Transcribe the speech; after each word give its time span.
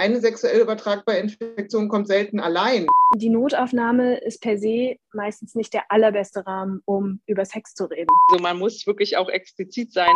eine 0.00 0.20
sexuell 0.20 0.60
übertragbare 0.60 1.18
Infektion 1.18 1.88
kommt 1.88 2.08
selten 2.08 2.40
allein. 2.40 2.86
Die 3.16 3.28
Notaufnahme 3.28 4.16
ist 4.18 4.40
per 4.40 4.56
se 4.56 4.96
meistens 5.12 5.54
nicht 5.54 5.74
der 5.74 5.92
allerbeste 5.92 6.46
Rahmen, 6.46 6.82
um 6.86 7.20
über 7.26 7.44
Sex 7.44 7.74
zu 7.74 7.84
reden. 7.84 8.08
Also 8.30 8.42
man 8.42 8.58
muss 8.58 8.86
wirklich 8.86 9.18
auch 9.18 9.28
explizit 9.28 9.92
sein. 9.92 10.08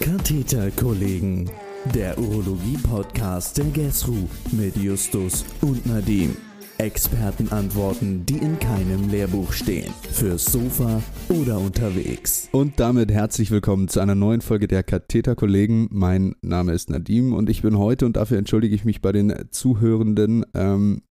Katheterkollegen, 0.00 1.50
der 1.94 2.18
Urologie-Podcast 2.18 3.58
der 3.58 3.66
GESRU 3.66 4.28
mit 4.50 4.76
Justus 4.76 5.44
und 5.60 5.86
Nadim. 5.86 6.36
Expertenantworten, 6.80 8.24
die 8.24 8.38
in 8.38 8.58
keinem 8.58 9.10
Lehrbuch 9.10 9.52
stehen. 9.52 9.92
Fürs 10.12 10.46
Sofa 10.46 11.02
oder 11.28 11.58
unterwegs. 11.58 12.48
Und 12.52 12.80
damit 12.80 13.12
herzlich 13.12 13.50
willkommen 13.50 13.88
zu 13.88 14.00
einer 14.00 14.14
neuen 14.14 14.40
Folge 14.40 14.66
der 14.66 14.82
Katheter-Kollegen. 14.82 15.88
Mein 15.90 16.36
Name 16.40 16.72
ist 16.72 16.88
Nadim 16.88 17.34
und 17.34 17.50
ich 17.50 17.60
bin 17.60 17.76
heute, 17.76 18.06
und 18.06 18.16
dafür 18.16 18.38
entschuldige 18.38 18.74
ich 18.74 18.86
mich 18.86 19.02
bei 19.02 19.12
den 19.12 19.34
Zuhörenden, 19.50 20.46
ähm, 20.54 21.02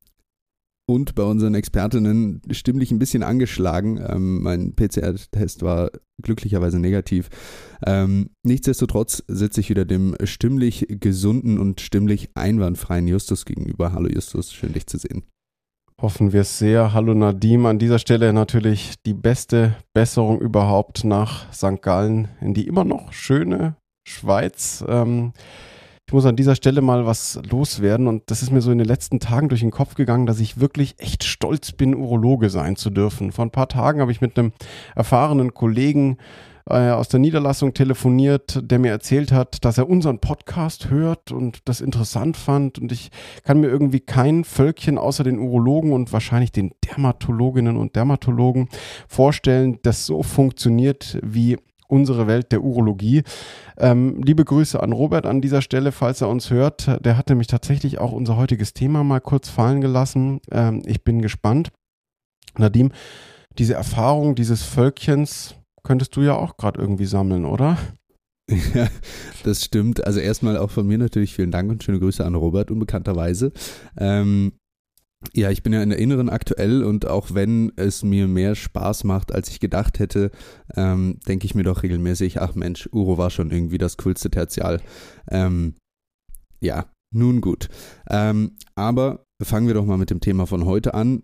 und 0.87 1.13
bei 1.13 1.21
unseren 1.21 1.53
Expertinnen 1.53 2.41
stimmlich 2.49 2.89
ein 2.89 2.97
bisschen 2.97 3.21
angeschlagen. 3.21 4.03
Ähm, 4.03 4.41
mein 4.41 4.75
PCR-Test 4.75 5.61
war 5.61 5.91
glücklicherweise 6.19 6.79
negativ. 6.79 7.29
Ähm, 7.85 8.31
nichtsdestotrotz 8.41 9.23
sitze 9.27 9.61
ich 9.61 9.69
wieder 9.69 9.85
dem 9.85 10.15
stimmlich 10.23 10.87
gesunden 10.89 11.59
und 11.59 11.79
stimmlich 11.79 12.31
einwandfreien 12.33 13.07
Justus 13.07 13.45
gegenüber. 13.45 13.93
Hallo 13.93 14.09
Justus, 14.09 14.51
schön 14.51 14.73
dich 14.73 14.87
zu 14.87 14.97
sehen. 14.97 15.25
Hoffen 16.01 16.31
wir 16.31 16.41
es 16.41 16.57
sehr. 16.57 16.93
Hallo 16.93 17.13
Nadim. 17.13 17.65
An 17.65 17.77
dieser 17.77 17.99
Stelle 17.99 18.31
natürlich 18.31 18.93
die 19.05 19.13
beste 19.13 19.75
Besserung 19.93 20.39
überhaupt 20.39 21.03
nach 21.03 21.51
St. 21.51 21.81
Gallen 21.81 22.29
in 22.39 22.53
die 22.53 22.67
immer 22.67 22.85
noch 22.85 23.11
schöne 23.11 23.75
Schweiz. 24.07 24.81
Ähm, 24.87 25.33
ich 26.07 26.13
muss 26.13 26.25
an 26.25 26.37
dieser 26.37 26.55
Stelle 26.55 26.79
mal 26.79 27.05
was 27.05 27.37
loswerden 27.51 28.07
und 28.07 28.31
das 28.31 28.41
ist 28.41 28.49
mir 28.49 28.61
so 28.61 28.71
in 28.71 28.77
den 28.77 28.87
letzten 28.87 29.19
Tagen 29.19 29.49
durch 29.49 29.59
den 29.59 29.71
Kopf 29.71 29.95
gegangen, 29.95 30.25
dass 30.25 30.39
ich 30.39 30.61
wirklich 30.61 30.95
echt 30.99 31.25
stolz 31.25 31.73
bin, 31.73 31.93
Urologe 31.93 32.49
sein 32.49 32.77
zu 32.77 32.91
dürfen. 32.91 33.33
Vor 33.33 33.45
ein 33.45 33.51
paar 33.51 33.67
Tagen 33.67 33.99
habe 33.99 34.13
ich 34.13 34.21
mit 34.21 34.39
einem 34.39 34.53
erfahrenen 34.95 35.53
Kollegen 35.53 36.17
äh, 36.69 36.91
aus 36.91 37.09
der 37.09 37.19
Niederlassung 37.19 37.73
telefoniert, 37.73 38.59
der 38.63 38.79
mir 38.79 38.91
erzählt 38.91 39.31
hat, 39.31 39.63
dass 39.65 39.77
er 39.77 39.89
unseren 39.89 40.19
Podcast 40.19 40.89
hört 40.89 41.31
und 41.31 41.59
das 41.65 41.81
interessant 41.81 42.37
fand. 42.37 42.79
Und 42.79 42.91
ich 42.91 43.09
kann 43.43 43.59
mir 43.59 43.67
irgendwie 43.67 43.99
kein 43.99 44.43
Völkchen 44.43 44.97
außer 44.97 45.23
den 45.23 45.39
Urologen 45.39 45.93
und 45.93 46.13
wahrscheinlich 46.13 46.51
den 46.51 46.71
Dermatologinnen 46.85 47.77
und 47.77 47.95
Dermatologen 47.95 48.69
vorstellen, 49.07 49.79
das 49.83 50.05
so 50.05 50.23
funktioniert 50.23 51.19
wie 51.23 51.57
unsere 51.87 52.27
Welt 52.27 52.51
der 52.51 52.63
Urologie. 52.63 53.23
Ähm, 53.77 54.21
liebe 54.23 54.45
Grüße 54.45 54.81
an 54.81 54.93
Robert 54.93 55.25
an 55.25 55.41
dieser 55.41 55.61
Stelle, 55.61 55.91
falls 55.91 56.21
er 56.21 56.29
uns 56.29 56.51
hört. 56.51 57.03
Der 57.03 57.17
hat 57.17 57.29
nämlich 57.29 57.47
tatsächlich 57.47 57.99
auch 57.99 58.11
unser 58.11 58.37
heutiges 58.37 58.73
Thema 58.73 59.03
mal 59.03 59.19
kurz 59.19 59.49
fallen 59.49 59.81
gelassen. 59.81 60.39
Ähm, 60.51 60.83
ich 60.85 61.03
bin 61.03 61.21
gespannt. 61.21 61.71
Nadim, 62.57 62.91
diese 63.57 63.73
Erfahrung 63.73 64.35
dieses 64.35 64.63
Völkchens, 64.63 65.55
könntest 65.83 66.15
du 66.15 66.21
ja 66.21 66.35
auch 66.35 66.57
gerade 66.57 66.79
irgendwie 66.79 67.05
sammeln, 67.05 67.45
oder? 67.45 67.77
Ja, 68.73 68.87
das 69.43 69.63
stimmt. 69.63 70.03
Also 70.03 70.19
erstmal 70.19 70.57
auch 70.57 70.71
von 70.71 70.87
mir 70.87 70.97
natürlich 70.97 71.35
vielen 71.35 71.51
Dank 71.51 71.69
und 71.69 71.83
schöne 71.83 71.99
Grüße 71.99 72.25
an 72.25 72.33
Robert, 72.33 72.71
unbekannterweise. 72.71 73.51
Ähm, 73.95 74.53
ja, 75.35 75.51
ich 75.51 75.63
bin 75.63 75.73
ja 75.73 75.83
in 75.83 75.89
der 75.89 75.99
Inneren 75.99 76.29
aktuell 76.29 76.83
und 76.83 77.05
auch 77.05 77.33
wenn 77.33 77.73
es 77.75 78.03
mir 78.03 78.27
mehr 78.27 78.55
Spaß 78.55 79.03
macht, 79.03 79.33
als 79.33 79.49
ich 79.49 79.59
gedacht 79.59 79.99
hätte, 79.99 80.31
ähm, 80.75 81.19
denke 81.27 81.45
ich 81.45 81.55
mir 81.55 81.63
doch 81.63 81.83
regelmäßig, 81.83 82.41
ach 82.41 82.55
Mensch, 82.55 82.89
Uro 82.91 83.17
war 83.17 83.29
schon 83.29 83.51
irgendwie 83.51 83.77
das 83.77 83.97
coolste 83.97 84.29
Tertial. 84.29 84.81
Ähm, 85.29 85.75
ja, 86.61 86.85
nun 87.13 87.41
gut. 87.41 87.69
Ähm, 88.09 88.55
aber 88.75 89.23
fangen 89.43 89.67
wir 89.67 89.73
doch 89.73 89.85
mal 89.85 89.97
mit 89.97 90.09
dem 90.09 90.21
Thema 90.21 90.45
von 90.45 90.65
heute 90.65 90.93
an. 90.93 91.23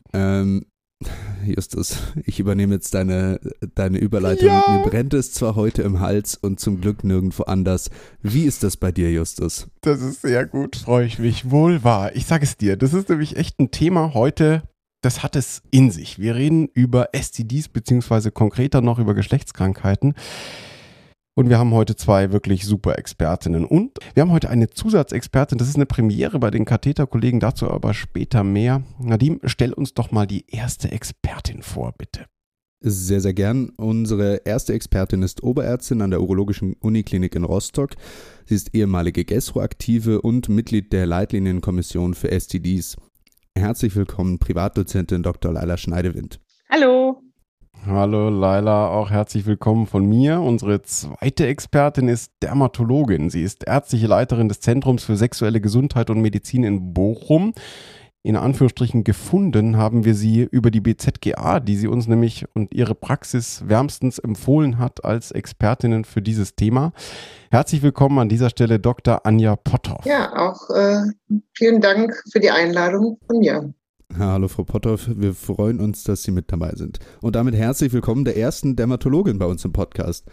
Justus, 1.46 1.98
ich 2.26 2.40
übernehme 2.40 2.76
jetzt 2.76 2.94
deine, 2.94 3.40
deine 3.76 3.98
Überleitung. 3.98 4.48
Ja. 4.48 4.64
Mir 4.70 4.84
brennt 4.90 5.14
es 5.14 5.32
zwar 5.32 5.56
heute 5.56 5.82
im 5.82 6.00
Hals 6.00 6.36
und 6.36 6.60
zum 6.60 6.82
Glück 6.82 7.04
nirgendwo 7.04 7.44
anders. 7.44 7.90
Wie 8.22 8.44
ist 8.44 8.64
das 8.64 8.78
bei 8.78 8.92
dir, 8.92 9.12
Justus? 9.12 9.68
Das 9.82 10.02
ist 10.02 10.22
sehr 10.22 10.46
gut, 10.46 10.76
freue 10.78 11.06
ich 11.06 11.20
mich. 11.20 11.52
Wohl 11.52 11.84
wahr. 11.84 12.16
Ich 12.16 12.26
sage 12.26 12.44
es 12.44 12.58
dir, 12.58 12.78
das 12.78 12.94
ist 12.94 13.10
nämlich 13.10 13.38
echt 13.38 13.60
ein 13.60 13.72
Thema 13.72 14.14
heute, 14.14 14.64
das 15.02 15.22
hat 15.22 15.36
es 15.36 15.62
in 15.70 15.92
sich. 15.92 16.20
Wir 16.20 16.36
reden 16.36 16.68
über 16.74 17.10
STDs, 17.14 17.70
beziehungsweise 17.70 18.32
konkreter 18.32 18.82
noch 18.82 18.98
über 18.98 19.14
Geschlechtskrankheiten. 19.14 20.16
Und 21.38 21.50
wir 21.50 21.60
haben 21.60 21.74
heute 21.74 21.98
zwei 21.98 22.32
wirklich 22.32 22.66
super 22.66 22.98
Expertinnen. 22.98 23.66
Und 23.66 24.00
wir 24.14 24.22
haben 24.22 24.32
heute 24.32 24.50
eine 24.50 24.70
Zusatzexpertin. 24.70 25.58
Das 25.58 25.68
ist 25.68 25.76
eine 25.76 25.86
Premiere 25.86 26.40
bei 26.40 26.50
den 26.50 26.64
Katheterkollegen, 26.64 27.42
dazu 27.42 27.70
aber 27.70 27.94
später 27.94 28.46
mehr. 28.46 28.84
Nadim, 29.00 29.42
stell 29.44 29.74
uns 29.74 29.94
doch 29.94 30.12
mal 30.12 30.26
die 30.26 30.46
erste 30.48 30.92
Expertin 30.92 31.62
vor, 31.62 31.94
bitte. 31.98 32.26
Sehr, 32.80 33.20
sehr 33.20 33.34
gern. 33.34 33.70
Unsere 33.78 34.44
erste 34.46 34.74
Expertin 34.74 35.24
ist 35.24 35.44
Oberärztin 35.44 36.02
an 36.02 36.12
der 36.12 36.22
Urologischen 36.22 36.76
Uniklinik 36.80 37.36
in 37.36 37.44
Rostock. 37.44 37.96
Sie 38.46 38.56
ist 38.56 38.74
ehemalige 38.74 39.26
GESRO-Aktive 39.26 40.22
und 40.22 40.48
Mitglied 40.48 40.94
der 40.94 41.06
Leitlinienkommission 41.06 42.14
für 42.14 42.32
STDs. 42.32 42.96
Herzlich 43.58 43.96
willkommen, 43.96 44.40
Privatdozentin 44.40 45.24
Dr. 45.24 45.52
Leila 45.52 45.78
Schneidewind. 45.78 46.40
Hallo. 46.70 47.25
Hallo 47.88 48.30
Laila, 48.30 48.88
auch 48.88 49.12
herzlich 49.12 49.46
willkommen 49.46 49.86
von 49.86 50.08
mir. 50.08 50.42
Unsere 50.42 50.82
zweite 50.82 51.46
Expertin 51.46 52.08
ist 52.08 52.32
Dermatologin. 52.42 53.30
Sie 53.30 53.44
ist 53.44 53.68
ärztliche 53.68 54.08
Leiterin 54.08 54.50
des 54.50 54.60
Zentrums 54.60 55.04
für 55.04 55.16
sexuelle 55.16 55.62
Gesundheit 55.62 56.10
und 56.10 56.20
Medizin 56.20 56.64
in 56.64 56.96
Bochum. 56.96 57.54
In 58.24 58.38
Anführungsstrichen 58.38 59.04
gefunden 59.04 59.78
haben 59.78 60.04
wir 60.04 60.16
sie 60.16 60.48
über 60.50 60.72
die 60.72 60.82
BZGA, 60.82 61.60
die 61.60 61.76
sie 61.76 61.88
uns 61.88 62.08
nämlich 62.08 62.46
und 62.56 62.74
ihre 62.74 62.96
Praxis 62.96 63.62
wärmstens 63.68 64.18
empfohlen 64.18 64.80
hat 64.80 65.06
als 65.06 65.30
Expertinnen 65.30 66.06
für 66.06 66.24
dieses 66.24 66.56
Thema. 66.56 66.92
Herzlich 67.52 67.84
willkommen 67.84 68.18
an 68.18 68.30
dieser 68.30 68.50
Stelle 68.50 68.80
Dr. 68.80 69.28
Anja 69.28 69.56
Potthoff. 69.56 70.06
Ja, 70.06 70.36
auch 70.36 70.72
äh, 70.76 71.02
vielen 71.54 71.82
Dank 71.82 72.16
für 72.32 72.40
die 72.40 72.50
Einladung 72.50 73.20
von 73.28 73.38
mir. 73.38 73.76
Hallo 74.14 74.48
Frau 74.48 74.64
Potthoff, 74.64 75.10
wir 75.14 75.34
freuen 75.34 75.80
uns, 75.80 76.04
dass 76.04 76.24
Sie 76.24 76.32
mit 76.32 76.52
dabei 76.52 76.74
sind. 76.76 77.00
Und 77.22 77.36
damit 77.36 77.56
herzlich 77.56 77.92
willkommen 77.92 78.24
der 78.24 78.38
ersten 78.38 78.76
Dermatologin 78.76 79.40
bei 79.40 79.46
uns 79.46 79.66
im 79.66 79.74
Podcast. 79.74 80.26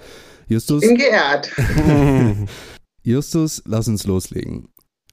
Justus. 0.47 0.83
Ich 0.83 0.89
bin 0.89 0.99
geehrt. 0.99 1.51
Justus, 3.03 3.63
lass 3.67 3.89
uns 3.89 4.07
loslegen. 4.07 4.69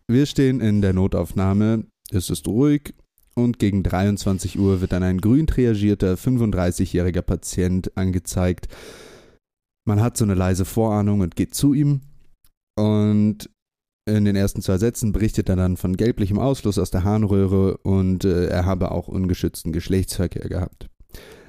Wir 0.07 0.25
stehen 0.25 0.59
in 0.59 0.81
der 0.81 0.93
Notaufnahme, 0.93 1.85
es 2.11 2.29
ist 2.29 2.47
ruhig 2.47 2.93
und 3.33 3.59
gegen 3.59 3.81
23 3.81 4.59
Uhr 4.59 4.81
wird 4.81 4.91
dann 4.91 5.03
ein 5.03 5.19
grün 5.19 5.47
triagierter 5.47 6.13
35-jähriger 6.13 7.21
Patient 7.21 7.95
angezeigt. 7.97 8.67
Man 9.85 10.01
hat 10.01 10.17
so 10.17 10.25
eine 10.25 10.35
leise 10.35 10.65
Vorahnung 10.65 11.21
und 11.21 11.35
geht 11.35 11.55
zu 11.55 11.73
ihm 11.73 12.01
und 12.75 13.49
in 14.15 14.25
den 14.25 14.35
ersten 14.35 14.61
zwei 14.61 14.77
Sätzen 14.77 15.11
berichtet 15.11 15.49
er 15.49 15.55
dann 15.55 15.77
von 15.77 15.97
gelblichem 15.97 16.39
Ausfluss 16.39 16.77
aus 16.77 16.91
der 16.91 17.03
Harnröhre 17.03 17.77
und 17.77 18.25
äh, 18.25 18.47
er 18.47 18.65
habe 18.65 18.91
auch 18.91 19.07
ungeschützten 19.07 19.71
Geschlechtsverkehr 19.71 20.49
gehabt. 20.49 20.87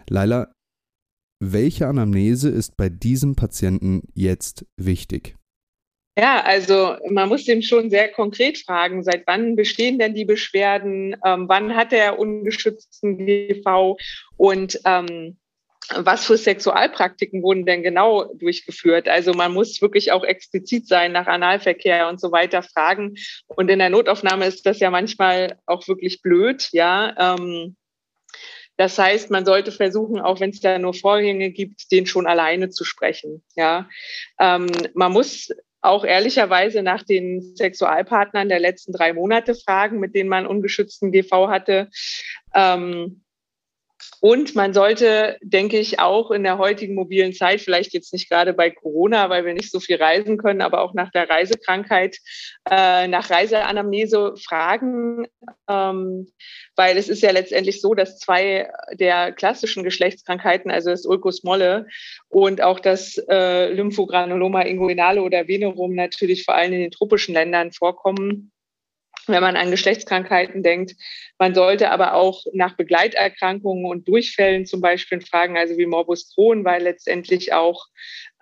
Laila, 0.09 0.53
welche 1.43 1.87
Anamnese 1.87 2.51
ist 2.51 2.77
bei 2.77 2.89
diesem 2.89 3.35
Patienten 3.35 4.03
jetzt 4.15 4.67
wichtig? 4.77 5.37
Ja, 6.19 6.43
also 6.45 6.97
man 7.09 7.31
muss 7.31 7.47
dem 7.47 7.63
schon 7.63 7.89
sehr 7.89 8.09
konkret 8.09 8.59
fragen, 8.59 9.03
seit 9.03 9.27
wann 9.27 9.57
bestehen 9.57 9.99
denn 9.99 10.13
die 10.13 10.27
Beschwerden, 10.27 11.17
ähm, 11.25 11.49
wann 11.49 11.75
hat 11.75 11.95
er 11.95 12.19
ungeschützten 12.19 13.25
GV 13.25 13.97
und 14.37 14.79
ähm, 14.85 15.39
was 15.95 16.27
für 16.27 16.37
Sexualpraktiken 16.37 17.43
wurden 17.43 17.67
denn 17.67 17.83
genau 17.83 18.33
durchgeführt? 18.35 19.09
Also 19.09 19.33
man 19.35 19.53
muss 19.53 19.83
wirklich 19.83 20.13
auch 20.13 20.25
explizit 20.25 20.87
sein 20.87 21.13
nach 21.13 21.27
Analverkehr 21.27 22.09
und 22.09 22.21
so 22.21 22.31
weiter 22.33 22.63
fragen. 22.63 23.17
Und 23.49 23.71
in 23.71 23.79
der 23.79 23.91
Notaufnahme 23.91 24.47
ist 24.47 24.67
das 24.67 24.79
ja 24.79 24.91
manchmal 24.91 25.59
auch 25.67 25.89
wirklich 25.89 26.23
blöd, 26.23 26.69
ja. 26.73 27.35
Ähm, 27.35 27.77
das 28.77 28.99
heißt, 28.99 29.31
man 29.31 29.45
sollte 29.45 29.73
versuchen, 29.73 30.21
auch 30.21 30.41
wenn 30.41 30.51
es 30.51 30.61
da 30.61 30.79
nur 30.79 30.95
Vorgänge 30.95 31.51
gibt, 31.51 31.93
den 31.93 32.07
schon 32.07 32.27
alleine 32.27 32.71
zu 32.71 32.85
sprechen. 32.85 33.43
Ja, 33.55 33.91
ähm, 34.39 34.69
man 34.95 35.13
muss 35.13 35.51
auch 35.83 36.05
ehrlicherweise 36.05 36.83
nach 36.83 37.03
den 37.03 37.55
Sexualpartnern 37.57 38.49
der 38.49 38.61
letzten 38.61 38.93
drei 38.93 39.13
Monate 39.13 39.55
fragen, 39.55 39.99
mit 39.99 40.15
denen 40.15 40.31
man 40.31 40.47
ungeschützten 40.47 41.13
GV 41.13 41.49
hatte. 41.49 41.91
Ähm, 42.55 43.23
und 44.21 44.55
man 44.55 44.75
sollte, 44.75 45.39
denke 45.43 45.79
ich, 45.79 45.99
auch 45.99 46.31
in 46.31 46.43
der 46.43 46.59
heutigen 46.59 46.95
mobilen 46.95 47.33
Zeit, 47.33 47.61
vielleicht 47.61 47.93
jetzt 47.95 48.13
nicht 48.13 48.29
gerade 48.29 48.53
bei 48.53 48.71
Corona, 48.71 49.31
weil 49.31 49.45
wir 49.45 49.55
nicht 49.55 49.71
so 49.71 49.81
viel 49.81 49.97
reisen 49.97 50.37
können, 50.37 50.61
aber 50.61 50.83
auch 50.83 50.95
nach 50.95 51.11
der 51.11 51.29
Reisekrankheit, 51.29 52.19
äh, 52.71 53.09
nach 53.09 53.31
Reiseanamnese 53.31 54.35
fragen, 54.37 55.27
ähm, 55.69 56.31
weil 56.77 56.97
es 56.97 57.09
ist 57.09 57.23
ja 57.23 57.31
letztendlich 57.31 57.81
so, 57.81 57.95
dass 57.95 58.19
zwei 58.19 58.71
der 58.93 59.33
klassischen 59.33 59.85
Geschlechtskrankheiten, 59.85 60.71
also 60.71 60.91
das 60.91 61.07
Ulcus 61.07 61.43
molle 61.43 61.87
und 62.29 62.63
auch 62.63 62.81
das 62.81 63.17
äh, 63.29 63.73
Lymphogranuloma 63.73 64.63
inguinale 64.63 65.23
oder 65.23 65.49
Venerum 65.49 65.95
natürlich 65.95 66.45
vor 66.45 66.55
allem 66.55 66.73
in 66.73 66.81
den 66.81 66.91
tropischen 66.91 67.35
Ländern 67.35 67.73
vorkommen 67.73 68.53
wenn 69.27 69.43
man 69.43 69.57
an 69.57 69.71
Geschlechtskrankheiten 69.71 70.63
denkt. 70.63 70.93
Man 71.39 71.55
sollte 71.55 71.91
aber 71.91 72.15
auch 72.15 72.45
nach 72.53 72.77
Begleiterkrankungen 72.77 73.85
und 73.87 74.09
Durchfällen 74.09 74.67
zum 74.67 74.81
Beispiel 74.81 75.21
fragen, 75.21 75.57
also 75.57 75.77
wie 75.77 75.87
Morbus 75.87 76.35
Crohn, 76.35 76.65
weil 76.65 76.83
letztendlich 76.83 77.53
auch 77.53 77.87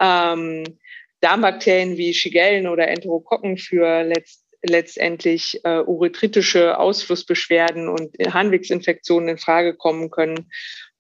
ähm, 0.01 0.65
Darmbakterien 1.21 1.97
wie 1.97 2.15
Shigellen 2.15 2.69
oder 2.69 2.89
Enterokokken 2.89 3.59
für 3.59 4.03
letzt, 4.03 4.45
letztendlich 4.63 5.61
äh, 5.65 5.81
urethritische 5.81 6.79
Ausflussbeschwerden 6.79 7.89
und 7.89 8.17
Harnwegsinfektionen 8.33 9.29
in 9.31 9.39
Frage 9.39 9.75
kommen 9.75 10.11
können. 10.11 10.51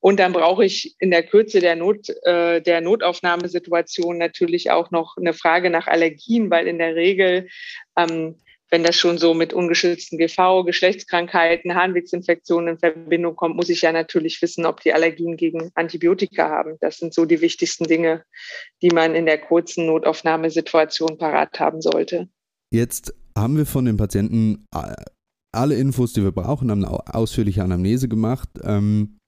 Und 0.00 0.20
dann 0.20 0.32
brauche 0.32 0.64
ich 0.64 0.94
in 1.00 1.10
der 1.10 1.24
Kürze 1.24 1.58
der, 1.58 1.74
Not, 1.74 2.08
äh, 2.22 2.60
der 2.62 2.80
Notaufnahmesituation 2.80 4.16
natürlich 4.16 4.70
auch 4.70 4.90
noch 4.92 5.16
eine 5.16 5.32
Frage 5.32 5.70
nach 5.70 5.88
Allergien, 5.88 6.50
weil 6.50 6.68
in 6.68 6.78
der 6.78 6.94
Regel 6.94 7.48
ähm, 7.96 8.36
wenn 8.70 8.82
das 8.82 8.96
schon 8.96 9.18
so 9.18 9.34
mit 9.34 9.52
ungeschützten 9.52 10.18
GV, 10.18 10.64
Geschlechtskrankheiten, 10.64 11.74
Harnwegsinfektionen 11.74 12.74
in 12.74 12.78
Verbindung 12.78 13.36
kommt, 13.36 13.56
muss 13.56 13.68
ich 13.68 13.82
ja 13.82 13.92
natürlich 13.92 14.40
wissen, 14.42 14.66
ob 14.66 14.80
die 14.80 14.92
Allergien 14.92 15.36
gegen 15.36 15.70
Antibiotika 15.74 16.48
haben. 16.48 16.76
Das 16.80 16.98
sind 16.98 17.14
so 17.14 17.24
die 17.24 17.40
wichtigsten 17.40 17.84
Dinge, 17.84 18.24
die 18.82 18.90
man 18.90 19.14
in 19.14 19.26
der 19.26 19.38
kurzen 19.38 19.86
Notaufnahmesituation 19.86 21.18
parat 21.18 21.58
haben 21.58 21.80
sollte. 21.80 22.28
Jetzt 22.70 23.14
haben 23.36 23.56
wir 23.56 23.66
von 23.66 23.86
den 23.86 23.96
Patienten 23.96 24.66
alle 25.52 25.76
Infos, 25.76 26.12
die 26.12 26.22
wir 26.22 26.32
brauchen, 26.32 26.70
haben 26.70 26.84
eine 26.84 27.14
ausführliche 27.14 27.62
Anamnese 27.62 28.08
gemacht. 28.08 28.48
Ähm, 28.62 29.18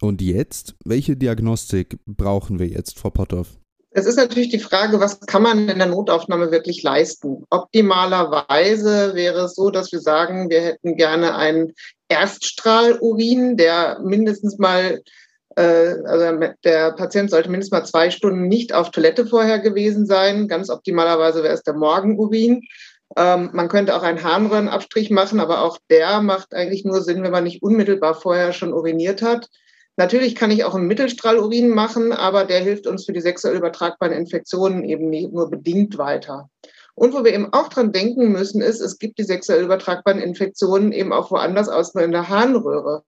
und 0.00 0.20
jetzt, 0.20 0.74
welche 0.84 1.16
Diagnostik 1.16 1.98
brauchen 2.04 2.58
wir 2.58 2.66
jetzt, 2.66 2.98
Frau 2.98 3.10
Potthoff? 3.10 3.58
Es 3.98 4.04
ist 4.04 4.16
natürlich 4.16 4.50
die 4.50 4.58
Frage, 4.58 5.00
was 5.00 5.20
kann 5.20 5.42
man 5.42 5.70
in 5.70 5.78
der 5.78 5.86
Notaufnahme 5.86 6.50
wirklich 6.50 6.82
leisten? 6.82 7.46
Optimalerweise 7.48 9.14
wäre 9.14 9.44
es 9.44 9.54
so, 9.54 9.70
dass 9.70 9.90
wir 9.90 10.00
sagen, 10.00 10.50
wir 10.50 10.60
hätten 10.60 10.96
gerne 10.96 11.34
einen 11.34 11.72
Erststrahlurin, 12.10 13.56
der 13.56 13.98
mindestens 14.04 14.58
mal, 14.58 15.00
äh, 15.56 15.94
also 16.04 16.38
der 16.62 16.92
Patient 16.92 17.30
sollte 17.30 17.48
mindestens 17.48 17.72
mal 17.72 17.86
zwei 17.86 18.10
Stunden 18.10 18.48
nicht 18.48 18.74
auf 18.74 18.90
Toilette 18.90 19.26
vorher 19.26 19.60
gewesen 19.60 20.04
sein. 20.04 20.46
Ganz 20.46 20.68
optimalerweise 20.68 21.42
wäre 21.42 21.54
es 21.54 21.62
der 21.62 21.72
Morgenurin. 21.72 22.64
Ähm, 23.16 23.48
man 23.54 23.70
könnte 23.70 23.96
auch 23.96 24.02
einen 24.02 24.22
Harnröhrenabstrich 24.22 25.08
machen, 25.08 25.40
aber 25.40 25.62
auch 25.62 25.78
der 25.88 26.20
macht 26.20 26.52
eigentlich 26.52 26.84
nur 26.84 27.00
Sinn, 27.00 27.22
wenn 27.22 27.32
man 27.32 27.44
nicht 27.44 27.62
unmittelbar 27.62 28.14
vorher 28.14 28.52
schon 28.52 28.74
uriniert 28.74 29.22
hat. 29.22 29.48
Natürlich 29.96 30.34
kann 30.34 30.50
ich 30.50 30.64
auch 30.64 30.74
einen 30.74 30.86
Mittelstrahlurin 30.86 31.70
machen, 31.70 32.12
aber 32.12 32.44
der 32.44 32.60
hilft 32.60 32.86
uns 32.86 33.06
für 33.06 33.12
die 33.12 33.20
sexuell 33.20 33.56
übertragbaren 33.56 34.14
Infektionen 34.14 34.84
eben 34.84 35.08
nur 35.10 35.50
bedingt 35.50 35.96
weiter. 35.96 36.50
Und 36.94 37.14
wo 37.14 37.24
wir 37.24 37.32
eben 37.32 37.52
auch 37.52 37.68
dran 37.68 37.92
denken 37.92 38.30
müssen, 38.30 38.60
ist, 38.60 38.80
es 38.80 38.98
gibt 38.98 39.18
die 39.18 39.24
sexuell 39.24 39.64
übertragbaren 39.64 40.20
Infektionen 40.20 40.92
eben 40.92 41.12
auch 41.12 41.30
woanders 41.30 41.68
aus 41.68 41.94
nur 41.94 42.04
in 42.04 42.12
der 42.12 42.28
Harnröhre. 42.28 43.04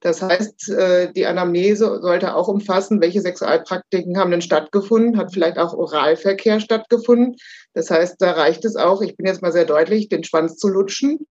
Das 0.00 0.22
heißt, 0.22 0.70
äh, 0.70 1.12
die 1.12 1.26
Anamnese 1.26 2.00
sollte 2.00 2.36
auch 2.36 2.48
umfassen, 2.48 3.00
welche 3.00 3.20
Sexualpraktiken 3.20 4.18
haben 4.18 4.30
denn 4.30 4.42
stattgefunden, 4.42 5.18
hat 5.18 5.32
vielleicht 5.32 5.58
auch 5.58 5.74
Oralverkehr 5.74 6.60
stattgefunden. 6.60 7.36
Das 7.74 7.90
heißt, 7.90 8.16
da 8.18 8.32
reicht 8.32 8.64
es 8.64 8.76
auch, 8.76 9.02
ich 9.02 9.16
bin 9.16 9.26
jetzt 9.26 9.42
mal 9.42 9.52
sehr 9.52 9.64
deutlich, 9.64 10.08
den 10.08 10.24
Schwanz 10.24 10.56
zu 10.56 10.68
lutschen 10.68 11.26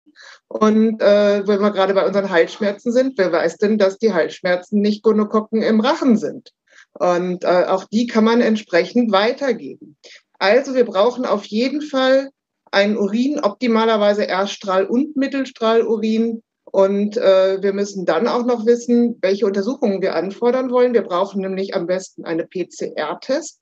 und 0.48 1.02
äh, 1.02 1.46
wenn 1.46 1.60
wir 1.60 1.72
gerade 1.72 1.94
bei 1.94 2.06
unseren 2.06 2.30
Halsschmerzen 2.30 2.92
sind, 2.92 3.18
wer 3.18 3.31
weiß 3.31 3.58
denn, 3.58 3.78
dass 3.78 3.98
die 3.98 4.14
Halsschmerzen 4.14 4.80
nicht 4.80 5.04
Gonokokken 5.04 5.62
im 5.62 5.81
Rachen 5.81 6.18
sind? 6.18 6.52
Und 6.94 7.44
äh, 7.44 7.66
auch 7.68 7.84
die 7.86 8.08
kann 8.08 8.24
man 8.24 8.42
entsprechend 8.42 9.12
weitergeben. 9.12 9.98
Also 10.40 10.74
wir 10.74 10.86
brauchen 10.86 11.25
auf 11.25 11.46
jeden 11.46 11.81
Fall 11.81 12.30
ein 12.72 12.98
Urin, 12.98 13.40
optimalerweise 13.40 14.24
Erststrahl- 14.24 14.86
und 14.86 15.16
Mittelstrahlurin. 15.16 16.44
Und 16.78 17.18
äh, 17.18 17.60
wir 17.64 17.74
müssen 17.74 18.06
dann 18.06 18.28
auch 18.28 18.46
noch 18.46 18.68
wissen, 18.68 19.18
welche 19.24 19.48
Untersuchungen 19.48 20.00
wir 20.04 20.14
anfordern 20.14 20.70
wollen. 20.70 20.94
Wir 20.94 21.02
brauchen 21.02 21.42
nämlich 21.42 21.74
am 21.74 21.88
besten 21.88 22.24
eine 22.24 22.46
PCR-Test, 22.46 23.60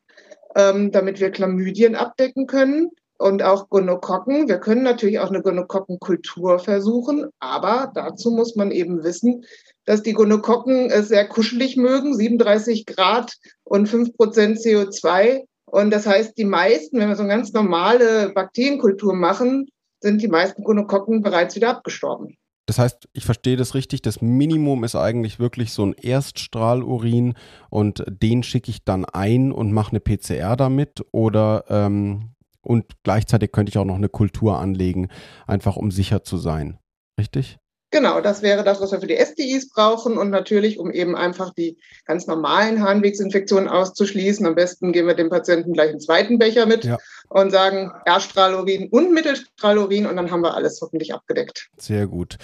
ähm, 0.53 0.91
damit 0.91 1.21
wir 1.21 1.31
Chlamydien 1.31 1.95
abdecken 1.95 2.45
können 2.45 2.89
und 3.17 3.41
auch 3.41 3.69
Gonokokken. 3.69 4.49
Wir 4.49 4.57
können 4.57 4.83
natürlich 4.83 5.19
auch 5.19 5.29
eine 5.29 5.41
Gonokokkenkultur 5.41 6.59
versuchen, 6.59 7.29
aber 7.39 7.89
dazu 7.95 8.31
muss 8.31 8.57
man 8.57 8.71
eben 8.71 9.05
wissen, 9.05 9.45
dass 9.85 10.03
die 10.03 10.11
Gonokokken 10.11 10.91
es 10.91 11.07
sehr 11.07 11.25
kuschelig 11.25 11.77
mögen, 11.77 12.17
37 12.17 12.85
Grad 12.85 13.37
und 13.63 13.87
5 13.87 14.17
Prozent 14.17 14.57
CO2. 14.57 15.45
Und 15.67 15.91
das 15.91 16.05
heißt, 16.05 16.37
die 16.37 16.43
meisten, 16.43 16.99
wenn 16.99 17.07
wir 17.07 17.15
so 17.15 17.23
eine 17.23 17.31
ganz 17.33 17.53
normale 17.53 18.33
Bakterienkultur 18.35 19.13
machen, 19.13 19.69
sind 20.01 20.21
die 20.21 20.27
meisten 20.27 20.65
Gonokokken 20.65 21.21
bereits 21.21 21.55
wieder 21.55 21.69
abgestorben. 21.69 22.35
Das 22.65 22.79
heißt, 22.79 23.07
ich 23.13 23.25
verstehe 23.25 23.57
das 23.57 23.75
richtig, 23.75 24.01
das 24.01 24.21
Minimum 24.21 24.83
ist 24.83 24.95
eigentlich 24.95 25.39
wirklich 25.39 25.71
so 25.71 25.85
ein 25.85 25.93
Erststrahlurin 25.93 27.35
und 27.69 28.03
den 28.07 28.41
schicke 28.41 28.71
ich 28.71 28.83
dann 28.83 29.05
ein 29.05 29.51
und 29.51 29.71
mache 29.71 29.91
eine 29.91 29.99
PCR 29.99 30.55
damit 30.55 31.05
oder 31.11 31.65
ähm, 31.69 32.31
und 32.61 32.85
gleichzeitig 33.03 33.51
könnte 33.51 33.69
ich 33.69 33.77
auch 33.77 33.85
noch 33.85 33.95
eine 33.95 34.09
Kultur 34.09 34.59
anlegen, 34.59 35.09
einfach 35.45 35.75
um 35.75 35.91
sicher 35.91 36.23
zu 36.23 36.37
sein. 36.37 36.79
Richtig? 37.19 37.59
Genau, 37.95 38.19
das 38.19 38.41
wäre 38.41 38.65
das, 38.65 38.81
was 38.81 38.91
wir 38.91 38.99
für 38.99 39.07
die 39.07 39.15
STIs 39.15 39.69
brauchen 39.69 40.17
und 40.17 40.29
natürlich, 40.29 40.79
um 40.79 40.91
eben 40.91 41.15
einfach 41.15 41.53
die 41.53 41.77
ganz 42.03 42.27
normalen 42.27 42.83
Harnwegsinfektionen 42.83 43.69
auszuschließen. 43.69 44.45
Am 44.45 44.53
besten 44.53 44.91
geben 44.91 45.07
wir 45.07 45.13
dem 45.13 45.29
Patienten 45.29 45.71
gleich 45.71 45.91
einen 45.91 46.01
zweiten 46.01 46.37
Becher 46.37 46.65
mit 46.65 46.83
ja. 46.83 46.97
und 47.29 47.51
sagen 47.51 47.93
Erststrahlurin 48.05 48.89
und 48.89 49.13
Mittelstrahlurin 49.13 50.07
und 50.07 50.17
dann 50.17 50.29
haben 50.29 50.41
wir 50.41 50.55
alles 50.55 50.81
hoffentlich 50.81 51.13
abgedeckt. 51.13 51.69
Sehr 51.77 52.05
gut. 52.05 52.35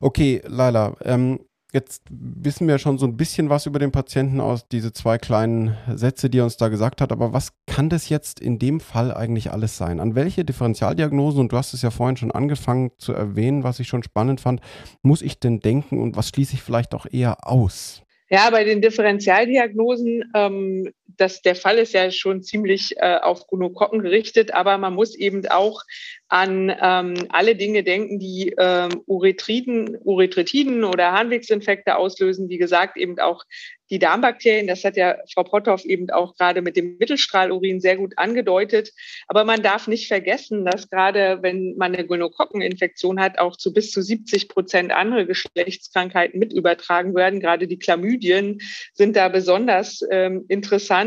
Okay, 0.00 0.42
Laila, 0.46 0.94
ähm, 1.02 1.46
Jetzt 1.72 2.02
wissen 2.10 2.66
wir 2.66 2.78
schon 2.78 2.98
so 2.98 3.06
ein 3.06 3.16
bisschen 3.16 3.48
was 3.48 3.66
über 3.66 3.78
den 3.78 3.92
Patienten 3.92 4.40
aus 4.40 4.66
diese 4.68 4.92
zwei 4.92 5.18
kleinen 5.18 5.76
Sätze, 5.94 6.28
die 6.28 6.38
er 6.38 6.44
uns 6.44 6.56
da 6.56 6.68
gesagt 6.68 7.00
hat. 7.00 7.12
Aber 7.12 7.32
was 7.32 7.52
kann 7.66 7.88
das 7.88 8.08
jetzt 8.08 8.40
in 8.40 8.58
dem 8.58 8.80
Fall 8.80 9.14
eigentlich 9.14 9.52
alles 9.52 9.76
sein? 9.76 10.00
An 10.00 10.14
welche 10.14 10.44
Differentialdiagnosen, 10.44 11.40
und 11.40 11.52
du 11.52 11.56
hast 11.56 11.74
es 11.74 11.82
ja 11.82 11.90
vorhin 11.90 12.16
schon 12.16 12.32
angefangen 12.32 12.90
zu 12.98 13.12
erwähnen, 13.12 13.64
was 13.64 13.80
ich 13.80 13.88
schon 13.88 14.02
spannend 14.02 14.40
fand, 14.40 14.60
muss 15.02 15.22
ich 15.22 15.38
denn 15.38 15.60
denken 15.60 16.00
und 16.00 16.16
was 16.16 16.28
schließe 16.28 16.54
ich 16.54 16.62
vielleicht 16.62 16.94
auch 16.94 17.06
eher 17.10 17.46
aus? 17.46 18.02
Ja, 18.32 18.48
bei 18.50 18.62
den 18.62 18.80
Differentialdiagnosen, 18.80 20.22
ähm, 20.34 20.88
das, 21.16 21.42
der 21.42 21.54
Fall 21.54 21.78
ist 21.78 21.94
ja 21.94 22.10
schon 22.10 22.42
ziemlich 22.42 22.96
äh, 22.98 23.18
auf 23.22 23.46
Gonokokken 23.46 24.02
gerichtet, 24.02 24.52
aber 24.52 24.78
man 24.78 24.94
muss 24.94 25.14
eben 25.14 25.46
auch 25.48 25.82
an 26.28 26.74
ähm, 26.80 27.26
alle 27.30 27.56
Dinge 27.56 27.82
denken, 27.82 28.18
die 28.18 28.54
ähm, 28.56 29.02
Urethriden, 29.06 29.98
Urethritiden 30.02 30.84
oder 30.84 31.12
Harnwegsinfekte 31.12 31.96
auslösen. 31.96 32.48
Wie 32.48 32.58
gesagt, 32.58 32.96
eben 32.96 33.18
auch 33.18 33.44
die 33.90 33.98
Darmbakterien. 33.98 34.66
Das 34.66 34.84
hat 34.84 34.96
ja 34.96 35.16
Frau 35.32 35.42
Potthoff 35.42 35.84
eben 35.84 36.10
auch 36.10 36.36
gerade 36.36 36.62
mit 36.62 36.76
dem 36.76 36.96
Mittelstrahlurin 36.98 37.80
sehr 37.80 37.96
gut 37.96 38.16
angedeutet. 38.16 38.92
Aber 39.26 39.44
man 39.44 39.62
darf 39.62 39.88
nicht 39.88 40.06
vergessen, 40.06 40.64
dass 40.64 40.88
gerade 40.88 41.38
wenn 41.42 41.76
man 41.76 41.94
eine 41.94 42.06
Gonokokkeninfektion 42.06 43.20
hat, 43.20 43.38
auch 43.38 43.56
zu 43.56 43.72
bis 43.72 43.90
zu 43.90 44.00
70 44.00 44.48
Prozent 44.48 44.92
andere 44.92 45.26
Geschlechtskrankheiten 45.26 46.38
mit 46.38 46.52
übertragen 46.52 47.14
werden. 47.14 47.40
Gerade 47.40 47.66
die 47.66 47.78
Chlamydien 47.78 48.60
sind 48.94 49.16
da 49.16 49.28
besonders 49.28 50.04
ähm, 50.10 50.44
interessant. 50.48 50.99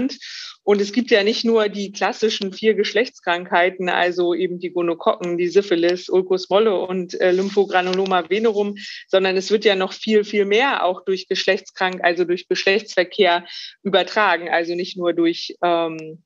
Und 0.64 0.80
es 0.80 0.94
gibt 0.94 1.12
ja 1.12 1.24
nicht 1.24 1.44
nur 1.44 1.68
die 1.68 1.92
klassischen 1.92 2.54
vier 2.54 2.74
Geschlechtskrankheiten, 2.74 3.90
also 3.90 4.34
eben 4.34 4.60
die 4.60 4.72
Gonokokken, 4.72 5.38
die 5.38 5.50
Syphilis, 5.50 6.10
Ulcus 6.10 6.50
molle 6.50 6.76
und 6.76 7.20
äh, 7.20 7.32
Lymphogranuloma 7.32 8.30
venerum, 8.30 8.76
sondern 9.08 9.36
es 9.36 9.52
wird 9.52 9.66
ja 9.66 9.76
noch 9.76 9.92
viel, 9.92 10.24
viel 10.24 10.46
mehr 10.46 10.86
auch 10.86 11.04
durch 11.04 11.28
Geschlechtskrank, 11.28 12.00
also 12.04 12.24
durch 12.24 12.48
Geschlechtsverkehr 12.48 13.46
übertragen. 13.84 14.50
Also 14.50 14.74
nicht 14.76 14.96
nur 14.96 15.14
durch 15.14 15.56
ähm, 15.62 16.24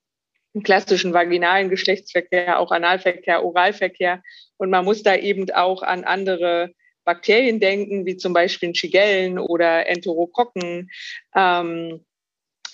klassischen 0.63 1.13
vaginalen 1.13 1.69
Geschlechtsverkehr, 1.69 2.59
auch 2.59 2.71
Analverkehr, 2.71 3.43
Oralverkehr. 3.43 4.21
Und 4.57 4.69
man 4.69 4.85
muss 4.85 5.03
da 5.03 5.15
eben 5.15 5.49
auch 5.51 5.81
an 5.81 6.03
andere 6.03 6.71
Bakterien 7.05 7.59
denken, 7.59 8.05
wie 8.05 8.17
zum 8.17 8.33
Beispiel 8.33 8.75
Shigellen 8.75 9.39
oder 9.39 9.87
Enterokokken. 9.87 10.89
Ähm, 11.35 12.05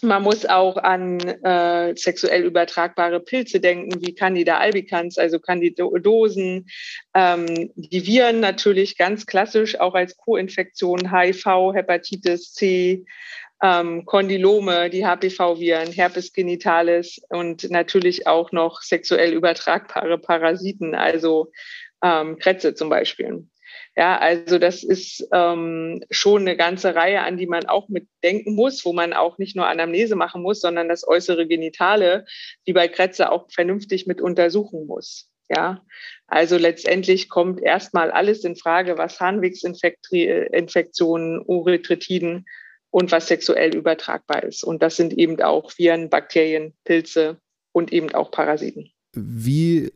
Man 0.04 0.24
muss 0.24 0.46
auch 0.46 0.76
an 0.76 1.20
äh, 1.20 1.96
sexuell 1.96 2.44
übertragbare 2.44 3.22
Pilze 3.22 3.62
denken, 3.62 4.02
wie 4.02 4.14
Candida 4.14 4.58
albicans, 4.58 5.18
also 5.18 5.40
Candidosen, 5.40 6.68
ähm, 7.14 7.72
die 7.76 8.06
Viren 8.06 8.42
natürlich 8.42 8.98
ganz 8.98 9.26
klassisch 9.26 9.80
auch 9.80 9.96
als 9.96 10.18
Co-Infektion, 10.18 11.10
HIV, 11.10 11.74
Hepatitis 11.74 12.54
C, 12.54 13.06
ähm, 13.64 14.06
Kondylome, 14.06 14.90
die 14.90 15.06
HPV-Viren, 15.06 15.94
Herpes 15.94 16.34
genitalis 16.34 17.22
und 17.30 17.72
natürlich 17.72 18.28
auch 18.28 18.52
noch 18.52 18.82
sexuell 18.82 19.32
übertragbare 19.32 20.18
Parasiten, 20.18 20.96
also 20.96 21.50
ähm, 22.04 22.38
Krätze 22.40 22.76
zum 22.76 22.90
Beispiel. 22.90 23.48
Ja, 23.96 24.18
also 24.18 24.58
das 24.58 24.84
ist 24.84 25.28
ähm, 25.32 26.04
schon 26.10 26.42
eine 26.42 26.58
ganze 26.58 26.96
Reihe, 26.96 27.22
an 27.22 27.38
die 27.38 27.48
man 27.48 27.66
auch 27.66 27.90
mitdenken 27.90 28.56
muss, 28.56 28.86
wo 28.86 28.94
man 28.94 29.14
auch 29.14 29.38
nicht 29.38 29.56
nur 29.56 29.68
Anamnese 29.68 30.16
machen 30.16 30.42
muss, 30.42 30.62
sondern 30.62 30.90
das 30.90 31.08
äußere 31.08 31.48
Genitale, 31.48 32.26
wie 32.66 32.74
bei 32.74 32.88
Krätze, 32.88 33.32
auch 33.32 33.52
vernünftig 33.52 34.08
mit 34.08 34.22
untersuchen 34.22 34.88
muss. 34.88 35.30
Ja, 35.50 35.86
also 36.28 36.58
letztendlich 36.58 37.30
kommt 37.30 37.62
erstmal 37.62 38.12
alles 38.12 38.44
in 38.44 38.56
Frage, 38.56 38.98
was 38.98 39.20
Harnwegsinfektionen, 39.20 41.44
Uretritiden 41.46 42.46
und 42.90 43.12
was 43.12 43.28
sexuell 43.28 43.76
übertragbar 43.76 44.44
ist. 44.44 44.64
Und 44.64 44.82
das 44.82 44.96
sind 44.96 45.14
eben 45.14 45.40
auch 45.42 45.78
Viren, 45.78 46.10
Bakterien, 46.10 46.74
Pilze 46.86 47.40
und 47.72 47.92
eben 47.92 48.14
auch 48.14 48.32
Parasiten. 48.32 48.92
Wie 49.14 49.92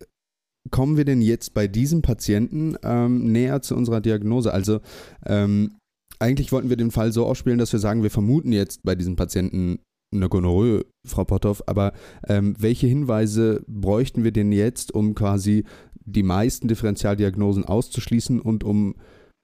kommen 0.71 0.97
wir 0.97 1.05
denn 1.05 1.21
jetzt 1.21 1.53
bei 1.53 1.67
diesem 1.67 2.01
Patienten 2.01 2.75
ähm, 2.83 3.31
näher 3.31 3.61
zu 3.61 3.75
unserer 3.75 4.01
Diagnose? 4.01 4.53
Also 4.53 4.79
ähm, 5.25 5.77
eigentlich 6.19 6.51
wollten 6.51 6.69
wir 6.69 6.77
den 6.77 6.91
Fall 6.91 7.11
so 7.11 7.25
ausspielen, 7.25 7.59
dass 7.59 7.71
wir 7.71 7.79
sagen, 7.79 8.03
wir 8.03 8.11
vermuten 8.11 8.51
jetzt 8.51 8.83
bei 8.83 8.95
diesem 8.95 9.15
Patienten 9.15 9.79
eine 10.13 10.29
Gonorrhoe, 10.29 10.85
Frau 11.05 11.25
Potthoff, 11.25 11.63
aber 11.67 11.93
ähm, 12.27 12.55
welche 12.57 12.87
Hinweise 12.87 13.63
bräuchten 13.67 14.23
wir 14.23 14.31
denn 14.31 14.51
jetzt, 14.51 14.93
um 14.93 15.15
quasi 15.15 15.65
die 16.05 16.23
meisten 16.23 16.67
Differentialdiagnosen 16.67 17.65
auszuschließen 17.65 18.39
und 18.39 18.63
um 18.63 18.95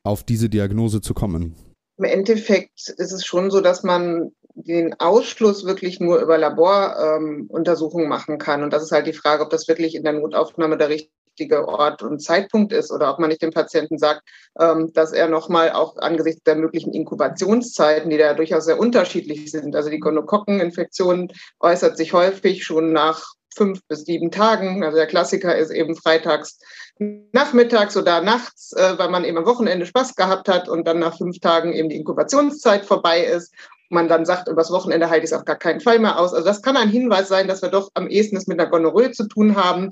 auf 0.06 0.24
diese 0.24 0.50
Diagnose 0.50 1.02
zu 1.02 1.14
kommen? 1.14 1.56
Im 1.98 2.06
Endeffekt 2.06 2.90
ist 2.98 3.12
es 3.12 3.26
schon 3.26 3.52
so, 3.52 3.62
dass 3.62 3.84
man 3.84 4.32
den 4.56 5.00
Ausschluss 5.00 5.66
wirklich 5.66 6.00
nur 6.00 6.20
über 6.20 6.38
Laboruntersuchungen 6.38 8.06
ähm, 8.06 8.10
machen 8.10 8.38
kann. 8.38 8.64
Und 8.64 8.72
das 8.72 8.84
ist 8.84 8.92
halt 8.92 9.08
die 9.08 9.14
Frage, 9.14 9.44
ob 9.44 9.50
das 9.50 9.68
wirklich 9.68 9.96
in 9.96 10.04
der 10.04 10.14
Notaufnahme 10.14 10.78
der 10.78 10.90
richtige 10.90 11.68
Ort 11.68 12.04
und 12.04 12.20
Zeitpunkt 12.22 12.72
ist 12.72 12.92
oder 12.92 13.12
ob 13.12 13.20
man 13.20 13.30
nicht 13.30 13.42
dem 13.42 13.52
Patienten 13.52 13.98
sagt, 13.98 14.22
ähm, 14.60 14.94
dass 14.94 15.12
er 15.12 15.28
nochmal 15.28 15.72
auch 15.72 15.98
angesichts 15.98 16.44
der 16.44 16.56
möglichen 16.56 16.94
Inkubationszeiten, 16.94 18.10
die 18.10 18.18
da 18.18 18.36
durchaus 18.36 18.66
sehr 18.66 18.80
unterschiedlich 18.80 19.50
sind, 19.50 19.76
also 19.76 19.90
die 19.90 20.00
Gonokokkeninfektion 20.00 21.32
äußert 21.60 21.98
sich 21.98 22.14
häufig 22.14 22.64
schon 22.64 22.94
nach 22.94 23.34
fünf 23.56 23.82
bis 23.88 24.06
sieben 24.06 24.32
Tagen. 24.32 24.84
Also 24.84 24.98
der 24.98 25.08
Klassiker 25.08 25.56
ist 25.56 25.72
eben 25.72 25.96
freitags 25.96 26.60
nachmittags 27.00 27.98
oder 27.98 28.22
nachts, 28.22 28.74
äh, 28.74 28.98
weil 28.98 29.10
man 29.10 29.26
eben 29.26 29.38
am 29.38 29.46
Wochenende 29.46 29.86
Spaß 29.86 30.16
gehabt 30.16 30.48
hat 30.48 30.70
und 30.70 30.88
dann 30.88 31.00
nach 31.00 31.18
fünf 31.18 31.40
Tagen 31.40 31.74
eben 31.74 31.90
die 31.90 31.98
Inkubationszeit 31.98 32.86
vorbei 32.86 33.24
ist. 33.24 33.54
Man 33.94 34.08
dann 34.08 34.26
sagt, 34.26 34.48
übers 34.48 34.72
Wochenende 34.72 35.10
halte 35.10 35.26
ich 35.26 35.32
es 35.32 35.38
auf 35.38 35.46
gar 35.46 35.58
keinen 35.58 35.80
Fall 35.80 36.00
mehr 36.00 36.20
aus. 36.20 36.34
Also 36.34 36.46
das 36.46 36.62
kann 36.62 36.78
ein 36.78 36.90
Hinweis 36.90 37.28
sein, 37.28 37.48
dass 37.48 37.62
wir 37.62 37.70
doch 37.70 37.90
am 37.94 38.08
ehesten 38.08 38.38
es 38.38 38.48
mit 38.48 38.60
einer 38.60 38.70
Gonorrhoe 38.70 39.12
zu 39.12 39.28
tun 39.28 39.56
haben. 39.56 39.92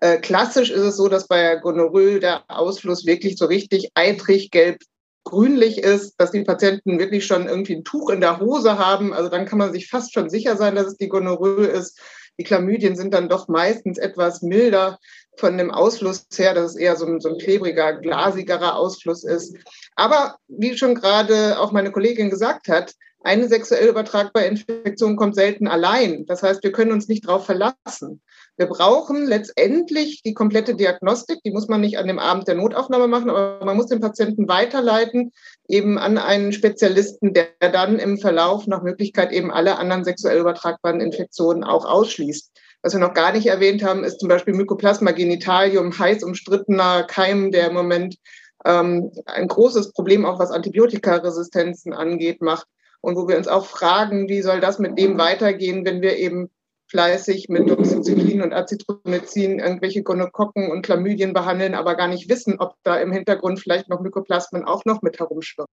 Äh, 0.00 0.18
klassisch 0.18 0.70
ist 0.70 0.82
es 0.82 0.96
so, 0.96 1.08
dass 1.08 1.28
bei 1.28 1.56
Gonorrhoe 1.56 2.20
der 2.20 2.44
Ausfluss 2.48 3.06
wirklich 3.06 3.36
so 3.36 3.46
richtig 3.46 3.90
eitrig 3.94 4.50
gelb 4.50 4.78
grünlich 5.24 5.78
ist, 5.78 6.14
dass 6.18 6.30
die 6.30 6.44
Patienten 6.44 6.98
wirklich 6.98 7.26
schon 7.26 7.48
irgendwie 7.48 7.74
ein 7.74 7.84
Tuch 7.84 8.10
in 8.10 8.20
der 8.20 8.38
Hose 8.40 8.78
haben. 8.78 9.12
Also 9.12 9.28
dann 9.28 9.44
kann 9.44 9.58
man 9.58 9.72
sich 9.72 9.88
fast 9.88 10.14
schon 10.14 10.30
sicher 10.30 10.56
sein, 10.56 10.74
dass 10.74 10.86
es 10.86 10.96
die 10.96 11.08
Gonorrhoe 11.08 11.66
ist. 11.66 12.00
Die 12.38 12.44
Chlamydien 12.44 12.96
sind 12.96 13.12
dann 13.12 13.28
doch 13.28 13.48
meistens 13.48 13.98
etwas 13.98 14.42
milder 14.42 14.98
von 15.36 15.58
dem 15.58 15.70
Ausfluss 15.70 16.26
her, 16.36 16.54
dass 16.54 16.72
es 16.72 16.76
eher 16.76 16.96
so 16.96 17.06
ein, 17.06 17.20
so 17.20 17.30
ein 17.30 17.38
klebriger, 17.38 17.94
glasigerer 17.94 18.76
Ausfluss 18.76 19.24
ist. 19.24 19.56
Aber 19.96 20.36
wie 20.48 20.76
schon 20.76 20.94
gerade 20.94 21.58
auch 21.58 21.72
meine 21.72 21.92
Kollegin 21.92 22.30
gesagt 22.30 22.68
hat, 22.68 22.94
eine 23.26 23.48
sexuell 23.48 23.88
übertragbare 23.88 24.46
Infektion 24.46 25.16
kommt 25.16 25.34
selten 25.34 25.66
allein. 25.66 26.26
Das 26.26 26.42
heißt, 26.42 26.62
wir 26.62 26.72
können 26.72 26.92
uns 26.92 27.08
nicht 27.08 27.26
darauf 27.26 27.44
verlassen. 27.44 28.22
Wir 28.56 28.66
brauchen 28.66 29.26
letztendlich 29.26 30.22
die 30.22 30.32
komplette 30.32 30.76
Diagnostik. 30.76 31.40
Die 31.44 31.50
muss 31.50 31.68
man 31.68 31.80
nicht 31.82 31.98
an 31.98 32.06
dem 32.06 32.18
Abend 32.18 32.48
der 32.48 32.54
Notaufnahme 32.54 33.08
machen, 33.08 33.28
aber 33.28 33.62
man 33.64 33.76
muss 33.76 33.88
den 33.88 34.00
Patienten 34.00 34.48
weiterleiten, 34.48 35.32
eben 35.68 35.98
an 35.98 36.16
einen 36.16 36.52
Spezialisten, 36.52 37.34
der 37.34 37.48
dann 37.60 37.98
im 37.98 38.16
Verlauf 38.16 38.66
nach 38.66 38.82
Möglichkeit 38.82 39.32
eben 39.32 39.50
alle 39.50 39.76
anderen 39.76 40.04
sexuell 40.04 40.38
übertragbaren 40.38 41.00
Infektionen 41.00 41.64
auch 41.64 41.84
ausschließt. 41.84 42.50
Was 42.82 42.94
wir 42.94 43.00
noch 43.00 43.14
gar 43.14 43.32
nicht 43.32 43.46
erwähnt 43.46 43.82
haben, 43.82 44.04
ist 44.04 44.20
zum 44.20 44.28
Beispiel 44.28 44.54
Mycoplasma 44.54 45.10
genitalium, 45.10 45.98
heiß 45.98 46.22
umstrittener 46.22 47.02
Keim, 47.02 47.50
der 47.50 47.68
im 47.68 47.74
Moment 47.74 48.16
ähm, 48.64 49.10
ein 49.26 49.48
großes 49.48 49.92
Problem 49.92 50.24
auch 50.24 50.38
was 50.38 50.50
Antibiotikaresistenzen 50.50 51.92
angeht, 51.92 52.40
macht. 52.40 52.66
Und 53.06 53.14
wo 53.14 53.28
wir 53.28 53.36
uns 53.36 53.46
auch 53.46 53.66
fragen, 53.66 54.28
wie 54.28 54.42
soll 54.42 54.58
das 54.58 54.80
mit 54.80 54.98
dem 54.98 55.16
weitergehen, 55.16 55.84
wenn 55.84 56.02
wir 56.02 56.16
eben 56.16 56.48
fleißig 56.90 57.48
mit 57.48 57.70
Doxycyclin 57.70 58.42
und 58.42 58.52
Azithromycin 58.52 59.60
irgendwelche 59.60 60.02
Gonokokken 60.02 60.72
und 60.72 60.84
Chlamydien 60.84 61.32
behandeln, 61.32 61.76
aber 61.76 61.94
gar 61.94 62.08
nicht 62.08 62.28
wissen, 62.28 62.56
ob 62.58 62.74
da 62.82 62.96
im 62.96 63.12
Hintergrund 63.12 63.60
vielleicht 63.60 63.88
noch 63.88 64.00
Mykoplasmen 64.00 64.64
auch 64.64 64.84
noch 64.86 65.02
mit 65.02 65.20
herumschwirren. 65.20 65.70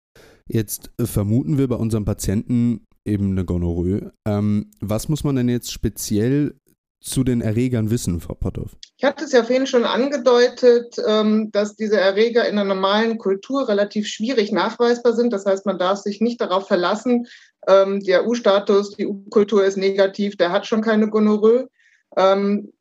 Jetzt 0.49 0.91
äh, 0.99 1.07
vermuten 1.07 1.57
wir 1.57 1.69
bei 1.69 1.77
unserem 1.77 2.05
Patienten 2.05 2.85
eben 3.05 3.31
eine 3.31 3.45
Gonorrhoe. 3.45 4.11
Ähm, 4.27 4.73
was 4.81 5.09
muss 5.09 5.23
man 5.23 5.37
denn 5.37 5.49
jetzt 5.49 5.71
speziell 5.71 6.57
zu 7.01 7.25
den 7.25 7.41
Erregern 7.41 7.91
wissen, 7.91 8.21
Frau 8.21 8.35
Potthoff? 8.35 8.77
Ich 8.99 9.05
hatte 9.05 9.25
es 9.25 9.33
ja 9.33 9.43
vorhin 9.43 9.67
schon 9.67 9.85
angedeutet, 9.85 10.97
ähm, 11.07 11.51
dass 11.51 11.75
diese 11.75 11.99
Erreger 11.99 12.47
in 12.47 12.57
der 12.57 12.67
normalen 12.67 13.19
Kultur 13.19 13.69
relativ 13.69 14.07
schwierig 14.07 14.53
nachweisbar 14.53 15.15
sind. 15.15 15.33
Das 15.33 15.47
heißt, 15.47 15.65
man 15.65 15.79
darf 15.79 15.99
sich 15.99 16.21
nicht 16.21 16.41
darauf 16.41 16.69
verlassen, 16.69 17.27
ähm, 17.67 18.01
der 18.01 18.27
U-Status, 18.27 18.97
die 18.97 19.07
U-Kultur 19.07 19.65
ist 19.65 19.77
negativ, 19.77 20.37
der 20.37 20.53
hat 20.53 20.67
schon 20.67 20.83
keine 20.83 21.09
Gonorrhoe. 21.09 21.69
Ähm, 22.17 22.73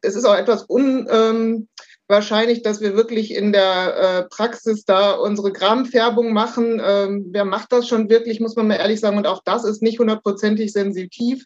es 0.00 0.14
ist 0.14 0.24
auch 0.24 0.36
etwas 0.36 0.62
unwahrscheinlich, 0.62 2.62
dass 2.62 2.80
wir 2.80 2.96
wirklich 2.96 3.34
in 3.34 3.52
der 3.52 3.96
äh, 3.96 4.22
Praxis 4.28 4.84
da 4.84 5.12
unsere 5.12 5.52
Grammfärbung 5.52 6.32
machen. 6.32 6.78
wer 6.78 7.44
macht 7.44 7.72
das 7.72 7.86
schon 7.86 8.08
wirklich, 8.08 8.40
muss 8.40 8.56
man 8.56 8.68
mal 8.68 8.76
ehrlich 8.76 9.00
sagen. 9.00 9.18
Und 9.18 9.26
auch 9.26 9.42
das 9.44 9.64
ist 9.64 9.82
nicht 9.82 9.98
hundertprozentig 9.98 10.72
sensitiv 10.72 11.44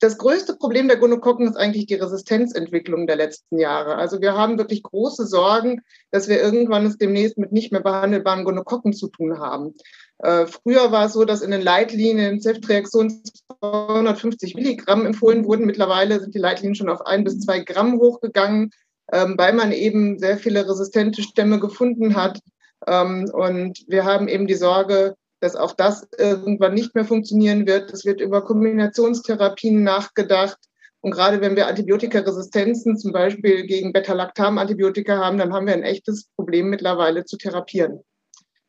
das 0.00 0.16
größte 0.16 0.56
Problem 0.56 0.88
der 0.88 0.96
Gonokokken 0.96 1.46
ist 1.46 1.56
eigentlich 1.56 1.84
die 1.84 1.94
Resistenzentwicklung 1.94 3.06
der 3.06 3.16
letzten 3.16 3.58
Jahre. 3.58 3.96
Also 3.96 4.22
wir 4.22 4.32
haben 4.32 4.56
wirklich 4.56 4.82
große 4.82 5.26
Sorgen, 5.26 5.82
dass 6.10 6.26
wir 6.26 6.40
irgendwann 6.40 6.86
es 6.86 6.96
demnächst 6.96 7.36
mit 7.36 7.52
nicht 7.52 7.70
mehr 7.70 7.82
behandelbaren 7.82 8.44
Gonokokken 8.44 8.94
zu 8.94 9.08
tun 9.08 9.38
haben. 9.38 9.74
Äh, 10.18 10.46
früher 10.46 10.90
war 10.90 11.06
es 11.06 11.12
so, 11.12 11.26
dass 11.26 11.42
in 11.42 11.50
den 11.50 11.60
Leitlinien 11.60 12.40
Ceftriaxon 12.40 13.22
250 13.60 14.54
Milligramm 14.54 15.04
empfohlen 15.04 15.44
wurden. 15.44 15.66
Mittlerweile 15.66 16.18
sind 16.18 16.34
die 16.34 16.40
Leitlinien 16.40 16.74
schon 16.74 16.88
auf 16.88 17.06
ein 17.06 17.22
bis 17.22 17.40
zwei 17.40 17.60
Gramm 17.60 17.98
hochgegangen, 17.98 18.70
ähm, 19.12 19.34
weil 19.36 19.52
man 19.52 19.70
eben 19.70 20.18
sehr 20.18 20.38
viele 20.38 20.66
resistente 20.66 21.22
Stämme 21.22 21.60
gefunden 21.60 22.16
hat. 22.16 22.40
Ähm, 22.86 23.30
und 23.32 23.84
wir 23.86 24.04
haben 24.04 24.28
eben 24.28 24.46
die 24.46 24.54
Sorge, 24.54 25.14
dass 25.40 25.56
auch 25.56 25.72
das 25.72 26.06
irgendwann 26.16 26.74
nicht 26.74 26.94
mehr 26.94 27.04
funktionieren 27.04 27.66
wird. 27.66 27.92
Es 27.92 28.04
wird 28.04 28.20
über 28.20 28.44
Kombinationstherapien 28.44 29.82
nachgedacht. 29.82 30.58
Und 31.00 31.12
gerade 31.12 31.40
wenn 31.40 31.56
wir 31.56 31.66
Antibiotikaresistenzen, 31.66 32.98
zum 32.98 33.12
Beispiel 33.12 33.66
gegen 33.66 33.92
Beta-Lactam-Antibiotika 33.92 35.16
haben, 35.16 35.38
dann 35.38 35.52
haben 35.52 35.66
wir 35.66 35.72
ein 35.72 35.82
echtes 35.82 36.26
Problem 36.36 36.68
mittlerweile 36.68 37.24
zu 37.24 37.38
therapieren. 37.38 38.00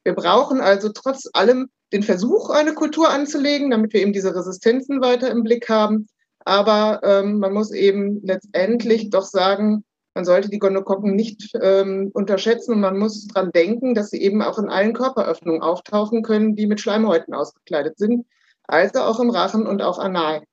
Wir 0.04 0.14
brauchen 0.14 0.62
also 0.62 0.90
trotz 0.90 1.30
allem 1.34 1.70
den 1.92 2.04
Versuch, 2.04 2.50
eine 2.50 2.74
Kultur 2.74 3.10
anzulegen, 3.10 3.72
damit 3.72 3.92
wir 3.94 4.02
eben 4.02 4.14
diese 4.14 4.34
Resistenzen 4.34 5.02
weiter 5.02 5.30
im 5.30 5.44
Blick 5.44 5.68
haben. 5.68 6.08
Aber 6.40 7.02
ähm, 7.04 7.40
man 7.40 7.54
muss 7.54 7.72
eben 7.72 8.22
letztendlich 8.24 9.10
doch 9.10 9.26
sagen, 9.26 9.84
man 10.14 10.26
sollte 10.26 10.50
die 10.50 10.60
Gonokokken 10.60 11.16
nicht 11.16 11.52
ähm, 11.62 12.12
unterschätzen 12.14 12.74
und 12.74 12.82
man 12.82 12.98
muss 12.98 13.28
daran 13.28 13.52
denken, 13.52 13.96
dass 13.96 14.10
sie 14.10 14.22
eben 14.22 14.42
auch 14.42 14.58
in 14.60 14.70
allen 14.70 14.94
Körperöffnungen 14.94 15.62
auftauchen 15.62 16.22
können, 16.22 16.56
die 16.56 16.68
mit 16.68 16.82
Schleimhäuten 16.82 17.34
ausgekleidet 17.34 17.98
sind, 17.98 18.26
also 18.68 19.02
auch 19.02 19.20
im 19.20 19.30
Rachen 19.30 19.66
und 19.66 19.82
auch 19.82 20.00
anal. 20.00 20.44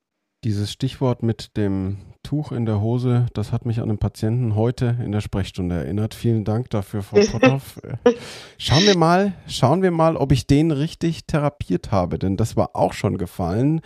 Dieses 0.44 0.70
Stichwort 0.70 1.24
mit 1.24 1.56
dem 1.56 1.98
Tuch 2.22 2.52
in 2.52 2.64
der 2.64 2.80
Hose, 2.80 3.26
das 3.34 3.50
hat 3.50 3.66
mich 3.66 3.78
an 3.80 3.88
einen 3.88 3.98
Patienten 3.98 4.54
heute 4.54 4.96
in 5.02 5.10
der 5.10 5.20
Sprechstunde 5.20 5.74
erinnert. 5.74 6.14
Vielen 6.14 6.44
Dank 6.44 6.70
dafür, 6.70 7.02
Frau 7.02 7.18
Potthoff. 7.32 7.80
schauen 8.56 8.84
wir 8.84 8.96
mal, 8.96 9.32
schauen 9.48 9.82
wir 9.82 9.90
mal, 9.90 10.16
ob 10.16 10.30
ich 10.30 10.46
den 10.46 10.70
richtig 10.70 11.26
therapiert 11.26 11.90
habe, 11.90 12.20
denn 12.20 12.36
das 12.36 12.56
war 12.56 12.76
auch 12.76 12.92
schon 12.92 13.18
gefallen. 13.18 13.80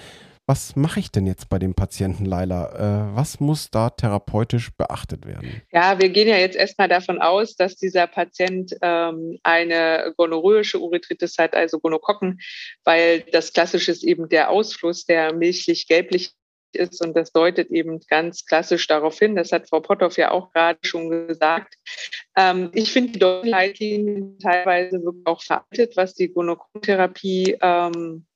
Was 0.46 0.74
mache 0.74 0.98
ich 0.98 1.12
denn 1.12 1.26
jetzt 1.26 1.48
bei 1.48 1.58
dem 1.60 1.74
Patienten, 1.74 2.24
Laila? 2.24 3.12
Äh, 3.12 3.16
was 3.16 3.38
muss 3.38 3.70
da 3.70 3.90
therapeutisch 3.90 4.70
beachtet 4.76 5.24
werden? 5.24 5.62
Ja, 5.70 6.00
wir 6.00 6.08
gehen 6.08 6.26
ja 6.26 6.36
jetzt 6.36 6.56
erstmal 6.56 6.88
davon 6.88 7.20
aus, 7.20 7.54
dass 7.54 7.76
dieser 7.76 8.08
Patient 8.08 8.74
ähm, 8.82 9.38
eine 9.44 10.12
gonorrhoische 10.16 10.80
Urethritis 10.80 11.38
hat, 11.38 11.54
also 11.54 11.78
Gonokokken, 11.78 12.40
weil 12.82 13.20
das 13.30 13.52
klassische 13.52 13.92
ist 13.92 14.02
eben 14.02 14.28
der 14.28 14.50
Ausfluss, 14.50 15.04
der 15.04 15.32
milchlich-gelblich 15.32 16.32
ist 16.72 17.04
und 17.04 17.16
das 17.16 17.32
deutet 17.32 17.70
eben 17.70 18.00
ganz 18.08 18.44
klassisch 18.44 18.86
darauf 18.86 19.18
hin. 19.18 19.36
Das 19.36 19.52
hat 19.52 19.68
Frau 19.68 19.80
Potthoff 19.80 20.16
ja 20.16 20.30
auch 20.30 20.52
gerade 20.52 20.78
schon 20.82 21.28
gesagt. 21.28 21.74
Ähm, 22.36 22.70
ich 22.74 22.92
finde 22.92 23.18
die 23.18 23.48
Leitlinien 23.48 24.38
teilweise 24.38 25.00
auch 25.24 25.42
veraltet, 25.42 25.96
was 25.96 26.14
die 26.14 26.32
Gonokotherapie 26.32 27.58
ähm, 27.60 28.26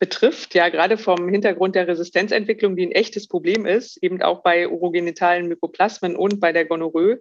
betrifft, 0.00 0.54
ja 0.54 0.68
gerade 0.70 0.98
vom 0.98 1.28
Hintergrund 1.28 1.76
der 1.76 1.86
Resistenzentwicklung, 1.86 2.74
die 2.74 2.86
ein 2.86 2.92
echtes 2.92 3.28
Problem 3.28 3.66
ist, 3.66 4.02
eben 4.02 4.20
auch 4.22 4.42
bei 4.42 4.66
urogenitalen 4.66 5.46
Mykoplasmen 5.46 6.16
und 6.16 6.40
bei 6.40 6.52
der 6.52 6.64
Gonorrhoe. 6.64 7.20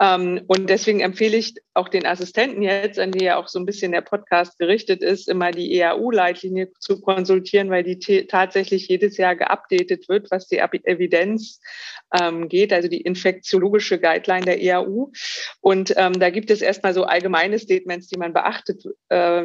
Ähm, 0.00 0.42
und 0.46 0.68
deswegen 0.68 1.00
empfehle 1.00 1.36
ich 1.36 1.54
auch 1.74 1.88
den 1.88 2.06
Assistenten 2.06 2.62
jetzt, 2.62 2.98
an 2.98 3.12
die 3.12 3.24
ja 3.24 3.36
auch 3.36 3.48
so 3.48 3.58
ein 3.58 3.66
bisschen 3.66 3.92
der 3.92 4.00
Podcast 4.00 4.58
gerichtet 4.58 5.02
ist, 5.02 5.28
immer 5.28 5.50
die 5.50 5.74
EAU-Leitlinie 5.78 6.72
zu 6.78 7.00
konsultieren, 7.00 7.70
weil 7.70 7.82
die 7.82 8.26
tatsächlich 8.26 8.88
jedes 8.88 9.16
Jahr 9.16 9.34
geupdatet 9.36 10.08
wird, 10.08 10.30
was 10.30 10.46
die 10.46 10.58
Evidenz 10.58 11.60
ähm, 12.18 12.48
geht, 12.48 12.72
also 12.72 12.88
die 12.88 13.00
infektiologische 13.00 13.98
Guideline 13.98 14.44
der 14.44 14.62
EAU. 14.62 15.10
Und 15.60 15.94
ähm, 15.96 16.18
da 16.18 16.30
gibt 16.30 16.50
es 16.50 16.62
erstmal 16.62 16.94
so 16.94 17.04
allgemeine 17.04 17.58
Statements, 17.58 18.08
die 18.08 18.18
man 18.18 18.32
beachtet 18.32 18.84
äh, 19.08 19.44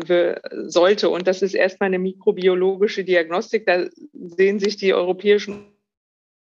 sollte. 0.68 1.10
Und 1.10 1.28
das 1.28 1.42
ist 1.42 1.56
erstmal 1.56 1.88
eine 1.88 2.00
mikrobiologische 2.00 3.04
Diagnostik. 3.04 3.66
Da 3.66 3.86
sehen 4.14 4.60
sich 4.60 4.78
die 4.78 4.94
europäischen 4.94 5.79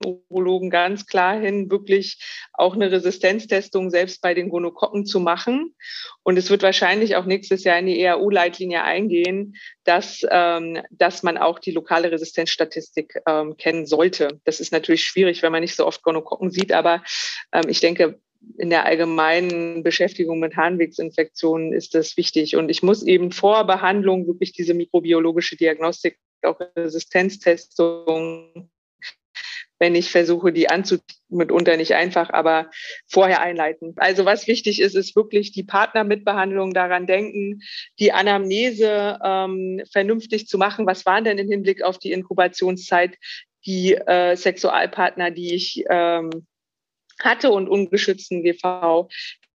Urologen 0.05 0.71
ganz 0.71 1.07
klar 1.07 1.39
hin, 1.39 1.71
wirklich 1.71 2.19
auch 2.53 2.75
eine 2.75 2.91
Resistenztestung 2.91 3.91
selbst 3.91 4.21
bei 4.21 4.35
den 4.35 4.49
Gonokokken 4.49 5.07
zu 5.07 5.21
machen. 5.21 5.75
Und 6.23 6.37
es 6.37 6.51
wird 6.51 6.63
wahrscheinlich 6.63 7.17
auch 7.17 7.25
nächstes 7.25 7.65
Jahr 7.65 7.79
in 7.79 7.87
die 7.87 8.01
EAU-Leitlinie 8.01 8.83
eingehen, 8.83 9.57
dass, 9.85 10.27
ähm, 10.31 10.83
dass 10.91 11.23
man 11.23 11.39
auch 11.39 11.59
die 11.59 11.73
lokale 11.73 12.11
Resistenzstatistik 12.11 13.21
ähm, 13.27 13.57
kennen 13.57 13.87
sollte. 13.87 14.41
Das 14.45 14.61
ist 14.61 14.73
natürlich 14.73 15.05
schwierig, 15.05 15.43
wenn 15.43 15.53
man 15.53 15.63
nicht 15.63 15.77
so 15.77 15.87
oft 15.87 16.03
Gonokokken 16.03 16.51
sieht, 16.51 16.73
aber 16.73 17.03
ähm, 17.53 17.69
ich 17.69 17.81
denke, 17.81 18.21
in 18.59 18.71
der 18.71 18.85
allgemeinen 18.85 19.83
Beschäftigung 19.83 20.39
mit 20.39 20.57
Harnwegsinfektionen 20.57 21.73
ist 21.73 21.95
das 21.95 22.17
wichtig. 22.17 22.55
Und 22.57 22.69
ich 22.69 22.83
muss 22.83 23.03
eben 23.03 23.33
vor 23.33 23.67
Behandlung 23.67 24.27
wirklich 24.27 24.53
diese 24.53 24.75
mikrobiologische 24.75 25.57
Diagnostik, 25.57 26.19
auch 26.43 26.61
Resistenztestung 26.77 28.71
wenn 29.79 29.95
ich 29.95 30.11
versuche, 30.11 30.53
die 30.53 30.69
anzu 30.69 30.99
mitunter 31.29 31.77
nicht 31.77 31.95
einfach, 31.95 32.31
aber 32.31 32.71
vorher 33.09 33.41
einleiten. 33.43 33.95
Also 33.97 34.25
was 34.25 34.47
wichtig 34.47 34.81
ist, 34.81 34.95
ist 34.95 35.17
wirklich 35.17 35.53
die 35.53 35.65
Partnermitbehandlung 35.65 36.73
daran 36.73 37.07
denken, 37.07 37.61
die 37.99 38.13
Anamnese 38.13 39.19
ähm, 39.23 39.83
vernünftig 39.91 40.47
zu 40.47 40.59
machen. 40.59 40.87
Was 40.87 41.05
waren 41.05 41.25
denn 41.25 41.39
im 41.39 41.51
Hinblick 41.51 41.83
auf 41.83 41.99
die 41.99 42.13
Inkubationszeit 42.13 43.17
die 43.67 43.95
äh, 43.95 44.37
Sexualpartner, 44.37 45.31
die 45.31 45.55
ich 45.55 45.85
ähm, 45.91 46.31
hatte 47.21 47.51
und 47.51 47.69
ungeschützten 47.69 48.43
GV? 48.43 49.09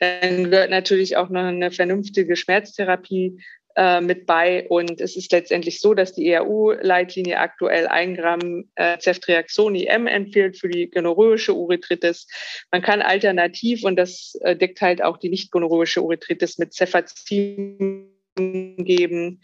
Dann 0.00 0.50
gehört 0.50 0.70
natürlich 0.70 1.16
auch 1.16 1.28
noch 1.28 1.42
eine 1.42 1.70
vernünftige 1.70 2.36
Schmerztherapie 2.36 3.42
äh, 3.78 4.00
mit 4.00 4.26
bei. 4.26 4.66
Und 4.68 5.00
es 5.00 5.16
ist 5.16 5.30
letztendlich 5.30 5.80
so, 5.80 5.94
dass 5.94 6.12
die 6.12 6.28
ERU-Leitlinie 6.28 7.38
aktuell 7.38 7.86
ein 7.86 8.16
Gramm 8.16 8.68
äh, 8.74 8.98
Ceftriaxon 8.98 9.76
IM 9.76 10.08
empfiehlt 10.08 10.58
für 10.58 10.68
die 10.68 10.90
gonorrhoische 10.90 11.54
Urethritis. 11.54 12.26
Man 12.72 12.82
kann 12.82 13.02
alternativ, 13.02 13.84
und 13.84 13.94
das 13.94 14.36
äh, 14.40 14.56
deckt 14.56 14.80
halt 14.80 15.00
auch 15.00 15.16
die 15.16 15.28
nicht 15.28 15.52
gonorrhoische 15.52 16.02
Urethritis 16.02 16.58
mit 16.58 16.74
Cefazin 16.74 18.10
geben, 18.34 19.40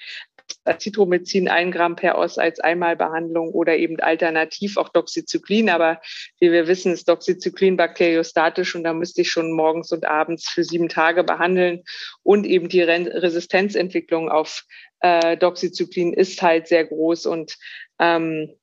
Citromycin 0.78 1.48
ein 1.48 1.70
Gramm 1.70 1.96
per 1.96 2.18
Os 2.18 2.38
als 2.38 2.60
Einmalbehandlung 2.60 3.50
oder 3.50 3.76
eben 3.76 4.00
alternativ 4.00 4.76
auch 4.76 4.88
Doxycyclin. 4.88 5.68
Aber 5.70 6.00
wie 6.40 6.52
wir 6.52 6.66
wissen, 6.66 6.92
ist 6.92 7.08
Doxycyclin 7.08 7.76
bakteriostatisch 7.76 8.74
und 8.74 8.84
da 8.84 8.92
müsste 8.92 9.22
ich 9.22 9.30
schon 9.30 9.52
morgens 9.52 9.92
und 9.92 10.06
abends 10.06 10.48
für 10.48 10.64
sieben 10.64 10.88
Tage 10.88 11.24
behandeln. 11.24 11.82
Und 12.22 12.46
eben 12.46 12.68
die 12.68 12.82
Resistenzentwicklung 12.82 14.30
auf 14.30 14.64
äh, 15.00 15.36
Doxycyclin 15.36 16.12
ist 16.12 16.40
halt 16.42 16.66
sehr 16.68 16.86
groß 16.86 17.26
und 17.26 17.56
ähm, 17.98 18.54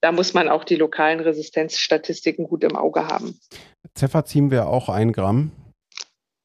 da 0.00 0.12
muss 0.12 0.32
man 0.32 0.48
auch 0.48 0.62
die 0.62 0.76
lokalen 0.76 1.18
Resistenzstatistiken 1.18 2.46
gut 2.46 2.62
im 2.62 2.76
Auge 2.76 3.08
haben. 3.08 3.40
Cefazim 3.96 4.52
wäre 4.52 4.66
auch 4.66 4.88
ein 4.88 5.12
Gramm? 5.12 5.50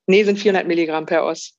Nee, 0.07 0.23
sind 0.23 0.39
400 0.39 0.67
Milligramm 0.67 1.05
per 1.05 1.23
Os. 1.23 1.55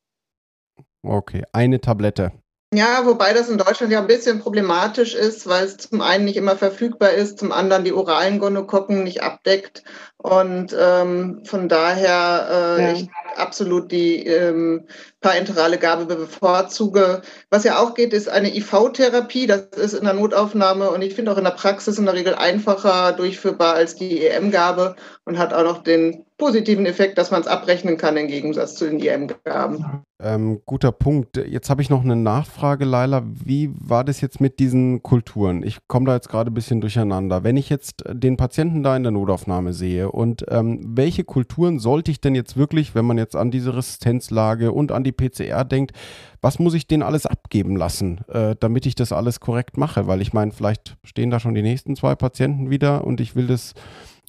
Okay, 1.03 1.45
eine 1.53 1.81
Tablette. 1.81 2.33
Ja, 2.76 3.07
wobei 3.07 3.33
das 3.33 3.49
in 3.49 3.59
Deutschland 3.59 3.93
ja 3.93 4.00
ein 4.00 4.07
bisschen 4.07 4.40
problematisch 4.40 5.14
ist, 5.14 5.47
weil 5.47 5.64
es 5.64 5.76
zum 5.76 6.00
einen 6.00 6.25
nicht 6.25 6.37
immer 6.37 6.57
verfügbar 6.57 7.11
ist, 7.12 7.38
zum 7.38 7.52
anderen 7.52 7.85
die 7.85 7.93
oralen 7.93 8.38
Gonokokken 8.38 9.04
nicht 9.04 9.23
abdeckt. 9.23 9.85
Und 10.16 10.75
ähm, 10.78 11.43
von 11.45 11.69
daher 11.69 12.49
äh, 12.50 12.83
ja. 12.83 12.93
ich 12.93 13.09
absolut 13.37 13.93
die 13.93 14.26
ähm, 14.26 14.87
parenterale 15.21 15.78
Gabe 15.78 16.07
bevorzuge. 16.07 17.22
Was 17.51 17.64
ja 17.64 17.79
auch 17.79 17.94
geht, 17.94 18.12
ist 18.12 18.29
eine 18.29 18.57
IV-Therapie. 18.57 19.46
Das 19.46 19.66
ist 19.77 19.92
in 19.92 20.05
der 20.05 20.14
Notaufnahme 20.14 20.90
und 20.90 21.03
ich 21.03 21.14
finde 21.14 21.33
auch 21.33 21.38
in 21.38 21.44
der 21.44 21.51
Praxis 21.51 21.99
in 21.99 22.07
der 22.07 22.14
Regel 22.14 22.35
einfacher 22.35 23.12
durchführbar 23.12 23.75
als 23.75 23.96
die 23.96 24.27
EM-Gabe 24.27 24.96
und 25.25 25.38
hat 25.38 25.53
auch 25.53 25.64
noch 25.64 25.83
den 25.83 26.25
positiven 26.37 26.87
Effekt, 26.87 27.16
dass 27.18 27.31
man 27.31 27.40
es 27.40 27.47
abrechnen 27.47 27.97
kann 27.97 28.16
im 28.16 28.27
Gegensatz 28.27 28.75
zu 28.75 28.87
den 28.87 29.01
EM-Gaben. 29.01 30.05
Ähm, 30.20 30.62
guter 30.64 30.90
Punkt. 30.90 31.37
Jetzt 31.37 31.70
habe 31.70 31.83
ich 31.83 31.90
noch 31.90 32.03
eine 32.03 32.16
Nachfrage, 32.16 32.85
Laila. 32.85 33.23
Wie 33.25 33.70
war 33.79 34.05
das 34.05 34.20
jetzt 34.20 34.40
mit 34.40 34.59
diesen 34.59 35.03
Kulturen? 35.03 35.62
Ich 35.62 35.87
komme 35.87 36.07
da 36.07 36.14
jetzt 36.14 36.29
gerade 36.29 36.51
ein 36.51 36.55
bisschen 36.55 36.81
durcheinander. 36.81 37.44
Wenn 37.44 37.57
ich 37.57 37.68
jetzt 37.68 38.05
den 38.09 38.37
Patienten 38.37 38.83
da 38.83 38.97
in 38.97 39.03
der 39.03 39.12
Notaufnahme 39.12 39.73
sehe 39.73 40.11
und 40.11 40.44
ähm, 40.49 40.81
welche 40.85 41.25
Kulturen 41.25 41.79
sollte 41.79 42.11
ich 42.11 42.20
denn 42.20 42.35
jetzt 42.35 42.57
wirklich, 42.57 42.94
wenn 42.94 43.05
man 43.05 43.18
jetzt 43.18 43.37
an 43.37 43.51
diese 43.51 43.77
Resistenzlage 43.77 44.73
und 44.73 44.92
an 44.92 45.05
die 45.05 45.12
PCR 45.12 45.64
denkt, 45.64 45.92
was 46.40 46.59
muss 46.59 46.75
ich 46.75 46.87
denen 46.87 47.03
alles 47.03 47.27
abgeben 47.27 47.77
lassen, 47.77 48.20
äh, 48.29 48.55
damit 48.59 48.87
ich 48.87 48.94
das 48.94 49.12
alles 49.12 49.40
korrekt 49.40 49.77
mache? 49.77 50.07
Weil 50.07 50.20
ich 50.20 50.33
meine, 50.33 50.53
vielleicht 50.53 50.97
stehen 51.03 51.31
da 51.31 51.40
schon 51.40 51.55
die 51.55 51.62
nächsten 51.62 51.97
zwei 51.97 52.14
Patienten 52.14 52.70
wieder 52.70 53.05
und 53.05 53.20
ich 53.20 53.35
will 53.35 53.47
das, 53.47 53.75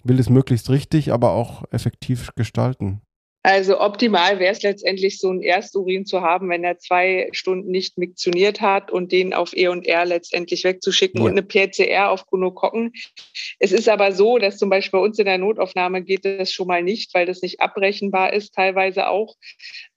will 0.06 0.18
das 0.18 0.30
möglichst 0.30 0.70
richtig, 0.70 1.12
aber 1.12 1.32
auch 1.32 1.64
effektiv 1.72 2.30
gestalten. 2.36 3.02
Also 3.46 3.80
optimal 3.80 4.40
wäre 4.40 4.52
es 4.52 4.64
letztendlich, 4.64 5.20
so 5.20 5.30
ein 5.30 5.44
Ersturin 5.44 6.08
zu 6.08 6.22
haben, 6.22 6.50
wenn 6.50 6.64
er 6.64 6.80
zwei 6.80 7.30
Stunden 7.32 7.70
nicht 7.70 7.96
miktioniert 7.96 8.60
hat 8.60 8.90
und 8.90 9.12
den 9.12 9.36
auf 9.36 9.56
E 9.56 9.68
und 9.68 9.86
R 9.86 10.04
letztendlich 10.04 10.64
wegzuschicken 10.64 11.22
ja. 11.22 11.28
und 11.28 11.34
eine 11.34 11.44
PCR 11.44 12.10
auf 12.10 12.26
Gonokokken. 12.26 12.94
Es 13.60 13.72
ist 13.72 13.88
aber 13.88 14.14
so, 14.14 14.40
dass 14.40 14.58
zum 14.58 14.72
Beispiel 14.72 15.00
bei 15.00 15.06
uns 15.06 15.20
in 15.20 15.26
der 15.26 15.38
Notaufnahme 15.38 16.02
geht 16.02 16.26
das 16.26 16.52
schon 16.52 16.66
mal 16.66 16.82
nicht, 16.82 17.14
weil 17.14 17.28
das 17.28 17.44
nicht 17.44 17.60
abrechenbar 17.62 18.34
ist, 18.34 18.56
teilweise 18.56 19.10
auch. 19.10 19.36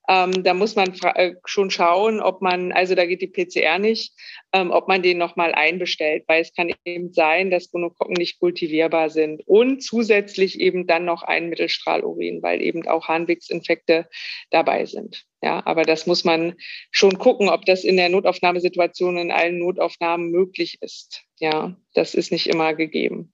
Ähm, 0.08 0.42
da 0.42 0.54
muss 0.54 0.74
man 0.74 0.94
äh, 1.14 1.34
schon 1.44 1.70
schauen, 1.70 2.20
ob 2.20 2.40
man, 2.40 2.72
also 2.72 2.94
da 2.94 3.04
geht 3.04 3.20
die 3.20 3.26
PCR 3.26 3.78
nicht, 3.78 4.14
ähm, 4.54 4.70
ob 4.70 4.88
man 4.88 5.02
den 5.02 5.18
nochmal 5.18 5.52
einbestellt, 5.54 6.24
weil 6.26 6.40
es 6.40 6.54
kann 6.54 6.72
eben 6.86 7.12
sein, 7.12 7.50
dass 7.50 7.70
Gonokokken 7.70 8.14
nicht 8.14 8.40
kultivierbar 8.40 9.10
sind. 9.10 9.42
Und 9.46 9.82
zusätzlich 9.82 10.58
eben 10.60 10.86
dann 10.86 11.04
noch 11.04 11.22
ein 11.22 11.50
Mittelstrahlurin, 11.50 12.42
weil 12.42 12.62
eben 12.62 12.88
auch 12.88 13.08
Harnwegsinfekte 13.08 14.08
dabei 14.50 14.86
sind. 14.86 15.26
Ja, 15.42 15.64
aber 15.66 15.82
das 15.82 16.06
muss 16.06 16.24
man 16.24 16.54
schon 16.90 17.18
gucken, 17.18 17.50
ob 17.50 17.66
das 17.66 17.84
in 17.84 17.96
der 17.96 18.08
Notaufnahmesituation 18.08 19.18
in 19.18 19.30
allen 19.30 19.58
Notaufnahmen 19.58 20.30
möglich 20.30 20.78
ist. 20.80 21.24
Ja, 21.38 21.76
das 21.92 22.14
ist 22.14 22.32
nicht 22.32 22.48
immer 22.48 22.74
gegeben. 22.74 23.32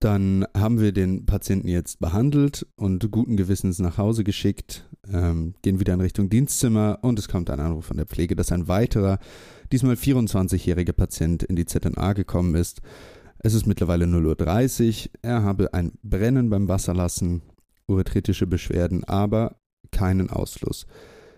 Dann 0.00 0.46
haben 0.56 0.80
wir 0.80 0.92
den 0.92 1.26
Patienten 1.26 1.68
jetzt 1.68 2.00
behandelt 2.00 2.66
und 2.76 3.10
guten 3.10 3.36
Gewissens 3.36 3.78
nach 3.80 3.98
Hause 3.98 4.24
geschickt, 4.24 4.88
ähm, 5.12 5.54
gehen 5.62 5.80
wieder 5.80 5.94
in 5.94 6.00
Richtung 6.00 6.28
Dienstzimmer 6.28 6.98
und 7.02 7.18
es 7.18 7.28
kommt 7.28 7.50
ein 7.50 7.60
Anruf 7.60 7.86
von 7.86 7.96
der 7.96 8.06
Pflege, 8.06 8.36
dass 8.36 8.52
ein 8.52 8.68
weiterer, 8.68 9.18
diesmal 9.72 9.94
24-jähriger 9.94 10.92
Patient 10.92 11.42
in 11.42 11.56
die 11.56 11.66
ZNA 11.66 12.12
gekommen 12.12 12.54
ist. 12.54 12.80
Es 13.38 13.54
ist 13.54 13.66
mittlerweile 13.66 14.06
0.30 14.06 15.06
Uhr, 15.06 15.10
er 15.22 15.42
habe 15.42 15.74
ein 15.74 15.92
Brennen 16.02 16.50
beim 16.50 16.68
Wasserlassen, 16.68 17.42
uretritische 17.86 18.46
Beschwerden, 18.46 19.04
aber 19.04 19.56
keinen 19.90 20.30
Ausfluss. 20.30 20.86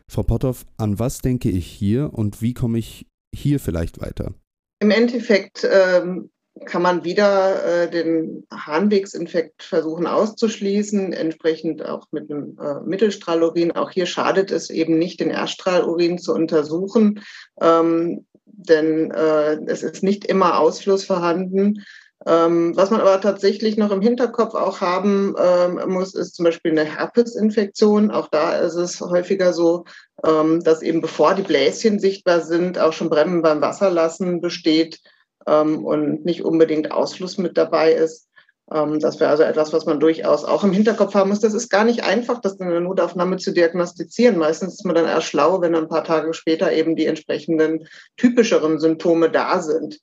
Frau 0.09 0.23
Potthoff, 0.23 0.67
an 0.77 0.99
was 0.99 1.19
denke 1.19 1.51
ich 1.51 1.67
hier 1.67 2.15
und 2.15 2.43
wie 2.43 2.55
komme 2.55 2.79
ich 2.79 3.07
hier 3.35 3.59
vielleicht 3.59 4.01
weiter? 4.01 4.35
Im 4.79 4.91
Endeffekt 4.91 5.67
ähm, 5.69 6.31
kann 6.65 6.83
man 6.83 7.05
wieder 7.05 7.65
äh, 7.65 7.91
den 7.91 8.47
Harnwegsinfekt 8.51 9.63
versuchen 9.63 10.07
auszuschließen, 10.07 11.13
entsprechend 11.13 11.85
auch 11.85 12.07
mit 12.13 12.31
einem 12.31 12.59
äh, 12.59 12.81
Mittelstrahlurin. 12.87 13.73
Auch 13.73 13.91
hier 13.91 14.07
schadet 14.07 14.51
es 14.51 14.71
eben 14.71 14.99
nicht, 14.99 15.21
den 15.21 15.31
Erststrahlurin 15.31 16.19
zu 16.19 16.35
untersuchen. 16.35 17.21
Ähm, 17.61 18.25
denn 18.47 19.11
äh, 19.11 19.59
es 19.67 19.83
ist 19.83 20.03
nicht 20.03 20.25
immer 20.25 20.59
Ausfluss 20.59 21.05
vorhanden. 21.05 21.85
Ähm, 22.25 22.75
was 22.75 22.91
man 22.91 23.03
aber 23.03 23.21
tatsächlich 23.21 23.77
noch 23.77 23.91
im 23.93 24.01
Hinterkopf 24.01 24.55
auch 24.55 24.81
haben 24.81 25.37
ähm, 25.39 25.79
muss, 25.89 26.15
ist 26.15 26.35
zum 26.35 26.45
Beispiel 26.45 26.73
eine 26.73 26.85
Herpesinfektion. 26.85 28.11
Auch 28.11 28.29
da 28.29 28.57
ist 28.57 28.75
es 28.75 29.01
häufiger 29.03 29.53
so, 29.53 29.85
ähm, 30.25 30.65
dass 30.65 30.81
eben 30.81 31.03
bevor 31.03 31.35
die 31.35 31.43
Bläschen 31.43 32.01
sichtbar 32.01 32.41
sind, 32.41 32.79
auch 32.79 32.95
schon 32.95 33.11
Bremmen 33.11 33.43
beim 33.43 33.61
Wasserlassen 33.61 34.41
besteht 34.41 35.01
ähm, 35.47 35.85
und 35.85 36.25
nicht 36.25 36.45
unbedingt 36.45 36.93
Ausfluss 36.93 37.39
mit 37.39 37.57
dabei 37.57 37.93
ist. 37.93 38.29
Ähm, 38.73 38.99
das 39.01 39.21
wäre 39.21 39.31
also 39.31 39.45
etwas, 39.45 39.73
was 39.73 39.87
man 39.87 40.01
durchaus 40.01 40.45
auch 40.45 40.65
im 40.65 40.73
Hinterkopf 40.73 41.15
haben 41.15 41.31
muss. 41.31 41.41
Das 41.41 41.55
ist 41.55 41.71
gar 41.71 41.85
nicht 41.85 42.05
einfach, 42.05 42.41
das 42.41 42.57
in 42.57 42.69
der 42.69 42.81
Notaufnahme 42.81 43.37
zu 43.37 43.53
diagnostizieren. 43.53 44.39
Meistens 44.39 44.75
ist 44.75 44.85
man 44.85 44.95
dann 44.95 45.07
erst 45.07 45.29
schlau, 45.29 45.61
wenn 45.61 45.75
ein 45.75 45.89
paar 45.89 46.05
Tage 46.05 46.35
später 46.35 46.73
eben 46.73 46.97
die 46.97 47.07
entsprechenden 47.07 47.87
typischeren 48.17 48.81
Symptome 48.81 49.31
da 49.31 49.61
sind. 49.61 50.01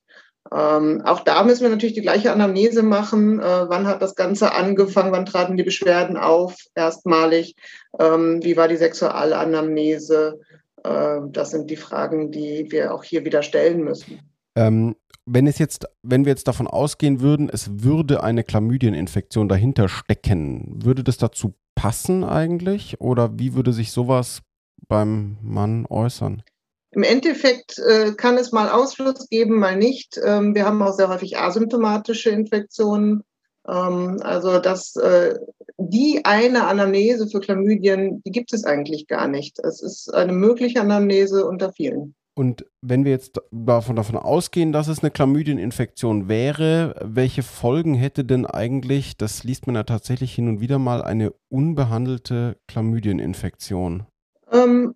Ähm, 0.52 1.02
auch 1.06 1.22
da 1.22 1.44
müssen 1.44 1.64
wir 1.64 1.70
natürlich 1.70 1.96
die 1.96 2.02
gleiche 2.02 2.32
Anamnese 2.32 2.84
machen. 2.84 3.40
Äh, 3.40 3.70
wann 3.70 3.88
hat 3.88 4.02
das 4.02 4.16
Ganze 4.16 4.54
angefangen? 4.54 5.12
Wann 5.12 5.26
traten 5.26 5.58
die 5.58 5.64
Beschwerden 5.64 6.18
auf? 6.18 6.56
Erstmalig. 6.76 7.56
Ähm, 7.98 8.44
wie 8.44 8.58
war 8.58 8.68
die 8.68 8.78
Sexualanamnese? 8.78 10.40
Äh, 10.84 11.20
das 11.30 11.52
sind 11.52 11.70
die 11.70 11.78
Fragen, 11.78 12.32
die 12.32 12.72
wir 12.72 12.94
auch 12.94 13.04
hier 13.04 13.26
wieder 13.26 13.42
stellen 13.42 13.84
müssen. 13.84 14.20
Ähm, 14.56 14.96
wenn 15.26 15.48
es 15.48 15.58
jetzt, 15.58 15.86
wenn 16.02 16.26
wir 16.26 16.32
jetzt 16.32 16.48
davon 16.48 16.68
ausgehen 16.68 17.22
würden, 17.22 17.50
es 17.50 17.84
würde 17.84 18.24
eine 18.24 18.44
Chlamydieninfektion 18.44 19.48
dahinter 19.48 19.88
stecken, 19.88 20.84
würde 20.84 21.04
das 21.04 21.18
dazu 21.18 21.54
passen 21.76 22.24
eigentlich? 22.24 23.00
Oder 23.00 23.40
wie 23.40 23.56
würde 23.56 23.74
sich 23.74 23.92
sowas 23.92 24.42
beim 24.88 25.38
Mann 25.42 25.86
äußern? 25.86 26.44
Im 26.92 27.04
Endeffekt 27.04 27.80
äh, 27.80 28.14
kann 28.14 28.38
es 28.38 28.52
mal 28.52 28.70
Ausfluss 28.70 29.28
geben, 29.30 29.58
mal 29.58 29.76
nicht. 29.76 30.20
Ähm, 30.24 30.54
wir 30.54 30.66
haben 30.66 30.82
auch 30.82 30.94
sehr 30.94 31.10
häufig 31.10 31.38
asymptomatische 31.38 32.30
Infektionen. 32.30 33.24
Ähm, 33.68 34.20
also 34.22 34.60
dass 34.60 34.96
äh, 34.98 35.36
die 35.78 36.22
eine 36.24 36.68
Anamnese 36.68 37.28
für 37.28 37.40
Chlamydien, 37.40 38.22
die 38.24 38.32
gibt 38.32 38.54
es 38.54 38.64
eigentlich 38.64 39.08
gar 39.08 39.28
nicht. 39.28 39.58
Es 39.60 39.82
ist 39.82 40.14
eine 40.14 40.34
mögliche 40.34 40.82
Anamnese 40.82 41.48
unter 41.48 41.74
vielen. 41.74 42.14
Und 42.36 42.66
wenn 42.82 43.06
wir 43.06 43.12
jetzt 43.12 43.40
davon, 43.52 43.96
davon 43.96 44.16
ausgehen, 44.16 44.72
dass 44.72 44.88
es 44.88 45.04
eine 45.04 45.12
Chlamydieninfektion 45.12 46.28
wäre, 46.28 46.96
welche 47.04 47.44
Folgen 47.44 47.94
hätte 47.94 48.26
denn 48.26 48.48
eigentlich, 48.48 49.18
das 49.18 49.44
liest 49.44 49.68
man 49.68 49.76
ja 49.76 49.84
tatsächlich 49.84 50.34
hin 50.34 50.48
und 50.48 50.60
wieder 50.60 50.80
mal, 50.80 51.04
eine 51.04 51.34
unbehandelte 51.50 52.58
Chlamydieninfektion? 52.68 54.08
Ähm, 54.52 54.96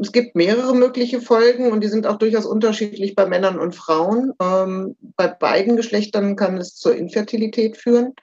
es 0.00 0.12
gibt 0.12 0.34
mehrere 0.34 0.74
mögliche 0.74 1.20
Folgen 1.20 1.70
und 1.70 1.82
die 1.82 1.88
sind 1.88 2.06
auch 2.06 2.16
durchaus 2.16 2.46
unterschiedlich 2.46 3.14
bei 3.14 3.26
Männern 3.26 3.58
und 3.58 3.74
Frauen. 3.74 4.32
Ähm, 4.40 4.96
bei 5.16 5.28
beiden 5.28 5.76
Geschlechtern 5.76 6.36
kann 6.36 6.56
es 6.56 6.76
zur 6.76 6.94
Infertilität 6.94 7.76
führen. 7.76 8.14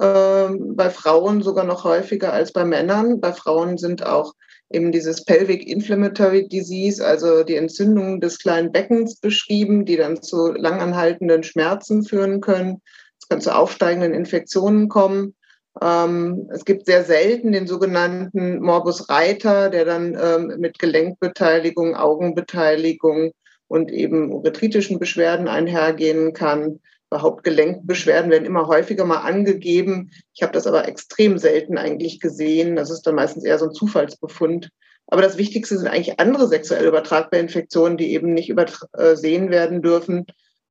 Ähm, 0.00 0.74
bei 0.74 0.88
Frauen 0.88 1.42
sogar 1.42 1.64
noch 1.64 1.84
häufiger 1.84 2.32
als 2.32 2.52
bei 2.52 2.64
Männern. 2.64 3.20
Bei 3.20 3.34
Frauen 3.34 3.76
sind 3.76 4.06
auch 4.06 4.32
eben 4.74 4.92
dieses 4.92 5.24
Pelvic 5.24 5.66
Inflammatory 5.66 6.48
Disease, 6.48 7.04
also 7.04 7.44
die 7.44 7.56
Entzündung 7.56 8.20
des 8.20 8.38
kleinen 8.38 8.72
Beckens 8.72 9.16
beschrieben, 9.16 9.84
die 9.84 9.96
dann 9.96 10.22
zu 10.22 10.52
langanhaltenden 10.52 11.42
Schmerzen 11.42 12.04
führen 12.04 12.40
können. 12.40 12.80
Es 13.20 13.28
kann 13.28 13.40
zu 13.40 13.54
aufsteigenden 13.54 14.14
Infektionen 14.14 14.88
kommen. 14.88 15.34
Ähm, 15.80 16.48
es 16.52 16.64
gibt 16.64 16.86
sehr 16.86 17.04
selten 17.04 17.52
den 17.52 17.66
sogenannten 17.66 18.60
Morbus 18.60 19.08
Reiter, 19.08 19.70
der 19.70 19.84
dann 19.84 20.18
ähm, 20.20 20.58
mit 20.58 20.78
Gelenkbeteiligung, 20.78 21.94
Augenbeteiligung 21.94 23.32
und 23.68 23.90
eben 23.90 24.32
uretritischen 24.32 24.98
Beschwerden 24.98 25.48
einhergehen 25.48 26.34
kann. 26.34 26.80
Hauptgelenkbeschwerden 27.20 28.30
werden 28.30 28.46
immer 28.46 28.66
häufiger 28.66 29.04
mal 29.04 29.18
angegeben. 29.20 30.10
Ich 30.34 30.42
habe 30.42 30.52
das 30.52 30.66
aber 30.66 30.88
extrem 30.88 31.38
selten 31.38 31.76
eigentlich 31.76 32.20
gesehen. 32.20 32.76
Das 32.76 32.90
ist 32.90 33.02
dann 33.02 33.16
meistens 33.16 33.44
eher 33.44 33.58
so 33.58 33.66
ein 33.66 33.74
Zufallsbefund. 33.74 34.70
Aber 35.08 35.22
das 35.22 35.36
Wichtigste 35.36 35.76
sind 35.76 35.88
eigentlich 35.88 36.20
andere 36.20 36.48
sexuell 36.48 36.86
übertragbare 36.86 37.42
Infektionen, 37.42 37.96
die 37.96 38.12
eben 38.12 38.32
nicht 38.32 38.48
übersehen 38.48 39.50
werden 39.50 39.82
dürfen. 39.82 40.26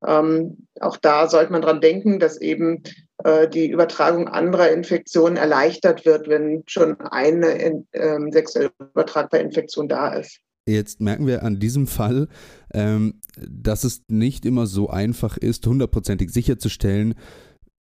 Ähm, 0.06 0.68
auch 0.80 0.98
da 0.98 1.30
sollte 1.30 1.52
man 1.52 1.62
dran 1.62 1.82
denken, 1.82 2.20
dass 2.20 2.42
eben 2.42 2.82
äh, 3.24 3.48
die 3.48 3.70
Übertragung 3.70 4.28
anderer 4.28 4.70
Infektionen 4.72 5.38
erleichtert 5.38 6.06
wird, 6.06 6.28
wenn 6.28 6.64
schon 6.66 7.00
eine 7.02 7.84
äh, 7.92 8.32
sexuell 8.32 8.72
übertragbare 8.80 9.44
Infektion 9.44 9.88
da 9.88 10.14
ist. 10.14 10.40
Jetzt 10.68 11.02
merken 11.02 11.26
wir 11.26 11.44
an 11.44 11.60
diesem 11.60 11.88
Fall, 11.88 12.28
ähm, 12.74 13.20
dass 13.38 13.84
es 13.84 14.04
nicht 14.08 14.46
immer 14.46 14.68
so 14.68 14.90
einfach 14.90 15.38
ist, 15.38 15.66
hundertprozentig 15.66 16.32
sicherzustellen, 16.32 17.16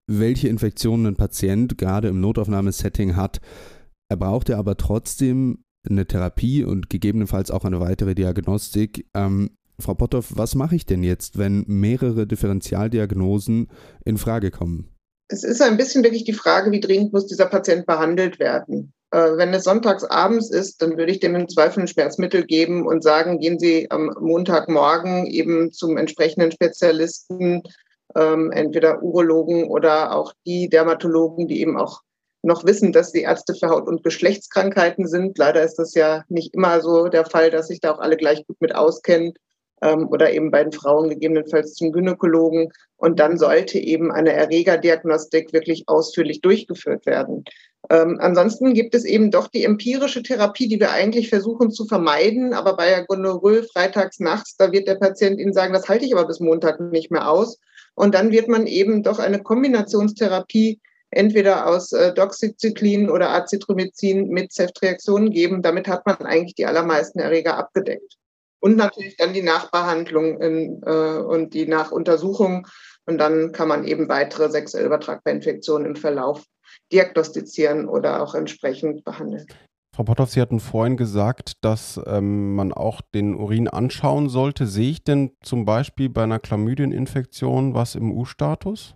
welche 0.08 0.48
Infektionen 0.48 1.06
ein 1.06 1.16
Patient 1.16 1.78
gerade 1.78 2.08
im 2.08 2.22
Notaufnahmesetting 2.22 3.16
hat. 3.16 3.42
Er 4.10 4.18
braucht 4.18 4.50
ja 4.50 4.58
aber 4.58 4.78
trotzdem 4.78 5.64
eine 5.88 6.08
Therapie 6.08 6.64
und 6.64 6.90
gegebenenfalls 6.90 7.52
auch 7.52 7.66
eine 7.66 7.80
weitere 7.80 8.16
Diagnostik. 8.16 9.08
Ähm, 9.14 9.52
Frau 9.80 9.94
Potthoff, 9.94 10.36
was 10.36 10.56
mache 10.56 10.76
ich 10.76 10.86
denn 10.86 11.04
jetzt, 11.04 11.38
wenn 11.38 11.64
mehrere 11.68 12.28
Differentialdiagnosen 12.28 13.68
in 14.04 14.18
Frage 14.18 14.52
kommen? 14.52 14.90
Es 15.30 15.44
ist 15.44 15.62
ein 15.62 15.78
bisschen 15.78 16.04
wirklich 16.04 16.24
die 16.24 16.34
Frage, 16.34 16.72
wie 16.72 16.80
dringend 16.80 17.14
muss 17.14 17.28
dieser 17.28 17.46
Patient 17.46 17.86
behandelt 17.86 18.40
werden. 18.40 18.94
Äh, 19.12 19.38
wenn 19.38 19.54
es 19.54 19.64
sonntags 19.64 20.04
abends 20.04 20.52
ist, 20.52 20.82
dann 20.82 20.98
würde 20.98 21.12
ich 21.12 21.20
dem 21.20 21.36
im 21.36 21.50
Zweifel 21.50 21.82
ein 21.82 21.88
Schmerzmittel 21.88 22.46
geben 22.46 22.86
und 22.86 23.04
sagen, 23.04 23.40
gehen 23.40 23.60
Sie 23.60 23.90
am 23.90 24.16
Montagmorgen 24.20 25.26
eben 25.26 25.72
zum 25.72 25.98
entsprechenden 25.98 26.52
Spezialisten, 26.52 27.64
ähm, 28.16 28.52
entweder 28.52 29.02
Urologen 29.02 29.66
oder 29.66 30.16
auch 30.16 30.34
die 30.46 30.70
Dermatologen, 30.70 31.48
die 31.48 31.62
eben 31.62 31.78
auch 31.78 32.02
noch 32.42 32.66
wissen, 32.66 32.92
dass 32.92 33.12
sie 33.12 33.22
Ärzte 33.22 33.54
für 33.54 33.70
Haut- 33.70 33.88
und 33.88 34.04
Geschlechtskrankheiten 34.04 35.08
sind. 35.08 35.38
Leider 35.38 35.62
ist 35.64 35.76
das 35.76 35.94
ja 35.94 36.24
nicht 36.30 36.54
immer 36.54 36.82
so 36.82 37.08
der 37.08 37.26
Fall, 37.26 37.52
dass 37.52 37.68
sich 37.68 37.82
da 37.82 37.92
auch 37.92 38.00
alle 38.00 38.18
gleich 38.18 38.46
gut 38.48 38.62
mit 38.62 38.74
auskennen 38.76 39.34
ähm, 39.82 40.08
oder 40.10 40.32
eben 40.32 40.52
bei 40.52 40.64
den 40.64 40.72
Frauen 40.72 41.10
gegebenenfalls 41.10 41.74
zum 41.74 41.92
Gynäkologen. 41.92 42.72
Und 42.96 43.20
dann 43.20 43.38
sollte 43.38 43.78
eben 43.78 44.12
eine 44.12 44.34
Erregerdiagnostik 44.34 45.52
wirklich 45.52 45.84
ausführlich 45.88 46.42
durchgeführt 46.42 47.06
werden. 47.06 47.44
Ähm, 47.90 48.18
ansonsten 48.20 48.74
gibt 48.74 48.94
es 48.94 49.06
eben 49.06 49.32
doch 49.32 49.48
die 49.48 49.64
empirische 49.64 50.22
Therapie, 50.22 50.68
die 50.68 50.80
wir 50.80 50.92
eigentlich 50.92 51.30
versuchen 51.30 51.72
zu 51.72 51.86
vermeiden. 51.86 52.54
Aber 52.54 52.76
bei 52.76 52.90
der 52.90 53.06
Gonorrhoe 53.06 53.64
freitags 53.64 54.20
nachts, 54.20 54.58
da 54.58 54.72
wird 54.72 54.88
der 54.88 54.96
Patient 54.96 55.40
Ihnen 55.40 55.54
sagen, 55.54 55.74
das 55.74 55.88
halte 55.88 56.06
ich 56.06 56.14
aber 56.14 56.28
bis 56.28 56.40
Montag 56.40 56.80
nicht 56.80 57.12
mehr 57.12 57.30
aus. 57.30 57.58
Und 57.96 58.16
dann 58.16 58.32
wird 58.32 58.48
man 58.48 58.68
eben 58.68 59.04
doch 59.04 59.20
eine 59.20 59.42
Kombinationstherapie 59.42 60.80
entweder 61.12 61.68
aus 61.68 61.92
äh, 61.92 62.14
Doxycyclin 62.14 63.10
oder 63.10 63.32
Azithromycin 63.32 64.28
mit 64.30 64.52
Ceftriaxon 64.52 65.32
geben. 65.32 65.62
Damit 65.62 65.88
hat 65.88 66.06
man 66.06 66.18
eigentlich 66.18 66.56
die 66.56 66.66
allermeisten 66.66 67.20
Erreger 67.20 67.58
abgedeckt. 67.58 68.16
Und 68.60 68.76
natürlich 68.76 69.16
dann 69.16 69.34
die 69.34 69.42
Nachbehandlung 69.42 70.40
in, 70.42 70.82
äh, 70.86 71.18
und 71.18 71.54
die 71.54 71.66
Nachuntersuchung. 71.66 72.68
Und 73.06 73.18
dann 73.18 73.54
kann 73.54 73.70
man 73.70 73.86
eben 73.86 74.10
weitere 74.10 74.52
sexuell 74.52 74.86
übertragbare 74.86 75.36
Infektionen 75.36 75.86
im 75.86 75.96
Verlauf 75.96 76.44
diagnostizieren 76.92 77.88
oder 77.88 78.22
auch 78.24 78.36
entsprechend 78.36 79.04
behandeln. 79.04 79.46
Frau 79.96 80.04
Potthoff, 80.04 80.30
Sie 80.30 80.40
hatten 80.40 80.62
vorhin 80.62 80.96
gesagt, 80.96 81.54
dass 81.62 82.00
ähm, 82.08 82.56
man 82.56 82.72
auch 82.72 83.02
den 83.02 83.36
Urin 83.36 83.68
anschauen 83.68 84.30
sollte. 84.30 84.66
Sehe 84.66 84.92
ich 84.92 85.04
denn 85.04 85.32
zum 85.44 85.66
Beispiel 85.66 86.10
bei 86.10 86.24
einer 86.24 86.40
Chlamydieninfektion 86.40 87.74
was 87.74 87.96
im 87.96 88.14
U-Status? 88.14 88.96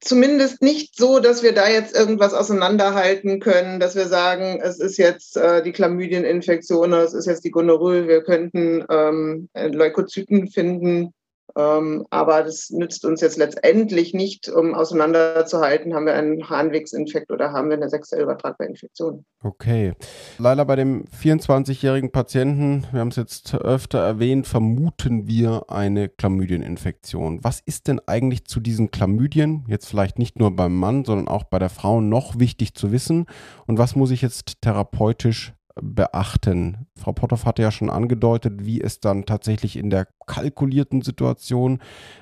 Zumindest 0.00 0.62
nicht 0.62 0.96
so, 0.96 1.18
dass 1.18 1.42
wir 1.42 1.52
da 1.52 1.68
jetzt 1.68 1.96
irgendwas 1.96 2.32
auseinanderhalten 2.32 3.40
können, 3.40 3.80
dass 3.80 3.96
wir 3.96 4.06
sagen, 4.06 4.60
es 4.62 4.78
ist 4.78 4.98
jetzt 4.98 5.36
äh, 5.36 5.62
die 5.64 5.72
Chlamydieninfektion 5.72 6.92
oder 6.92 7.02
es 7.02 7.14
ist 7.14 7.26
jetzt 7.26 7.44
die 7.44 7.50
Gonorrhoe. 7.50 8.06
Wir 8.06 8.22
könnten 8.22 8.84
ähm, 8.88 9.48
Leukozyten 9.54 10.48
finden, 10.48 11.12
ähm, 11.56 12.04
aber 12.10 12.42
das 12.42 12.70
nützt 12.70 13.04
uns 13.04 13.20
jetzt 13.20 13.36
letztendlich 13.36 14.12
nicht, 14.12 14.48
um 14.48 14.74
auseinanderzuhalten, 14.74 15.94
haben 15.94 16.06
wir 16.06 16.14
einen 16.14 16.48
Harnwegsinfekt 16.48 17.30
oder 17.30 17.52
haben 17.52 17.68
wir 17.68 17.76
eine 17.76 17.88
sexuell 17.88 18.22
übertragbare 18.22 18.68
Infektion. 18.68 19.24
Okay. 19.42 19.92
Leider 20.38 20.64
bei 20.64 20.74
dem 20.74 21.04
24-jährigen 21.04 22.10
Patienten, 22.10 22.86
wir 22.90 23.00
haben 23.00 23.08
es 23.08 23.16
jetzt 23.16 23.54
öfter 23.54 24.00
erwähnt, 24.00 24.46
vermuten 24.46 25.28
wir 25.28 25.66
eine 25.68 26.08
Chlamydieninfektion. 26.08 27.44
Was 27.44 27.60
ist 27.60 27.86
denn 27.86 28.00
eigentlich 28.06 28.46
zu 28.46 28.58
diesen 28.58 28.90
Chlamydien, 28.90 29.64
jetzt 29.68 29.86
vielleicht 29.86 30.18
nicht 30.18 30.38
nur 30.38 30.56
beim 30.56 30.74
Mann, 30.76 31.04
sondern 31.04 31.28
auch 31.28 31.44
bei 31.44 31.58
der 31.58 31.70
Frau, 31.70 32.00
noch 32.00 32.38
wichtig 32.38 32.74
zu 32.74 32.90
wissen? 32.90 33.26
Und 33.66 33.78
was 33.78 33.94
muss 33.94 34.10
ich 34.10 34.22
jetzt 34.22 34.60
therapeutisch 34.60 35.52
beachten? 35.80 36.86
Frau 36.98 37.12
Potthoff 37.12 37.44
hatte 37.44 37.62
ja 37.62 37.70
schon 37.70 37.90
angedeutet, 37.90 38.64
wie 38.64 38.80
es 38.80 39.00
dann 39.00 39.26
tatsächlich 39.26 39.76
in 39.76 39.90
der 39.90 40.08
kalkulierten 40.26 41.02
Situation 41.02 41.80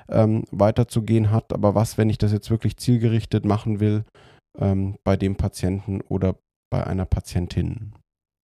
ähm, 0.09 0.45
weiterzugehen 0.51 1.31
hat. 1.31 1.53
Aber 1.53 1.75
was, 1.75 1.97
wenn 1.97 2.09
ich 2.09 2.17
das 2.17 2.31
jetzt 2.31 2.49
wirklich 2.49 2.77
zielgerichtet 2.77 3.45
machen 3.45 3.79
will 3.79 4.03
ähm, 4.59 4.97
bei 5.03 5.15
dem 5.15 5.35
Patienten 5.35 6.01
oder 6.01 6.35
bei 6.69 6.85
einer 6.85 7.05
Patientin? 7.05 7.93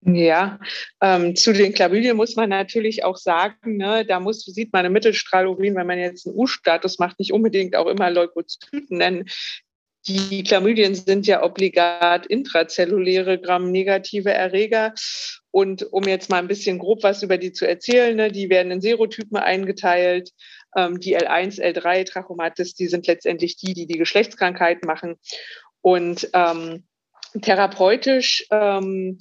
Ja, 0.02 0.60
ähm, 1.02 1.36
zu 1.36 1.52
den 1.52 1.74
Chlamydien 1.74 2.16
muss 2.16 2.38
man 2.38 2.50
natürlich 2.50 3.04
auch 3.04 3.18
sagen, 3.18 3.76
ne, 3.76 4.06
da 4.06 4.22
muss, 4.22 4.46
sieht 4.46 4.72
man 4.72 4.86
im 4.86 4.94
Mittelstrahlurin, 4.94 5.76
wenn 5.76 5.88
man 5.88 6.00
jetzt 6.00 6.26
einen 6.26 6.38
U-Status 6.38 7.00
macht, 7.00 7.20
nicht 7.20 7.34
unbedingt 7.34 7.76
auch 7.76 7.88
immer 7.88 8.10
Leukozyten, 8.10 8.98
denn 8.98 9.26
die 10.08 10.44
Chlamydien 10.44 10.96
sind 10.96 11.28
ja 11.28 11.44
obligat 11.44 12.26
intrazelluläre 12.26 13.40
gramnegative 13.40 14.32
Erreger. 14.32 14.94
Und 15.52 15.84
um 15.92 16.04
jetzt 16.04 16.30
mal 16.30 16.38
ein 16.38 16.48
bisschen 16.48 16.80
grob 16.80 17.04
was 17.04 17.24
über 17.24 17.38
die 17.38 17.52
zu 17.52 17.68
erzählen, 17.68 18.16
ne, 18.16 18.32
die 18.32 18.50
werden 18.50 18.72
in 18.72 18.82
Serotypen 18.82 19.38
eingeteilt. 19.38 20.32
Ähm, 20.76 21.00
die 21.00 21.18
L1, 21.18 21.60
L3 21.60 22.06
Trachomatis, 22.06 22.76
die 22.76 22.88
sind 22.88 23.08
letztendlich 23.08 23.58
die, 23.58 23.74
die 23.74 23.88
die 23.88 23.98
Geschlechtskrankheit 23.98 24.86
machen. 24.86 25.16
Und 25.82 26.30
ähm, 26.34 26.84
therapeutisch 27.42 28.46
ähm, 28.52 29.20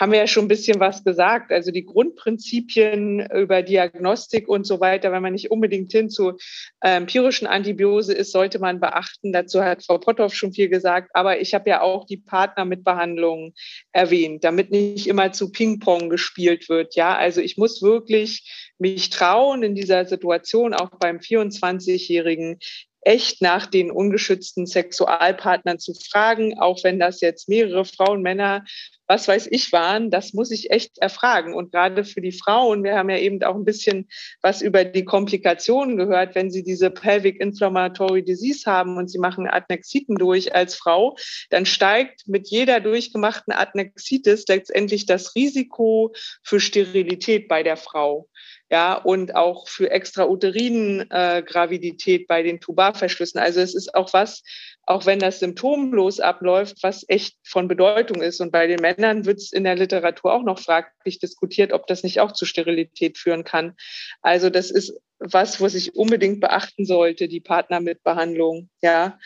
haben 0.00 0.12
wir 0.12 0.18
ja 0.18 0.26
schon 0.26 0.46
ein 0.46 0.48
bisschen 0.48 0.80
was 0.80 1.04
gesagt. 1.04 1.52
Also 1.52 1.70
die 1.70 1.84
Grundprinzipien 1.84 3.28
über 3.34 3.60
Diagnostik 3.62 4.48
und 4.48 4.66
so 4.66 4.80
weiter, 4.80 5.12
wenn 5.12 5.20
man 5.20 5.34
nicht 5.34 5.50
unbedingt 5.50 5.92
hin 5.92 6.08
zu 6.08 6.38
empirischen 6.80 7.46
Antibiose 7.46 8.14
ist, 8.14 8.32
sollte 8.32 8.58
man 8.58 8.80
beachten. 8.80 9.30
Dazu 9.32 9.62
hat 9.62 9.84
Frau 9.84 9.98
Potthoff 9.98 10.34
schon 10.34 10.54
viel 10.54 10.70
gesagt. 10.70 11.10
Aber 11.12 11.40
ich 11.40 11.52
habe 11.52 11.68
ja 11.68 11.82
auch 11.82 12.06
die 12.06 12.16
Partner 12.16 12.64
mit 12.64 12.82
Behandlung 12.82 13.52
erwähnt, 13.92 14.42
damit 14.42 14.70
nicht 14.70 15.06
immer 15.06 15.32
zu 15.32 15.52
Ping-Pong 15.52 16.08
gespielt 16.08 16.70
wird. 16.70 16.94
Ja, 16.94 17.14
also 17.14 17.42
ich 17.42 17.58
muss 17.58 17.82
wirklich 17.82 18.72
mich 18.78 19.10
trauen 19.10 19.62
in 19.62 19.74
dieser 19.74 20.06
Situation, 20.06 20.72
auch 20.72 20.92
beim 20.98 21.18
24-Jährigen, 21.18 22.58
echt 23.02 23.42
nach 23.42 23.66
den 23.66 23.90
ungeschützten 23.90 24.66
Sexualpartnern 24.66 25.78
zu 25.78 25.94
fragen, 25.94 26.58
auch 26.58 26.82
wenn 26.84 26.98
das 26.98 27.20
jetzt 27.20 27.48
mehrere 27.48 27.84
Frauen, 27.84 28.22
Männer, 28.22 28.64
was 29.10 29.26
weiß 29.26 29.48
ich 29.50 29.72
waren, 29.72 30.12
das 30.12 30.34
muss 30.34 30.52
ich 30.52 30.70
echt 30.70 30.98
erfragen. 30.98 31.52
Und 31.52 31.72
gerade 31.72 32.04
für 32.04 32.20
die 32.20 32.30
Frauen, 32.30 32.84
wir 32.84 32.94
haben 32.94 33.10
ja 33.10 33.18
eben 33.18 33.42
auch 33.42 33.56
ein 33.56 33.64
bisschen 33.64 34.08
was 34.40 34.62
über 34.62 34.84
die 34.84 35.04
Komplikationen 35.04 35.96
gehört, 35.96 36.36
wenn 36.36 36.52
sie 36.52 36.62
diese 36.62 36.90
Pelvic 36.90 37.40
Inflammatory 37.40 38.22
Disease 38.22 38.70
haben 38.70 38.98
und 38.98 39.10
sie 39.10 39.18
machen 39.18 39.48
Adnexiten 39.48 40.14
durch 40.14 40.54
als 40.54 40.76
Frau, 40.76 41.16
dann 41.48 41.66
steigt 41.66 42.28
mit 42.28 42.48
jeder 42.50 42.78
durchgemachten 42.78 43.52
Adnexitis 43.52 44.44
letztendlich 44.46 45.06
das 45.06 45.34
Risiko 45.34 46.14
für 46.44 46.60
Sterilität 46.60 47.48
bei 47.48 47.64
der 47.64 47.76
Frau 47.76 48.28
ja, 48.70 48.94
und 48.94 49.34
auch 49.34 49.68
für 49.68 49.90
extrauterinen 49.90 51.10
äh, 51.10 51.42
Gravidität 51.44 52.28
bei 52.28 52.44
den 52.44 52.60
Tubarverschlüssen. 52.60 53.40
Also 53.40 53.60
es 53.60 53.74
ist 53.74 53.94
auch 53.94 54.12
was, 54.12 54.44
auch 54.84 55.06
wenn 55.06 55.18
das 55.18 55.40
symptomlos 55.40 56.20
abläuft, 56.20 56.82
was 56.82 57.04
echt 57.08 57.36
von 57.44 57.66
Bedeutung 57.66 58.22
ist. 58.22 58.40
Und 58.40 58.52
bei 58.52 58.68
den 58.68 58.80
Männern 58.80 59.24
wird 59.26 59.38
es 59.38 59.52
in 59.52 59.64
der 59.64 59.74
Literatur 59.74 60.32
auch 60.32 60.44
noch 60.44 60.60
fraglich 60.60 61.18
diskutiert, 61.18 61.72
ob 61.72 61.88
das 61.88 62.04
nicht 62.04 62.20
auch 62.20 62.30
zu 62.30 62.46
Sterilität 62.46 63.18
führen 63.18 63.42
kann. 63.42 63.74
Also 64.22 64.50
das 64.50 64.70
ist 64.70 64.96
was, 65.18 65.60
was 65.60 65.74
ich 65.74 65.96
unbedingt 65.96 66.40
beachten 66.40 66.86
sollte, 66.86 67.28
die 67.28 67.40
Partner 67.40 67.80
mit 67.80 68.02
Behandlung, 68.04 68.70
ja. 68.82 69.18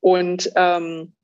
Und 0.00 0.50
ähm, 0.56 1.15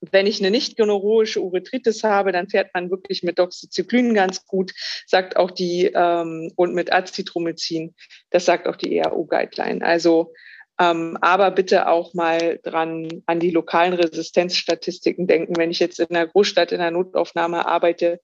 wenn 0.00 0.26
ich 0.26 0.40
eine 0.40 0.50
nicht 0.50 0.76
gonorrhoische 0.76 1.42
Urethritis 1.42 2.04
habe, 2.04 2.32
dann 2.32 2.48
fährt 2.48 2.74
man 2.74 2.90
wirklich 2.90 3.22
mit 3.22 3.38
Doxycyclin 3.38 4.14
ganz 4.14 4.44
gut, 4.46 4.72
sagt 5.06 5.36
auch 5.36 5.50
die, 5.50 5.90
ähm, 5.94 6.52
und 6.56 6.74
mit 6.74 6.92
Azithromycin, 6.92 7.94
das 8.30 8.44
sagt 8.44 8.66
auch 8.66 8.76
die 8.76 8.96
EAU-Guideline. 8.96 9.84
Also, 9.84 10.32
ähm, 10.78 11.16
aber 11.22 11.50
bitte 11.50 11.88
auch 11.88 12.12
mal 12.12 12.60
dran 12.62 13.22
an 13.26 13.40
die 13.40 13.50
lokalen 13.50 13.94
Resistenzstatistiken 13.94 15.26
denken. 15.26 15.56
Wenn 15.56 15.70
ich 15.70 15.78
jetzt 15.78 15.98
in 16.00 16.10
einer 16.10 16.26
Großstadt 16.26 16.72
in 16.72 16.80
der 16.80 16.90
Notaufnahme 16.90 17.66
arbeite, 17.66 18.20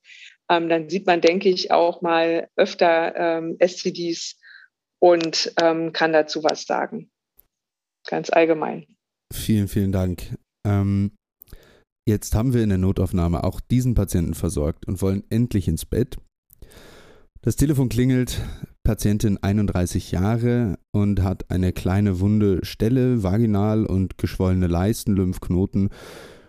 ähm, 0.51 0.69
dann 0.69 0.91
sieht 0.91 1.07
man, 1.07 1.23
denke 1.23 1.49
ich, 1.49 1.71
auch 1.71 2.03
mal 2.03 2.49
öfter 2.57 3.17
ähm, 3.17 3.57
STDs 3.59 4.39
und 4.99 5.53
ähm, 5.61 5.93
kann 5.93 6.13
dazu 6.13 6.45
was 6.45 6.65
sagen. 6.65 7.11
Ganz 8.07 8.31
allgemein. 8.31 8.87
Vielen, 9.33 9.69
vielen 9.69 9.93
Dank. 9.93 10.37
Ähm, 10.67 11.13
Jetzt 12.05 12.35
haben 12.35 12.53
wir 12.53 12.63
in 12.63 12.69
der 12.69 12.79
Notaufnahme 12.79 13.45
auch 13.45 13.61
diesen 13.61 13.95
Patienten 13.95 14.35
versorgt 14.35 14.87
und 14.89 15.01
wollen 15.03 15.23
endlich 15.31 15.69
ins 15.69 15.85
Bett. 15.85 16.17
Das 17.43 17.57
Telefon 17.57 17.89
klingelt, 17.89 18.41
Patientin 18.83 19.39
31 19.41 20.11
Jahre 20.11 20.79
und 20.93 21.23
hat 21.23 21.51
eine 21.51 21.73
kleine 21.73 22.19
wunde 22.19 22.65
Stelle, 22.65 23.23
vaginal 23.23 23.87
und 23.87 24.19
geschwollene 24.19 24.67
Leisten, 24.67 25.15
Lymphknoten. 25.15 25.91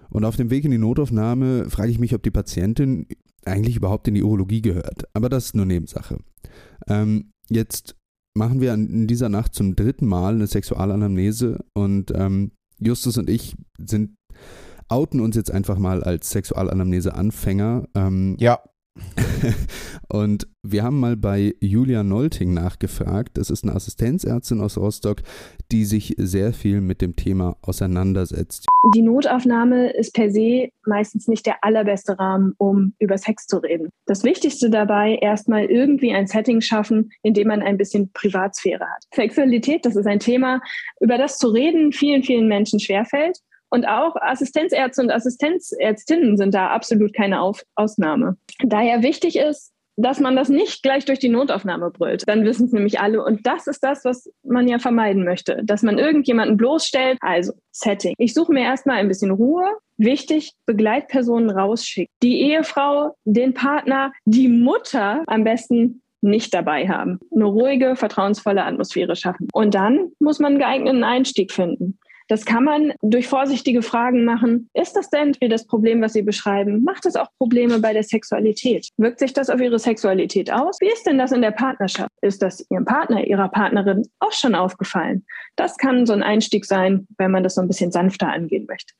Und 0.10 0.26
auf 0.26 0.36
dem 0.36 0.50
Weg 0.50 0.66
in 0.66 0.72
die 0.72 0.78
Notaufnahme 0.80 1.70
frage 1.70 1.92
ich 1.92 2.00
mich, 2.00 2.16
ob 2.16 2.24
die 2.24 2.32
Patientin 2.32 3.08
eigentlich 3.46 3.76
überhaupt 3.76 4.08
in 4.08 4.16
die 4.16 4.24
Urologie 4.24 4.62
gehört. 4.62 5.04
Aber 5.14 5.30
das 5.30 5.46
ist 5.46 5.56
nur 5.56 5.66
Nebensache. 5.66 6.18
Ähm, 6.88 7.32
jetzt 7.50 7.96
machen 8.36 8.62
wir 8.62 8.74
in 8.74 9.06
dieser 9.06 9.30
Nacht 9.30 9.54
zum 9.54 9.76
dritten 9.76 10.08
Mal 10.08 10.34
eine 10.34 10.48
Sexualanamnese 10.48 11.64
und 11.74 12.12
ähm, 12.16 12.52
Justus 12.80 13.18
und 13.18 13.30
ich 13.30 13.56
sind 13.78 14.16
outen 14.90 15.20
uns 15.20 15.36
jetzt 15.36 15.52
einfach 15.52 15.78
mal 15.78 16.04
als 16.04 16.30
Sexualanamnese-Anfänger. 16.32 17.88
Ähm, 17.96 18.36
ja. 18.40 18.60
und 20.10 20.48
wir 20.62 20.84
haben 20.84 21.00
mal 21.00 21.18
bei 21.18 21.56
Julia 21.60 22.04
Nolting 22.04 22.54
nachgefragt. 22.54 23.38
Das 23.38 23.50
ist 23.50 23.64
eine 23.64 23.74
Assistenzärztin 23.74 24.62
aus 24.62 24.78
Rostock, 24.78 25.24
die 25.72 25.86
sich 25.86 26.16
sehr 26.18 26.54
viel 26.54 26.80
mit 26.82 27.02
dem 27.02 27.16
Thema 27.16 27.58
auseinandersetzt. 27.62 28.68
Die 28.94 29.02
Notaufnahme 29.02 29.92
ist 29.92 30.14
per 30.14 30.30
se 30.30 30.70
meistens 30.86 31.28
nicht 31.28 31.46
der 31.46 31.64
allerbeste 31.64 32.20
Rahmen, 32.20 32.54
um 32.58 32.94
über 33.00 33.18
Sex 33.18 33.48
zu 33.48 33.58
reden. 33.58 33.90
Das 34.06 34.24
Wichtigste 34.24 34.70
dabei, 34.70 35.18
erstmal 35.22 35.66
irgendwie 35.66 36.14
ein 36.14 36.28
Setting 36.28 36.62
schaffen, 36.62 37.12
in 37.24 37.34
dem 37.34 37.48
man 37.48 37.62
ein 37.62 37.78
bisschen 37.78 38.12
Privatsphäre 38.14 38.86
hat. 38.86 39.04
Sexualität, 39.14 39.86
das 39.86 39.96
ist 39.96 40.06
ein 40.06 40.20
Thema, 40.20 40.62
über 41.00 41.18
das 41.18 41.38
zu 41.38 41.48
reden 41.48 41.92
vielen, 41.92 42.24
vielen 42.24 42.48
Menschen 42.48 42.80
schwerfällt. 42.80 43.40
Und 43.74 43.88
auch 43.88 44.16
Assistenzärzte 44.22 45.02
und 45.02 45.10
Assistenzärztinnen 45.10 46.38
sind 46.38 46.54
da 46.54 46.68
absolut 46.68 47.12
keine 47.12 47.42
Auf 47.42 47.64
Ausnahme. 47.74 48.38
Daher 48.64 49.02
wichtig 49.02 49.36
ist, 49.36 49.72
dass 49.96 50.20
man 50.20 50.36
das 50.36 50.48
nicht 50.48 50.84
gleich 50.84 51.06
durch 51.06 51.18
die 51.18 51.30
Notaufnahme 51.30 51.90
brüllt. 51.90 52.22
Dann 52.28 52.46
wissen 52.46 52.68
es 52.68 52.72
nämlich 52.72 53.00
alle. 53.00 53.26
Und 53.26 53.48
das 53.48 53.66
ist 53.66 53.84
das, 53.84 54.06
was 54.06 54.32
man 54.44 54.68
ja 54.68 54.78
vermeiden 54.78 55.24
möchte, 55.24 55.62
dass 55.64 55.82
man 55.82 55.98
irgendjemanden 55.98 56.56
bloßstellt. 56.56 57.18
Also 57.22 57.54
Setting. 57.72 58.14
Ich 58.20 58.36
suche 58.36 58.54
mir 58.54 58.62
erstmal 58.62 58.98
ein 58.98 59.08
bisschen 59.08 59.32
Ruhe. 59.32 59.66
Wichtig, 59.98 60.52
Begleitpersonen 60.68 61.50
rausschicken. 61.50 62.14
Die 62.22 62.42
Ehefrau, 62.42 63.16
den 63.26 63.56
Partner, 63.56 64.14
die 64.26 64.50
Mutter 64.50 65.24
am 65.26 65.44
besten 65.44 66.04
nicht 66.22 66.54
dabei 66.54 66.88
haben. 66.88 67.20
Eine 67.34 67.46
ruhige, 67.46 67.96
vertrauensvolle 67.96 68.64
Atmosphäre 68.64 69.16
schaffen. 69.16 69.48
Und 69.52 69.74
dann 69.74 70.12
muss 70.20 70.38
man 70.38 70.52
einen 70.52 70.60
geeigneten 70.60 71.04
Einstieg 71.04 71.52
finden. 71.52 71.98
Das 72.34 72.46
kann 72.46 72.64
man 72.64 72.94
durch 73.04 73.28
vorsichtige 73.28 73.84
Fragen 73.84 74.26
machen. 74.26 74.68
Ist 74.74 74.94
das 74.94 75.12
denn 75.12 75.38
wie 75.40 75.50
das 75.50 75.68
Problem, 75.68 76.02
was 76.02 76.14
Sie 76.14 76.24
beschreiben? 76.24 76.84
Macht 76.84 77.06
es 77.06 77.16
auch 77.16 77.28
Probleme 77.38 77.78
bei 77.78 77.94
der 77.94 78.02
Sexualität? 78.02 78.90
Wirkt 78.98 79.20
sich 79.20 79.34
das 79.34 79.52
auf 79.52 79.62
Ihre 79.62 79.78
Sexualität 79.78 80.52
aus? 80.52 80.78
Wie 80.80 80.92
ist 80.92 81.06
denn 81.06 81.20
das 81.20 81.32
in 81.32 81.44
der 81.44 81.52
Partnerschaft? 81.52 82.10
Ist 82.24 82.42
das 82.42 82.66
Ihrem 82.72 82.86
Partner, 82.86 83.24
Ihrer 83.24 83.50
Partnerin 83.50 84.08
auch 84.18 84.32
schon 84.32 84.56
aufgefallen? 84.56 85.28
Das 85.58 85.78
kann 85.78 86.08
so 86.08 86.14
ein 86.14 86.24
Einstieg 86.24 86.66
sein, 86.66 87.06
wenn 87.20 87.30
man 87.30 87.44
das 87.44 87.54
so 87.54 87.62
ein 87.62 87.68
bisschen 87.68 87.92
sanfter 87.92 88.30
angehen 88.30 88.66
möchte. 88.68 88.96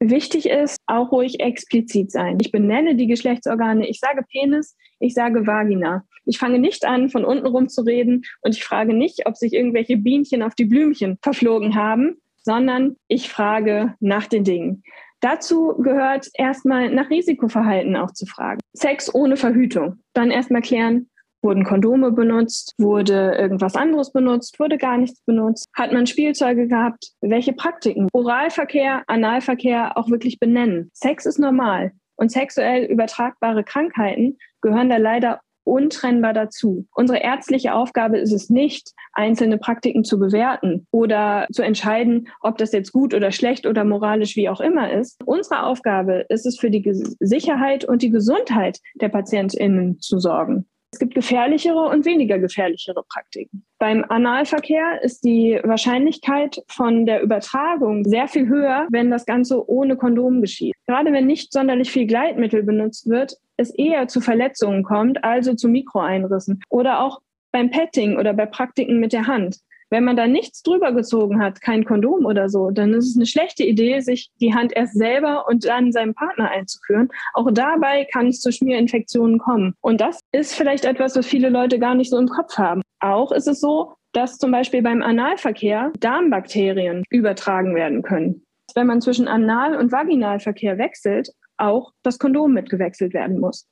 Wichtig 0.00 0.46
ist, 0.46 0.78
auch 0.86 1.12
ruhig 1.12 1.38
explizit 1.38 2.10
sein. 2.10 2.38
Ich 2.40 2.50
benenne 2.50 2.96
die 2.96 3.06
Geschlechtsorgane. 3.06 3.86
Ich 3.86 4.00
sage 4.00 4.24
Penis, 4.28 4.76
ich 4.98 5.14
sage 5.14 5.46
Vagina. 5.46 6.04
Ich 6.24 6.38
fange 6.38 6.58
nicht 6.58 6.84
an, 6.84 7.08
von 7.08 7.24
unten 7.24 7.46
rum 7.46 7.68
zu 7.68 7.82
reden 7.82 8.24
und 8.40 8.56
ich 8.56 8.64
frage 8.64 8.94
nicht, 8.94 9.26
ob 9.26 9.36
sich 9.36 9.52
irgendwelche 9.52 9.96
Bienchen 9.96 10.42
auf 10.42 10.56
die 10.56 10.64
Blümchen 10.64 11.18
verflogen 11.22 11.76
haben, 11.76 12.16
sondern 12.42 12.96
ich 13.08 13.28
frage 13.28 13.94
nach 14.00 14.26
den 14.26 14.44
Dingen. 14.44 14.82
Dazu 15.20 15.74
gehört 15.78 16.28
erstmal 16.34 16.90
nach 16.90 17.10
Risikoverhalten 17.10 17.96
auch 17.96 18.12
zu 18.12 18.24
fragen. 18.26 18.60
Sex 18.72 19.12
ohne 19.12 19.36
Verhütung. 19.36 19.98
Dann 20.12 20.30
erstmal 20.30 20.62
klären, 20.62 21.08
wurden 21.42 21.64
Kondome 21.64 22.12
benutzt, 22.12 22.74
wurde 22.78 23.34
irgendwas 23.36 23.74
anderes 23.74 24.12
benutzt, 24.12 24.58
wurde 24.60 24.78
gar 24.78 24.98
nichts 24.98 25.20
benutzt, 25.22 25.66
hat 25.74 25.92
man 25.92 26.06
Spielzeuge 26.06 26.68
gehabt, 26.68 27.12
welche 27.20 27.52
Praktiken, 27.52 28.08
Oralverkehr, 28.12 29.02
Analverkehr 29.06 29.96
auch 29.96 30.08
wirklich 30.08 30.38
benennen. 30.38 30.90
Sex 30.94 31.26
ist 31.26 31.38
normal 31.38 31.92
und 32.16 32.30
sexuell 32.30 32.84
übertragbare 32.84 33.64
Krankheiten 33.64 34.38
gehören 34.60 34.90
da 34.90 34.96
leider 34.96 35.40
untrennbar 35.68 36.32
dazu. 36.32 36.86
Unsere 36.94 37.20
ärztliche 37.20 37.74
Aufgabe 37.74 38.18
ist 38.18 38.32
es 38.32 38.48
nicht, 38.48 38.92
einzelne 39.12 39.58
Praktiken 39.58 40.02
zu 40.02 40.18
bewerten 40.18 40.86
oder 40.90 41.46
zu 41.52 41.62
entscheiden, 41.62 42.28
ob 42.40 42.56
das 42.58 42.72
jetzt 42.72 42.92
gut 42.92 43.14
oder 43.14 43.30
schlecht 43.30 43.66
oder 43.66 43.84
moralisch 43.84 44.34
wie 44.36 44.48
auch 44.48 44.60
immer 44.60 44.90
ist. 44.92 45.20
Unsere 45.24 45.64
Aufgabe 45.64 46.24
ist 46.28 46.46
es, 46.46 46.58
für 46.58 46.70
die 46.70 46.82
Sicherheit 47.20 47.84
und 47.84 48.02
die 48.02 48.10
Gesundheit 48.10 48.78
der 49.00 49.10
PatientInnen 49.10 50.00
zu 50.00 50.18
sorgen. 50.18 50.66
Es 50.90 50.98
gibt 50.98 51.14
gefährlichere 51.14 51.80
und 51.88 52.06
weniger 52.06 52.38
gefährlichere 52.38 53.04
Praktiken. 53.12 53.64
Beim 53.78 54.04
Analverkehr 54.08 55.02
ist 55.02 55.22
die 55.22 55.60
Wahrscheinlichkeit 55.62 56.62
von 56.66 57.04
der 57.04 57.22
Übertragung 57.22 58.04
sehr 58.04 58.26
viel 58.26 58.48
höher, 58.48 58.86
wenn 58.90 59.10
das 59.10 59.26
Ganze 59.26 59.68
ohne 59.68 59.96
Kondom 59.96 60.40
geschieht. 60.40 60.74
Gerade 60.86 61.12
wenn 61.12 61.26
nicht 61.26 61.52
sonderlich 61.52 61.90
viel 61.90 62.06
Gleitmittel 62.06 62.62
benutzt 62.62 63.08
wird, 63.08 63.34
es 63.58 63.70
eher 63.70 64.08
zu 64.08 64.20
Verletzungen 64.20 64.82
kommt, 64.82 65.22
also 65.24 65.54
zu 65.54 65.68
Mikroeinrissen 65.68 66.60
oder 66.70 67.00
auch 67.00 67.20
beim 67.52 67.70
Petting 67.70 68.16
oder 68.16 68.32
bei 68.32 68.46
Praktiken 68.46 68.98
mit 68.98 69.12
der 69.12 69.26
Hand. 69.26 69.58
Wenn 69.90 70.04
man 70.04 70.16
da 70.16 70.26
nichts 70.26 70.62
drüber 70.62 70.92
gezogen 70.92 71.40
hat, 71.42 71.60
kein 71.60 71.84
Kondom 71.84 72.26
oder 72.26 72.48
so, 72.48 72.70
dann 72.70 72.92
ist 72.92 73.08
es 73.08 73.16
eine 73.16 73.26
schlechte 73.26 73.64
Idee, 73.64 74.00
sich 74.00 74.30
die 74.40 74.54
Hand 74.54 74.72
erst 74.74 74.94
selber 74.94 75.46
und 75.48 75.64
dann 75.64 75.92
seinem 75.92 76.14
Partner 76.14 76.50
einzuführen. 76.50 77.08
Auch 77.34 77.50
dabei 77.50 78.06
kann 78.12 78.26
es 78.26 78.40
zu 78.40 78.52
Schmierinfektionen 78.52 79.38
kommen. 79.38 79.74
Und 79.80 80.00
das 80.00 80.20
ist 80.32 80.54
vielleicht 80.54 80.84
etwas, 80.84 81.16
was 81.16 81.26
viele 81.26 81.48
Leute 81.48 81.78
gar 81.78 81.94
nicht 81.94 82.10
so 82.10 82.18
im 82.18 82.28
Kopf 82.28 82.58
haben. 82.58 82.82
Auch 83.00 83.32
ist 83.32 83.48
es 83.48 83.60
so, 83.60 83.94
dass 84.12 84.38
zum 84.38 84.50
Beispiel 84.50 84.82
beim 84.82 85.02
Analverkehr 85.02 85.92
Darmbakterien 86.00 87.04
übertragen 87.10 87.74
werden 87.74 88.02
können. 88.02 88.44
Wenn 88.74 88.86
man 88.86 89.00
zwischen 89.00 89.28
Anal- 89.28 89.76
und 89.76 89.92
Vaginalverkehr 89.92 90.76
wechselt, 90.76 91.30
auch 91.56 91.92
das 92.02 92.18
Kondom 92.18 92.52
mitgewechselt 92.52 93.14
werden 93.14 93.40
muss 93.40 93.66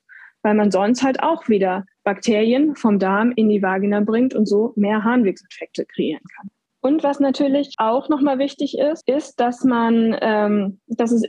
weil 0.47 0.55
man 0.55 0.71
sonst 0.71 1.03
halt 1.03 1.25
auch 1.25 1.49
wieder 1.49 1.85
Bakterien 2.05 2.77
vom 2.77 3.01
Darm 3.01 3.33
in 3.35 3.49
die 3.49 3.63
Vagina 3.63 3.99
bringt 3.99 4.33
und 4.33 4.47
so 4.47 4.73
mehr 4.77 5.03
Harnwegsinfekte 5.03 5.85
kreieren 5.87 6.23
kann. 6.37 6.51
Und 6.81 7.03
was 7.03 7.19
natürlich 7.19 7.75
auch 7.79 8.09
nochmal 8.09 8.39
wichtig 8.39 8.79
ist, 8.79 9.09
ist, 9.09 9.41
dass 9.41 9.65
man, 9.65 10.17
ähm, 10.21 10.79
dass 10.87 11.11
es 11.11 11.25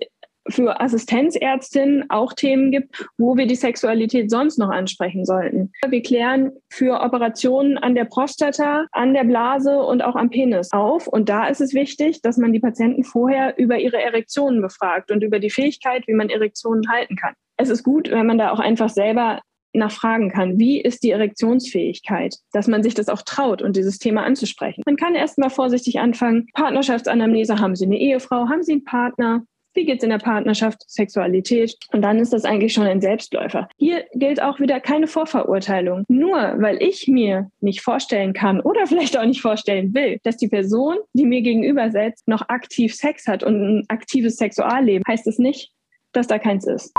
für 0.49 0.79
Assistenzärztinnen 0.79 2.11
auch 2.11 2.33
Themen 2.33 2.69
gibt, 2.69 3.07
wo 3.17 3.35
wir 3.35 3.47
die 3.47 3.55
Sexualität 3.55 4.29
sonst 4.29 4.59
noch 4.59 4.69
ansprechen 4.69 5.25
sollten. 5.25 5.71
Wir 5.89 6.03
klären 6.03 6.51
für 6.69 7.01
Operationen 7.01 7.79
an 7.79 7.95
der 7.95 8.05
Prostata, 8.05 8.85
an 8.91 9.15
der 9.15 9.23
Blase 9.23 9.79
und 9.79 10.03
auch 10.03 10.15
am 10.15 10.29
Penis 10.29 10.71
auf. 10.73 11.07
Und 11.07 11.27
da 11.27 11.47
ist 11.47 11.59
es 11.59 11.73
wichtig, 11.73 12.21
dass 12.21 12.37
man 12.37 12.53
die 12.53 12.59
Patienten 12.59 13.03
vorher 13.03 13.57
über 13.57 13.79
ihre 13.79 13.99
Erektionen 13.99 14.61
befragt 14.61 15.09
und 15.09 15.23
über 15.23 15.39
die 15.39 15.49
Fähigkeit, 15.49 16.03
wie 16.05 16.13
man 16.13 16.29
Erektionen 16.29 16.87
halten 16.87 17.15
kann 17.15 17.33
es 17.57 17.69
ist 17.69 17.83
gut, 17.83 18.09
wenn 18.09 18.25
man 18.25 18.37
da 18.37 18.51
auch 18.51 18.59
einfach 18.59 18.89
selber 18.89 19.41
nachfragen 19.73 20.31
kann, 20.31 20.57
wie 20.57 20.81
ist 20.81 21.03
die 21.03 21.11
Erektionsfähigkeit, 21.11 22.35
dass 22.51 22.67
man 22.67 22.83
sich 22.83 22.93
das 22.93 23.09
auch 23.09 23.21
traut 23.21 23.61
und 23.61 23.75
dieses 23.75 23.99
Thema 23.99 24.23
anzusprechen. 24.23 24.83
Man 24.85 24.95
kann 24.95 25.15
erstmal 25.15 25.49
vorsichtig 25.49 25.99
anfangen, 25.99 26.47
Partnerschaftsanamnese, 26.53 27.59
haben 27.59 27.75
Sie 27.75 27.85
eine 27.85 27.99
Ehefrau, 27.99 28.47
haben 28.49 28.63
Sie 28.63 28.73
einen 28.73 28.85
Partner, 28.85 29.43
wie 29.73 29.85
geht 29.85 29.97
es 29.97 30.03
in 30.03 30.09
der 30.09 30.17
Partnerschaft, 30.17 30.89
Sexualität 30.89 31.75
und 31.93 32.01
dann 32.01 32.17
ist 32.17 32.33
das 32.33 32.45
eigentlich 32.45 32.73
schon 32.73 32.87
ein 32.87 32.99
Selbstläufer. 32.99 33.69
Hier 33.77 34.05
gilt 34.15 34.41
auch 34.41 34.59
wieder 34.59 34.79
keine 34.79 35.05
Vorverurteilung. 35.05 36.03
Nur 36.07 36.55
weil 36.57 36.81
ich 36.81 37.07
mir 37.07 37.51
nicht 37.61 37.81
vorstellen 37.81 38.33
kann 38.33 38.59
oder 38.59 38.87
vielleicht 38.87 39.17
auch 39.17 39.25
nicht 39.25 39.41
vorstellen 39.41 39.93
will, 39.93 40.17
dass 40.23 40.37
die 40.37 40.47
Person, 40.47 40.97
die 41.13 41.25
mir 41.25 41.41
gegenüber 41.41 41.91
sitzt, 41.91 42.27
noch 42.27 42.49
aktiv 42.49 42.95
Sex 42.95 43.27
hat 43.27 43.43
und 43.43 43.61
ein 43.61 43.85
aktives 43.89 44.37
Sexualleben, 44.37 45.03
heißt 45.07 45.27
es 45.27 45.37
nicht, 45.37 45.71
dass 46.11 46.25
da 46.25 46.39
keins 46.39 46.65
ist. 46.65 46.93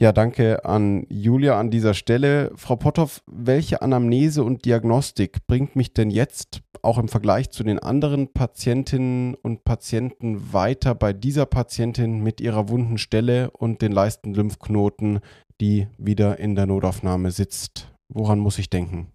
Ja, 0.00 0.10
danke 0.10 0.64
an 0.64 1.06
Julia 1.08 1.58
an 1.58 1.70
dieser 1.70 1.94
Stelle. 1.94 2.50
Frau 2.56 2.74
Potthoff, 2.74 3.22
welche 3.26 3.80
Anamnese 3.80 4.42
und 4.42 4.64
Diagnostik 4.64 5.46
bringt 5.46 5.76
mich 5.76 5.94
denn 5.94 6.10
jetzt 6.10 6.62
auch 6.82 6.98
im 6.98 7.06
Vergleich 7.06 7.50
zu 7.50 7.62
den 7.62 7.78
anderen 7.78 8.32
Patientinnen 8.32 9.36
und 9.36 9.62
Patienten 9.62 10.52
weiter 10.52 10.96
bei 10.96 11.12
dieser 11.12 11.46
Patientin 11.46 12.20
mit 12.20 12.40
ihrer 12.40 12.68
wunden 12.68 12.98
Stelle 12.98 13.52
und 13.52 13.82
den 13.82 13.92
Leistenlymphknoten, 13.92 15.20
die 15.60 15.86
wieder 15.96 16.40
in 16.40 16.56
der 16.56 16.66
Notaufnahme 16.66 17.30
sitzt? 17.30 17.92
Woran 18.08 18.40
muss 18.40 18.58
ich 18.58 18.68
denken? 18.68 19.13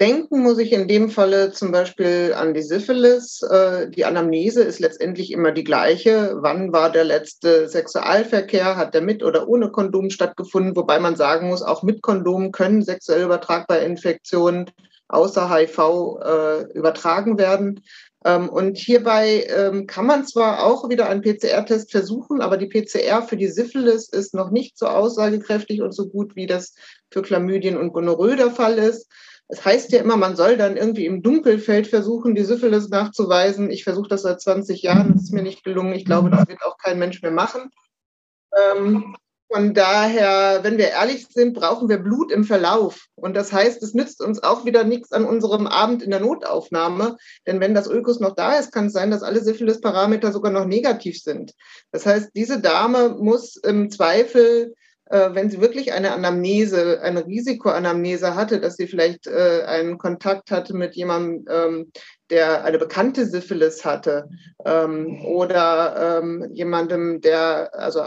Denken 0.00 0.42
muss 0.42 0.58
ich 0.58 0.72
in 0.72 0.88
dem 0.88 1.08
Falle 1.08 1.52
zum 1.52 1.70
Beispiel 1.70 2.34
an 2.36 2.52
die 2.52 2.62
Syphilis. 2.62 3.42
Äh, 3.42 3.88
die 3.90 4.04
Anamnese 4.04 4.64
ist 4.64 4.80
letztendlich 4.80 5.30
immer 5.30 5.52
die 5.52 5.62
gleiche. 5.62 6.34
Wann 6.40 6.72
war 6.72 6.90
der 6.90 7.04
letzte 7.04 7.68
Sexualverkehr? 7.68 8.76
Hat 8.76 8.94
der 8.94 9.02
mit 9.02 9.22
oder 9.22 9.48
ohne 9.48 9.70
Kondom 9.70 10.10
stattgefunden? 10.10 10.74
Wobei 10.74 10.98
man 10.98 11.14
sagen 11.14 11.48
muss, 11.48 11.62
auch 11.62 11.84
mit 11.84 12.02
Kondom 12.02 12.50
können 12.50 12.82
sexuell 12.82 13.22
übertragbare 13.22 13.84
Infektionen 13.84 14.68
außer 15.06 15.48
HIV 15.48 15.78
äh, 15.78 16.62
übertragen 16.72 17.38
werden. 17.38 17.80
Ähm, 18.24 18.48
und 18.48 18.78
hierbei 18.78 19.46
ähm, 19.48 19.86
kann 19.86 20.06
man 20.06 20.26
zwar 20.26 20.64
auch 20.64 20.88
wieder 20.88 21.08
einen 21.08 21.22
PCR-Test 21.22 21.92
versuchen, 21.92 22.40
aber 22.40 22.56
die 22.56 22.66
PCR 22.66 23.22
für 23.22 23.36
die 23.36 23.48
Syphilis 23.48 24.08
ist 24.08 24.34
noch 24.34 24.50
nicht 24.50 24.76
so 24.76 24.86
aussagekräftig 24.86 25.82
und 25.82 25.92
so 25.92 26.08
gut, 26.08 26.34
wie 26.34 26.46
das 26.46 26.74
für 27.12 27.22
Chlamydien 27.22 27.76
und 27.76 27.92
Gonorrhoe 27.92 28.34
der 28.34 28.50
Fall 28.50 28.78
ist. 28.78 29.08
Es 29.48 29.64
heißt 29.64 29.92
ja 29.92 30.00
immer, 30.00 30.16
man 30.16 30.36
soll 30.36 30.56
dann 30.56 30.76
irgendwie 30.76 31.06
im 31.06 31.22
Dunkelfeld 31.22 31.86
versuchen, 31.86 32.34
die 32.34 32.44
Syphilis 32.44 32.88
nachzuweisen. 32.88 33.70
Ich 33.70 33.84
versuche 33.84 34.08
das 34.08 34.22
seit 34.22 34.40
20 34.40 34.82
Jahren, 34.82 35.12
das 35.12 35.24
ist 35.24 35.32
mir 35.32 35.42
nicht 35.42 35.64
gelungen. 35.64 35.92
Ich 35.92 36.04
glaube, 36.04 36.30
das 36.30 36.48
wird 36.48 36.62
auch 36.64 36.78
kein 36.78 36.98
Mensch 36.98 37.20
mehr 37.22 37.30
machen. 37.30 37.70
Ähm, 38.56 39.16
von 39.52 39.74
daher, 39.74 40.60
wenn 40.62 40.78
wir 40.78 40.88
ehrlich 40.88 41.28
sind, 41.30 41.52
brauchen 41.54 41.88
wir 41.88 41.98
Blut 41.98 42.32
im 42.32 42.44
Verlauf. 42.44 43.06
Und 43.14 43.36
das 43.36 43.52
heißt, 43.52 43.82
es 43.82 43.94
nützt 43.94 44.20
uns 44.20 44.42
auch 44.42 44.64
wieder 44.64 44.82
nichts 44.82 45.12
an 45.12 45.24
unserem 45.24 45.66
Abend 45.66 46.02
in 46.02 46.10
der 46.10 46.20
Notaufnahme. 46.20 47.18
Denn 47.46 47.60
wenn 47.60 47.74
das 47.74 47.86
Ulkus 47.86 48.20
noch 48.20 48.34
da 48.34 48.58
ist, 48.58 48.72
kann 48.72 48.86
es 48.86 48.94
sein, 48.94 49.10
dass 49.10 49.22
alle 49.22 49.40
Syphilis-Parameter 49.44 50.32
sogar 50.32 50.50
noch 50.50 50.64
negativ 50.64 51.20
sind. 51.20 51.52
Das 51.92 52.06
heißt, 52.06 52.30
diese 52.34 52.60
Dame 52.60 53.10
muss 53.10 53.56
im 53.56 53.90
Zweifel 53.90 54.74
wenn 55.10 55.50
sie 55.50 55.60
wirklich 55.60 55.92
eine 55.92 56.12
Anamnese, 56.12 57.00
eine 57.02 57.26
Risikoanamnese 57.26 58.34
hatte, 58.34 58.60
dass 58.60 58.76
sie 58.76 58.86
vielleicht 58.86 59.26
äh, 59.26 59.62
einen 59.66 59.98
Kontakt 59.98 60.50
hatte 60.50 60.74
mit 60.74 60.94
jemandem, 60.94 61.44
ähm, 61.50 61.92
der 62.30 62.64
eine 62.64 62.78
bekannte 62.78 63.26
Syphilis 63.26 63.84
hatte 63.84 64.28
ähm, 64.64 65.22
oder 65.24 66.20
ähm, 66.22 66.48
jemandem, 66.52 67.20
der, 67.20 67.70
also 67.74 68.02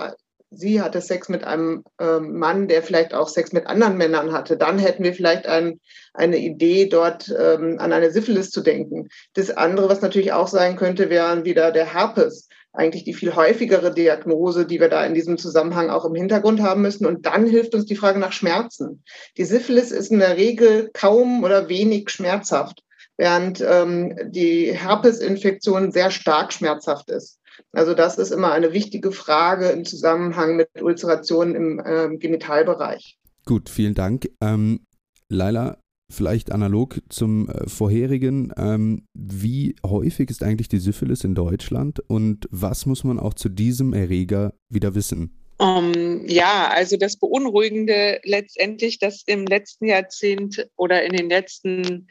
sie 0.49 0.81
hatte 0.81 1.01
Sex 1.01 1.27
mit 1.27 1.43
einem 1.43 1.83
Mann, 1.99 2.69
der 2.69 2.81
vielleicht 2.81 3.13
auch 3.13 3.27
Sex 3.27 3.51
mit 3.51 3.67
anderen 3.67 3.97
Männern 3.97 4.31
hatte, 4.31 4.55
dann 4.55 4.79
hätten 4.79 5.03
wir 5.03 5.13
vielleicht 5.13 5.45
ein, 5.45 5.81
eine 6.13 6.37
Idee, 6.37 6.85
dort 6.85 7.29
an 7.29 7.77
eine 7.79 8.11
Syphilis 8.11 8.49
zu 8.49 8.61
denken. 8.61 9.09
Das 9.33 9.51
andere, 9.51 9.89
was 9.89 9.99
natürlich 9.99 10.31
auch 10.31 10.47
sein 10.47 10.77
könnte, 10.77 11.09
wäre 11.09 11.43
wieder 11.43 11.73
der 11.73 11.93
Herpes 11.93 12.46
eigentlich 12.77 13.03
die 13.03 13.13
viel 13.13 13.35
häufigere 13.35 13.93
Diagnose, 13.93 14.65
die 14.65 14.79
wir 14.79 14.89
da 14.89 15.03
in 15.05 15.13
diesem 15.13 15.37
Zusammenhang 15.37 15.89
auch 15.89 16.05
im 16.05 16.15
Hintergrund 16.15 16.61
haben 16.61 16.81
müssen. 16.81 17.05
Und 17.05 17.25
dann 17.25 17.47
hilft 17.47 17.73
uns 17.73 17.85
die 17.85 17.95
Frage 17.95 18.19
nach 18.19 18.33
Schmerzen. 18.33 19.03
Die 19.37 19.45
Syphilis 19.45 19.91
ist 19.91 20.11
in 20.11 20.19
der 20.19 20.37
Regel 20.37 20.91
kaum 20.93 21.43
oder 21.43 21.69
wenig 21.69 22.09
schmerzhaft, 22.09 22.83
während 23.17 23.61
ähm, 23.61 24.15
die 24.29 24.71
Herpesinfektion 24.71 25.91
sehr 25.91 26.11
stark 26.11 26.53
schmerzhaft 26.53 27.09
ist. 27.09 27.39
Also 27.71 27.95
das 27.95 28.19
ist 28.19 28.31
immer 28.31 28.51
eine 28.51 28.73
wichtige 28.73 29.11
Frage 29.11 29.69
im 29.69 29.83
Zusammenhang 29.83 30.55
mit 30.55 30.69
Ulcerationen 30.79 31.55
im 31.55 31.81
ähm, 31.83 32.19
Genitalbereich. 32.19 33.17
Gut, 33.45 33.69
vielen 33.69 33.95
Dank. 33.95 34.29
Ähm, 34.39 34.85
Laila, 35.29 35.77
vielleicht 36.09 36.51
analog 36.51 37.01
zum 37.09 37.49
äh, 37.49 37.67
vorherigen, 37.67 38.53
ähm, 38.57 39.07
wie 39.13 39.75
häufig 39.85 40.29
ist 40.29 40.43
eigentlich 40.43 40.69
die 40.69 40.79
Syphilis 40.79 41.23
in 41.23 41.35
Deutschland 41.35 41.99
und 42.07 42.47
was 42.51 42.85
muss 42.85 43.03
man 43.03 43.19
auch 43.19 43.33
zu 43.33 43.49
diesem 43.49 43.93
Erreger 43.93 44.53
wieder 44.69 44.95
wissen? 44.95 45.33
Um, 45.59 46.27
ja, 46.27 46.69
also 46.69 46.97
das 46.97 47.17
Beunruhigende 47.17 48.19
letztendlich, 48.23 48.99
dass 48.99 49.23
im 49.25 49.45
letzten 49.47 49.87
Jahrzehnt 49.87 50.69
oder 50.75 51.03
in 51.03 51.13
den 51.13 51.29
letzten 51.29 52.07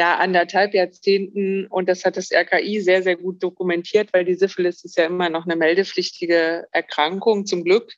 ja, 0.00 0.16
anderthalb 0.16 0.72
Jahrzehnten 0.72 1.66
und 1.66 1.86
das 1.86 2.06
hat 2.06 2.16
das 2.16 2.32
RKI 2.32 2.80
sehr, 2.80 3.02
sehr 3.02 3.16
gut 3.16 3.42
dokumentiert, 3.42 4.08
weil 4.14 4.24
die 4.24 4.34
Syphilis 4.34 4.82
ist 4.82 4.96
ja 4.96 5.04
immer 5.04 5.28
noch 5.28 5.44
eine 5.44 5.56
meldepflichtige 5.56 6.66
Erkrankung. 6.72 7.44
Zum 7.44 7.64
Glück 7.64 7.92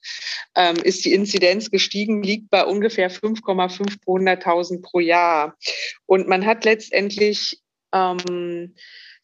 ähm, 0.57 0.75
ist 0.83 1.05
die 1.05 1.12
Inzidenz 1.12 1.71
gestiegen, 1.71 2.25
liegt 2.25 2.51
bei 2.51 2.65
ungefähr 2.65 3.09
5,5 3.09 4.03
pro 4.05 4.19
100.000 4.19 4.83
pro 4.83 4.99
Jahr. 4.99 5.57
Und 6.05 6.27
man 6.27 6.45
hat 6.45 6.65
letztendlich 6.65 7.61
ähm, 7.95 8.75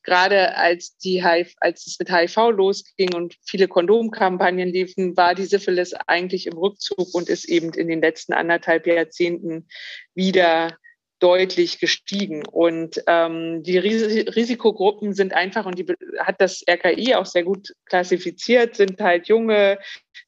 gerade 0.04 0.56
als 0.56 0.96
die 0.98 1.24
HIV, 1.24 1.54
als 1.56 1.84
es 1.84 1.98
mit 1.98 2.12
HIV 2.12 2.50
losging 2.50 3.12
und 3.12 3.34
viele 3.44 3.66
Kondomkampagnen 3.66 4.68
liefen, 4.68 5.16
war 5.16 5.34
die 5.34 5.46
Syphilis 5.46 5.94
eigentlich 6.06 6.46
im 6.46 6.56
Rückzug 6.56 7.12
und 7.12 7.28
ist 7.28 7.48
eben 7.48 7.72
in 7.72 7.88
den 7.88 8.00
letzten 8.00 8.34
anderthalb 8.34 8.86
Jahrzehnten 8.86 9.66
wieder 10.14 10.78
deutlich 11.18 11.78
gestiegen. 11.78 12.46
Und 12.46 13.02
ähm, 13.06 13.62
die 13.62 13.78
Ris 13.78 14.26
Risikogruppen 14.36 15.14
sind 15.14 15.32
einfach, 15.32 15.66
und 15.66 15.78
die 15.78 15.86
hat 16.18 16.40
das 16.40 16.62
RKI 16.68 17.14
auch 17.14 17.26
sehr 17.26 17.44
gut 17.44 17.74
klassifiziert, 17.86 18.76
sind 18.76 19.00
halt 19.00 19.28
junge, 19.28 19.78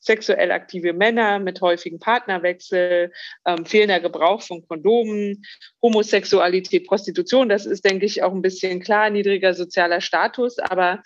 sexuell 0.01 0.51
aktive 0.51 0.93
Männer 0.93 1.39
mit 1.39 1.61
häufigen 1.61 1.99
Partnerwechsel, 1.99 3.13
ähm, 3.47 3.67
fehlender 3.67 4.01
Gebrauch 4.01 4.43
von 4.43 4.67
Kondomen, 4.67 5.43
Homosexualität, 5.83 6.87
Prostitution. 6.87 7.49
Das 7.49 7.67
ist, 7.67 7.85
denke 7.85 8.07
ich, 8.07 8.23
auch 8.23 8.33
ein 8.33 8.43
bisschen 8.43 8.81
klar, 8.81 9.11
niedriger 9.11 9.55
sozialer 9.55 10.01
Status. 10.01 10.59
Aber 10.59 11.03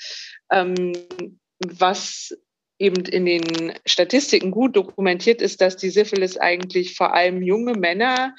ähm, 0.51 0.93
was 1.59 2.37
eben 2.85 3.05
in 3.07 3.25
den 3.25 3.73
Statistiken 3.87 4.51
gut 4.51 4.77
dokumentiert 4.77 5.41
ist, 5.41 5.61
dass 5.61 5.77
die 5.77 5.91
Syphilis 5.91 6.37
eigentlich 6.37 6.97
vor 6.97 7.15
allem 7.15 7.43
junge 7.43 7.75
Männer 7.75 8.35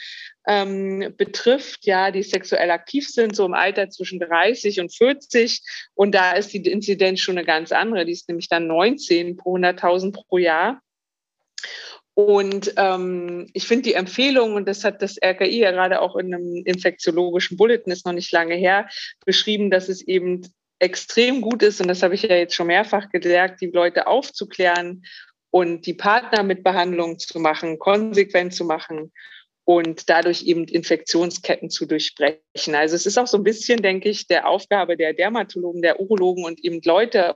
ähm, 0.48 1.14
betrifft, 1.18 1.86
ja, 1.86 2.12
die 2.12 2.22
sexuell 2.22 2.70
aktiv 2.70 3.10
sind, 3.10 3.36
so 3.36 3.46
im 3.46 3.54
Alter 3.54 3.90
zwischen 3.90 4.20
30 4.20 4.80
und 4.80 4.96
40. 4.96 5.62
Und 5.96 6.14
da 6.14 6.34
ist 6.34 6.54
die 6.54 6.62
Inzidenz 6.64 7.20
schon 7.22 7.38
eine 7.38 7.46
ganz 7.46 7.72
andere. 7.72 8.06
Die 8.06 8.12
ist 8.12 8.30
nämlich 8.30 8.48
dann 8.48 8.68
19 8.68 9.38
pro 9.38 9.58
100.000 9.58 10.14
pro 10.14 10.38
Jahr. 10.38 10.82
Und 12.14 12.74
ähm, 12.78 13.50
ich 13.54 13.68
finde 13.68 13.84
die 13.84 13.94
Empfehlung, 13.94 14.54
und 14.54 14.68
das 14.70 14.86
hat 14.86 15.02
das 15.02 15.18
RKI 15.22 15.60
ja 15.60 15.72
gerade 15.72 16.00
auch 16.00 16.16
in 16.16 16.34
einem 16.34 16.62
infektiologischen 16.64 17.58
Bulletin, 17.58 17.92
ist 17.92 18.06
noch 18.06 18.14
nicht 18.14 18.32
lange 18.32 18.56
her, 18.56 18.88
beschrieben, 19.26 19.70
dass 19.70 19.90
es 19.90 20.02
eben 20.02 20.42
extrem 20.80 21.42
gut 21.42 21.64
ist, 21.64 21.82
und 21.82 21.88
das 21.88 22.04
habe 22.04 22.16
ich 22.16 22.24
ja 22.24 22.36
jetzt 22.36 22.56
schon 22.56 22.68
mehrfach 22.68 23.10
gesagt, 23.10 23.62
die 23.62 23.72
Leute 23.72 24.08
aufzuklären 24.08 25.06
und 25.52 25.86
die 25.86 25.94
Partner 25.94 26.44
mit 26.44 26.64
Behandlung 26.64 27.18
zu 27.18 27.40
machen, 27.40 27.80
konsequent 27.80 28.54
zu 28.54 28.66
machen 28.66 29.12
und 29.64 30.10
dadurch 30.10 30.44
eben 30.44 30.66
Infektionsketten 30.66 31.70
zu 31.70 31.86
durchbrechen. 31.86 32.76
Also 32.76 32.96
es 32.96 33.06
ist 33.06 33.18
auch 33.18 33.28
so 33.28 33.38
ein 33.38 33.44
bisschen, 33.44 33.82
denke 33.82 34.10
ich, 34.10 34.28
der 34.28 34.48
Aufgabe 34.48 34.98
der 34.98 35.14
Dermatologen, 35.14 35.82
der 35.82 36.00
Urologen 36.00 36.46
und 36.46 36.64
eben 36.64 36.82
Leute, 36.84 37.36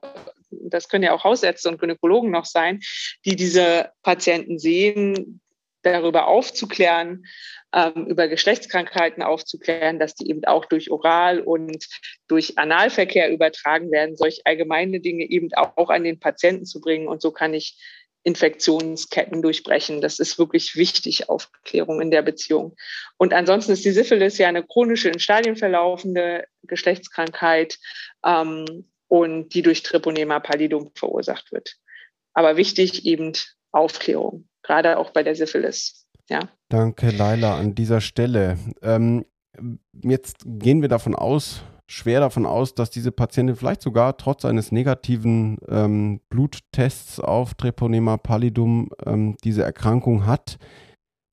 das 0.52 0.90
können 0.90 1.04
ja 1.04 1.14
auch 1.14 1.24
Hausärzte 1.24 1.70
und 1.70 1.80
Gynäkologen 1.80 2.30
noch 2.32 2.46
sein, 2.46 2.82
die 3.26 3.36
diese 3.36 3.92
Patienten 4.04 4.60
sehen, 4.60 5.42
darüber 5.82 6.28
aufzuklären, 6.28 7.26
ähm, 7.74 8.08
über 8.08 8.28
Geschlechtskrankheiten 8.28 9.24
aufzuklären, 9.24 10.00
dass 10.00 10.16
die 10.16 10.30
eben 10.30 10.44
auch 10.46 10.66
durch 10.66 10.92
Oral- 10.92 11.42
und 11.42 11.86
durch 12.28 12.58
Analverkehr 12.58 13.32
übertragen 13.32 13.92
werden, 13.92 14.16
solch 14.16 14.42
allgemeine 14.46 15.00
Dinge 15.00 15.30
eben 15.30 15.54
auch, 15.54 15.90
an 15.90 16.04
den 16.04 16.20
Patienten 16.20 16.66
zu 16.66 16.82
bringen. 16.82 17.08
Und 17.08 17.22
so 17.22 17.32
kann 17.32 17.54
ich 17.54 17.78
Infektionsketten 18.24 19.42
durchbrechen. 19.42 20.02
Das 20.02 20.20
ist 20.20 20.38
wirklich 20.38 20.76
wichtig, 20.76 21.30
Aufklärung 21.30 22.02
in 22.02 22.12
der 22.12 22.22
Beziehung. 22.22 22.76
Und 23.18 23.34
ansonsten 23.34 23.72
ist 23.72 23.86
die 23.86 23.92
Syphilis 23.92 24.38
ja 24.38 24.48
eine 24.48 24.64
chronische, 24.64 25.10
in 25.10 25.20
Stadien 25.20 25.56
verlaufende 25.56 26.46
Geschlechtskrankheit 26.64 27.78
ähm, 28.26 28.90
und 29.08 29.54
die 29.54 29.62
durch 29.62 29.84
Treponema 29.84 30.40
pallidum 30.40 30.92
verursacht 30.96 31.52
wird. 31.52 31.76
Aber 32.34 32.58
wichtig 32.58 33.06
eben 33.06 33.34
Aufklärung, 33.72 34.48
gerade 34.64 34.98
auch 34.98 35.12
bei 35.12 35.24
der 35.24 35.36
Syphilis. 35.36 36.06
Ja. 36.30 36.42
Danke, 36.70 37.10
Laila, 37.10 37.58
an 37.58 37.76
dieser 37.76 38.02
Stelle. 38.02 38.58
Ähm, 38.82 39.26
jetzt 40.04 40.44
gehen 40.46 40.82
wir 40.82 40.90
davon 40.90 41.16
aus, 41.16 41.64
schwer 41.90 42.20
davon 42.20 42.46
aus, 42.46 42.76
dass 42.76 42.92
diese 42.92 43.12
Patientin 43.12 43.56
vielleicht 43.56 43.82
sogar 43.82 44.16
trotz 44.18 44.46
eines 44.46 44.72
negativen 44.72 45.58
ähm, 45.68 46.22
Bluttests 46.30 47.20
auf 47.20 47.56
Treponema 47.56 48.18
pallidum 48.18 48.90
ähm, 49.06 49.36
diese 49.44 49.64
Erkrankung 49.64 50.26
hat. 50.26 50.58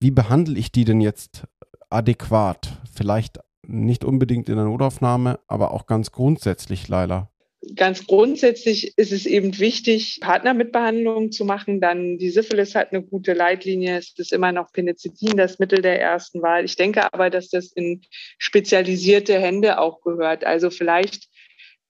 Wie 0.01 0.11
behandle 0.11 0.57
ich 0.57 0.71
die 0.71 0.85
denn 0.85 1.01
jetzt 1.01 1.43
adäquat? 1.89 2.81
Vielleicht 2.93 3.39
nicht 3.67 4.05
unbedingt 4.05 4.47
in 4.47 4.55
der 4.55 4.65
Notaufnahme, 4.65 5.39
aber 5.47 5.71
auch 5.71 5.85
ganz 5.87 6.11
grundsätzlich, 6.11 6.87
Leila. 6.87 7.29
Ganz 7.73 8.05
grundsätzlich 8.05 8.97
ist 8.97 9.11
es 9.11 9.25
eben 9.25 9.57
wichtig, 9.57 10.19
Partnermitbehandlungen 10.21 11.31
zu 11.31 11.45
machen. 11.45 11.81
Dann 11.81 12.17
die 12.17 12.29
Syphilis 12.29 12.75
hat 12.75 12.91
eine 12.91 13.01
gute 13.01 13.33
Leitlinie. 13.33 13.97
Es 13.97 14.13
ist 14.17 14.33
immer 14.33 14.51
noch 14.51 14.71
Penicillin 14.71 15.37
das 15.37 15.57
Mittel 15.57 15.81
der 15.81 15.99
ersten 15.99 16.41
Wahl. 16.41 16.65
Ich 16.65 16.75
denke 16.75 17.11
aber, 17.11 17.29
dass 17.29 17.49
das 17.49 17.71
in 17.71 18.01
spezialisierte 18.37 19.39
Hände 19.39 19.79
auch 19.79 20.01
gehört. 20.01 20.45
Also 20.45 20.69
vielleicht 20.69 21.27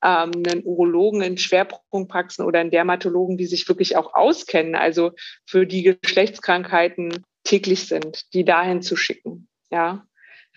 ähm, 0.04 0.32
einen 0.48 0.64
Urologen 0.64 1.22
in 1.22 1.38
Schwerpunktpraxen 1.38 2.46
oder 2.46 2.60
einen 2.60 2.72
Dermatologen, 2.72 3.38
die 3.38 3.48
sich 3.48 3.68
wirklich 3.68 3.98
auch 3.98 4.14
auskennen, 4.14 4.76
also 4.76 5.12
für 5.46 5.66
die 5.66 5.84
Geschlechtskrankheiten 5.84 7.24
täglich 7.44 7.88
sind, 7.88 8.34
die 8.34 8.46
dahin 8.46 8.82
zu 8.82 8.96
schicken. 8.96 9.48
Ja, 9.72 10.06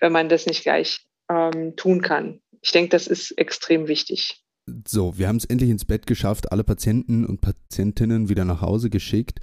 wenn 0.00 0.12
man 0.12 0.28
das 0.28 0.46
nicht 0.46 0.62
gleich 0.62 1.00
ähm, 1.30 1.76
tun 1.76 2.02
kann. 2.02 2.40
Ich 2.60 2.72
denke, 2.72 2.90
das 2.90 3.06
ist 3.06 3.32
extrem 3.32 3.88
wichtig. 3.88 4.42
So, 4.86 5.18
wir 5.18 5.28
haben 5.28 5.36
es 5.36 5.44
endlich 5.44 5.70
ins 5.70 5.84
Bett 5.84 6.06
geschafft, 6.06 6.52
alle 6.52 6.64
Patienten 6.64 7.24
und 7.24 7.40
Patientinnen 7.40 8.28
wieder 8.28 8.44
nach 8.44 8.60
Hause 8.60 8.90
geschickt. 8.90 9.40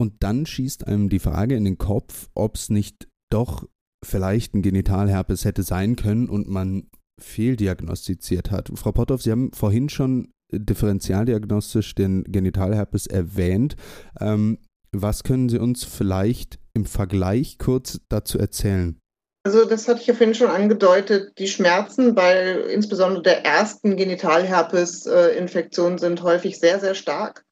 Und 0.00 0.14
dann 0.20 0.46
schießt 0.46 0.86
einem 0.86 1.08
die 1.08 1.18
Frage 1.18 1.56
in 1.56 1.64
den 1.64 1.78
Kopf, 1.78 2.28
ob 2.34 2.56
es 2.56 2.70
nicht 2.70 3.08
doch 3.30 3.68
vielleicht 4.04 4.54
ein 4.54 4.62
Genitalherpes 4.62 5.44
hätte 5.44 5.62
sein 5.62 5.96
können 5.96 6.28
und 6.28 6.48
man 6.48 6.88
fehldiagnostiziert 7.20 8.50
hat. 8.50 8.70
Frau 8.74 8.92
Potthoff, 8.92 9.22
Sie 9.22 9.30
haben 9.30 9.52
vorhin 9.52 9.88
schon 9.88 10.28
differentialdiagnostisch 10.52 11.94
den 11.94 12.24
Genitalherpes 12.24 13.06
erwähnt. 13.06 13.76
Ähm, 14.20 14.58
was 14.92 15.22
können 15.24 15.48
Sie 15.48 15.58
uns 15.58 15.84
vielleicht 15.84 16.58
im 16.74 16.86
Vergleich 16.86 17.58
kurz 17.58 18.00
dazu 18.08 18.38
erzählen? 18.38 18.98
Also 19.46 19.66
das 19.66 19.86
hatte 19.88 20.00
ich 20.00 20.06
ja 20.06 20.14
vorhin 20.14 20.34
schon 20.34 20.48
angedeutet, 20.48 21.38
die 21.38 21.48
Schmerzen 21.48 22.14
bei 22.14 22.52
insbesondere 22.52 23.22
der 23.22 23.44
ersten 23.44 23.94
Genitalherpes-Infektion 23.94 25.98
sind 25.98 26.22
häufig 26.22 26.58
sehr, 26.58 26.80
sehr 26.80 26.94
stark. 26.94 27.44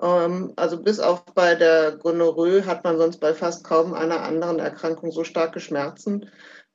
Ähm, 0.00 0.54
also 0.56 0.82
bis 0.82 1.00
auf 1.00 1.26
bei 1.34 1.54
der 1.54 1.98
Gonorrhoe 1.98 2.64
hat 2.64 2.82
man 2.84 2.96
sonst 2.96 3.18
bei 3.18 3.34
fast 3.34 3.62
kaum 3.62 3.92
einer 3.92 4.22
anderen 4.22 4.58
Erkrankung 4.58 5.12
so 5.12 5.22
starke 5.22 5.60
Schmerzen. 5.60 6.30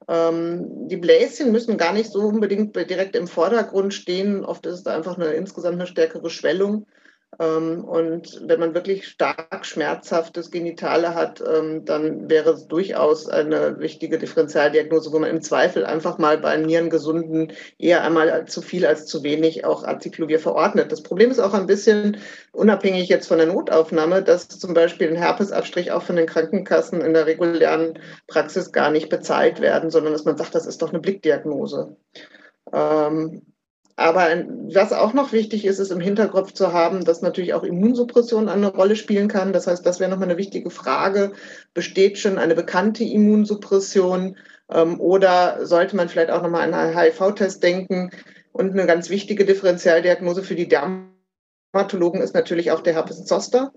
Ähm, 0.07 0.87
die 0.87 0.97
Bläschen 0.97 1.51
müssen 1.51 1.79
gar 1.79 1.93
nicht 1.93 2.11
so 2.11 2.19
unbedingt 2.19 2.75
direkt 2.75 3.15
im 3.15 3.27
Vordergrund 3.27 3.95
stehen. 3.95 4.45
Oft 4.45 4.67
ist 4.67 4.81
es 4.81 4.85
einfach 4.85 5.17
eine 5.17 5.33
insgesamt 5.33 5.75
eine 5.75 5.87
stärkere 5.87 6.29
Schwellung. 6.29 6.85
Ähm, 7.39 7.85
und 7.85 8.41
wenn 8.45 8.59
man 8.59 8.73
wirklich 8.73 9.07
stark 9.07 9.65
schmerzhaftes 9.65 10.51
Genitale 10.51 11.15
hat, 11.15 11.41
ähm, 11.41 11.85
dann 11.85 12.29
wäre 12.29 12.51
es 12.51 12.67
durchaus 12.67 13.29
eine 13.29 13.79
wichtige 13.79 14.17
Differentialdiagnose, 14.17 15.13
wo 15.13 15.19
man 15.19 15.29
im 15.29 15.41
Zweifel 15.41 15.85
einfach 15.85 16.17
mal 16.17 16.37
bei 16.37 16.57
Nierengesunden 16.57 17.53
eher 17.77 18.03
einmal 18.03 18.45
zu 18.47 18.61
viel 18.61 18.85
als 18.85 19.05
zu 19.05 19.23
wenig 19.23 19.63
auch 19.63 19.85
Acyclovir 19.85 20.39
verordnet. 20.39 20.91
Das 20.91 21.01
Problem 21.01 21.31
ist 21.31 21.39
auch 21.39 21.53
ein 21.53 21.67
bisschen 21.67 22.17
unabhängig 22.51 23.07
jetzt 23.07 23.27
von 23.27 23.37
der 23.37 23.47
Notaufnahme, 23.47 24.21
dass 24.21 24.49
zum 24.49 24.73
Beispiel 24.73 25.07
ein 25.07 25.15
Herpesabstrich 25.15 25.93
auch 25.93 26.03
von 26.03 26.17
den 26.17 26.27
Krankenkassen 26.27 26.99
in 26.99 27.13
der 27.13 27.25
regulären 27.25 27.99
Praxis 28.27 28.73
gar 28.73 28.91
nicht 28.91 29.07
bezahlt 29.09 29.61
werden, 29.61 29.91
sondern 29.91 30.11
dass 30.11 30.25
man 30.25 30.37
sagt, 30.37 30.55
das 30.55 30.65
ist 30.65 30.81
doch 30.81 30.89
eine 30.89 30.99
Blickdiagnose. 30.99 31.95
Aber 33.99 34.29
was 34.73 34.93
auch 34.93 35.11
noch 35.11 35.33
wichtig 35.33 35.65
ist, 35.65 35.77
ist 35.77 35.91
im 35.91 35.99
Hinterkopf 35.99 36.53
zu 36.53 36.71
haben, 36.71 37.03
dass 37.03 37.21
natürlich 37.21 37.53
auch 37.53 37.63
Immunsuppression 37.63 38.47
eine 38.47 38.73
Rolle 38.73 38.95
spielen 38.95 39.27
kann. 39.27 39.51
Das 39.51 39.67
heißt, 39.67 39.85
das 39.85 39.99
wäre 39.99 40.09
nochmal 40.09 40.29
eine 40.29 40.37
wichtige 40.37 40.69
Frage. 40.69 41.33
Besteht 41.73 42.17
schon 42.17 42.37
eine 42.37 42.55
bekannte 42.55 43.03
Immunsuppression 43.03 44.37
ähm, 44.71 45.01
oder 45.01 45.65
sollte 45.65 45.97
man 45.97 46.07
vielleicht 46.07 46.31
auch 46.31 46.41
nochmal 46.41 46.61
an 46.61 46.73
einen 46.73 46.97
HIV-Test 46.97 47.61
denken? 47.61 48.11
Und 48.53 48.71
eine 48.71 48.85
ganz 48.85 49.09
wichtige 49.09 49.43
Differentialdiagnose 49.43 50.43
für 50.43 50.55
die 50.55 50.69
Dermatologen 50.69 52.21
ist 52.21 52.33
natürlich 52.33 52.71
auch 52.71 52.79
der 52.79 52.93
Herpes 52.93 53.25
Zoster, 53.25 53.73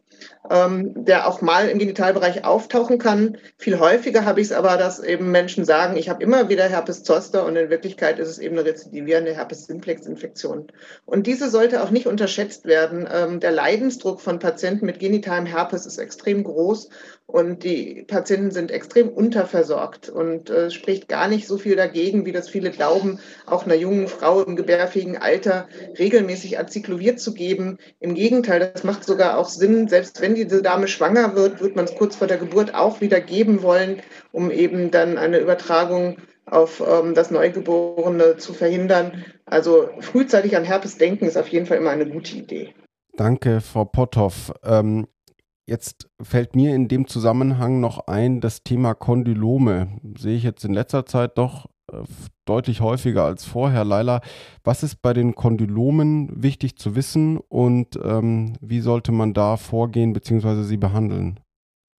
ähm, 0.50 1.04
der 1.04 1.28
auch 1.28 1.40
mal 1.40 1.68
im 1.68 1.78
Genitalbereich 1.78 2.44
auftauchen 2.44 2.98
kann. 2.98 3.38
Viel 3.56 3.78
häufiger 3.78 4.24
habe 4.24 4.40
ich 4.40 4.48
es 4.48 4.52
aber, 4.52 4.76
dass 4.76 5.02
eben 5.02 5.30
Menschen 5.30 5.64
sagen, 5.64 5.96
ich 5.96 6.08
habe 6.08 6.22
immer 6.22 6.48
wieder 6.48 6.68
Herpes 6.68 7.02
Zoster 7.04 7.44
und 7.46 7.56
in 7.56 7.70
Wirklichkeit 7.70 8.18
ist 8.18 8.28
es 8.28 8.38
eben 8.38 8.58
eine 8.58 8.68
rezidivierende 8.68 9.34
Herpes 9.34 9.66
Simplex 9.66 10.06
Infektion. 10.06 10.66
Und 11.04 11.26
diese 11.26 11.50
sollte 11.50 11.82
auch 11.82 11.90
nicht 11.90 12.06
unterschätzt 12.06 12.64
werden. 12.64 13.08
Ähm, 13.12 13.40
der 13.40 13.52
Leidensdruck 13.52 14.20
von 14.20 14.38
Patienten 14.38 14.86
mit 14.86 14.98
genitalem 14.98 15.46
Herpes 15.46 15.86
ist 15.86 15.98
extrem 15.98 16.44
groß 16.44 16.88
und 17.32 17.64
die 17.64 18.04
Patienten 18.06 18.50
sind 18.50 18.70
extrem 18.70 19.08
unterversorgt 19.08 20.10
und 20.10 20.50
äh, 20.50 20.70
spricht 20.70 21.08
gar 21.08 21.28
nicht 21.28 21.46
so 21.46 21.56
viel 21.56 21.76
dagegen, 21.76 22.26
wie 22.26 22.32
das 22.32 22.50
viele 22.50 22.70
glauben, 22.70 23.20
auch 23.46 23.64
einer 23.64 23.74
jungen 23.74 24.06
Frau 24.08 24.42
im 24.42 24.54
gebärfähigen 24.54 25.16
Alter 25.16 25.66
regelmäßig 25.98 26.58
Acyclovir 26.58 27.16
zu 27.16 27.32
geben. 27.32 27.78
Im 28.00 28.14
Gegenteil, 28.14 28.70
das 28.74 28.84
macht 28.84 29.04
sogar 29.04 29.38
auch 29.38 29.48
Sinn. 29.48 29.88
Selbst 29.88 30.11
wenn 30.20 30.34
diese 30.34 30.62
Dame 30.62 30.88
schwanger 30.88 31.34
wird, 31.34 31.60
wird 31.60 31.76
man 31.76 31.84
es 31.86 31.94
kurz 31.94 32.16
vor 32.16 32.26
der 32.26 32.38
Geburt 32.38 32.74
auch 32.74 33.00
wieder 33.00 33.20
geben 33.20 33.62
wollen, 33.62 34.02
um 34.32 34.50
eben 34.50 34.90
dann 34.90 35.18
eine 35.18 35.38
Übertragung 35.38 36.18
auf 36.46 36.82
ähm, 36.86 37.14
das 37.14 37.30
Neugeborene 37.30 38.36
zu 38.36 38.52
verhindern. 38.52 39.24
Also 39.46 39.88
frühzeitig 40.00 40.56
an 40.56 40.64
Herpes 40.64 40.98
denken 40.98 41.24
ist 41.24 41.36
auf 41.36 41.48
jeden 41.48 41.66
Fall 41.66 41.78
immer 41.78 41.90
eine 41.90 42.06
gute 42.06 42.36
Idee. 42.36 42.74
Danke, 43.16 43.60
Frau 43.60 43.84
Potthoff. 43.84 44.52
Ähm, 44.64 45.06
Jetzt 45.64 46.08
fällt 46.20 46.56
mir 46.56 46.74
in 46.74 46.88
dem 46.88 47.06
Zusammenhang 47.06 47.78
noch 47.80 48.08
ein, 48.08 48.40
das 48.40 48.64
Thema 48.64 48.94
Kondylome. 48.94 50.00
Sehe 50.18 50.36
ich 50.36 50.42
jetzt 50.42 50.64
in 50.64 50.74
letzter 50.74 51.06
Zeit 51.06 51.38
doch 51.38 51.66
deutlich 52.44 52.80
häufiger 52.80 53.24
als 53.24 53.44
vorher. 53.44 53.84
Leila, 53.84 54.20
was 54.64 54.82
ist 54.82 55.02
bei 55.02 55.12
den 55.12 55.34
Kondylomen 55.34 56.42
wichtig 56.42 56.76
zu 56.76 56.96
wissen 56.96 57.38
und 57.38 57.98
ähm, 58.02 58.54
wie 58.60 58.80
sollte 58.80 59.12
man 59.12 59.34
da 59.34 59.56
vorgehen 59.56 60.12
bzw. 60.12 60.62
sie 60.62 60.76
behandeln? 60.76 61.40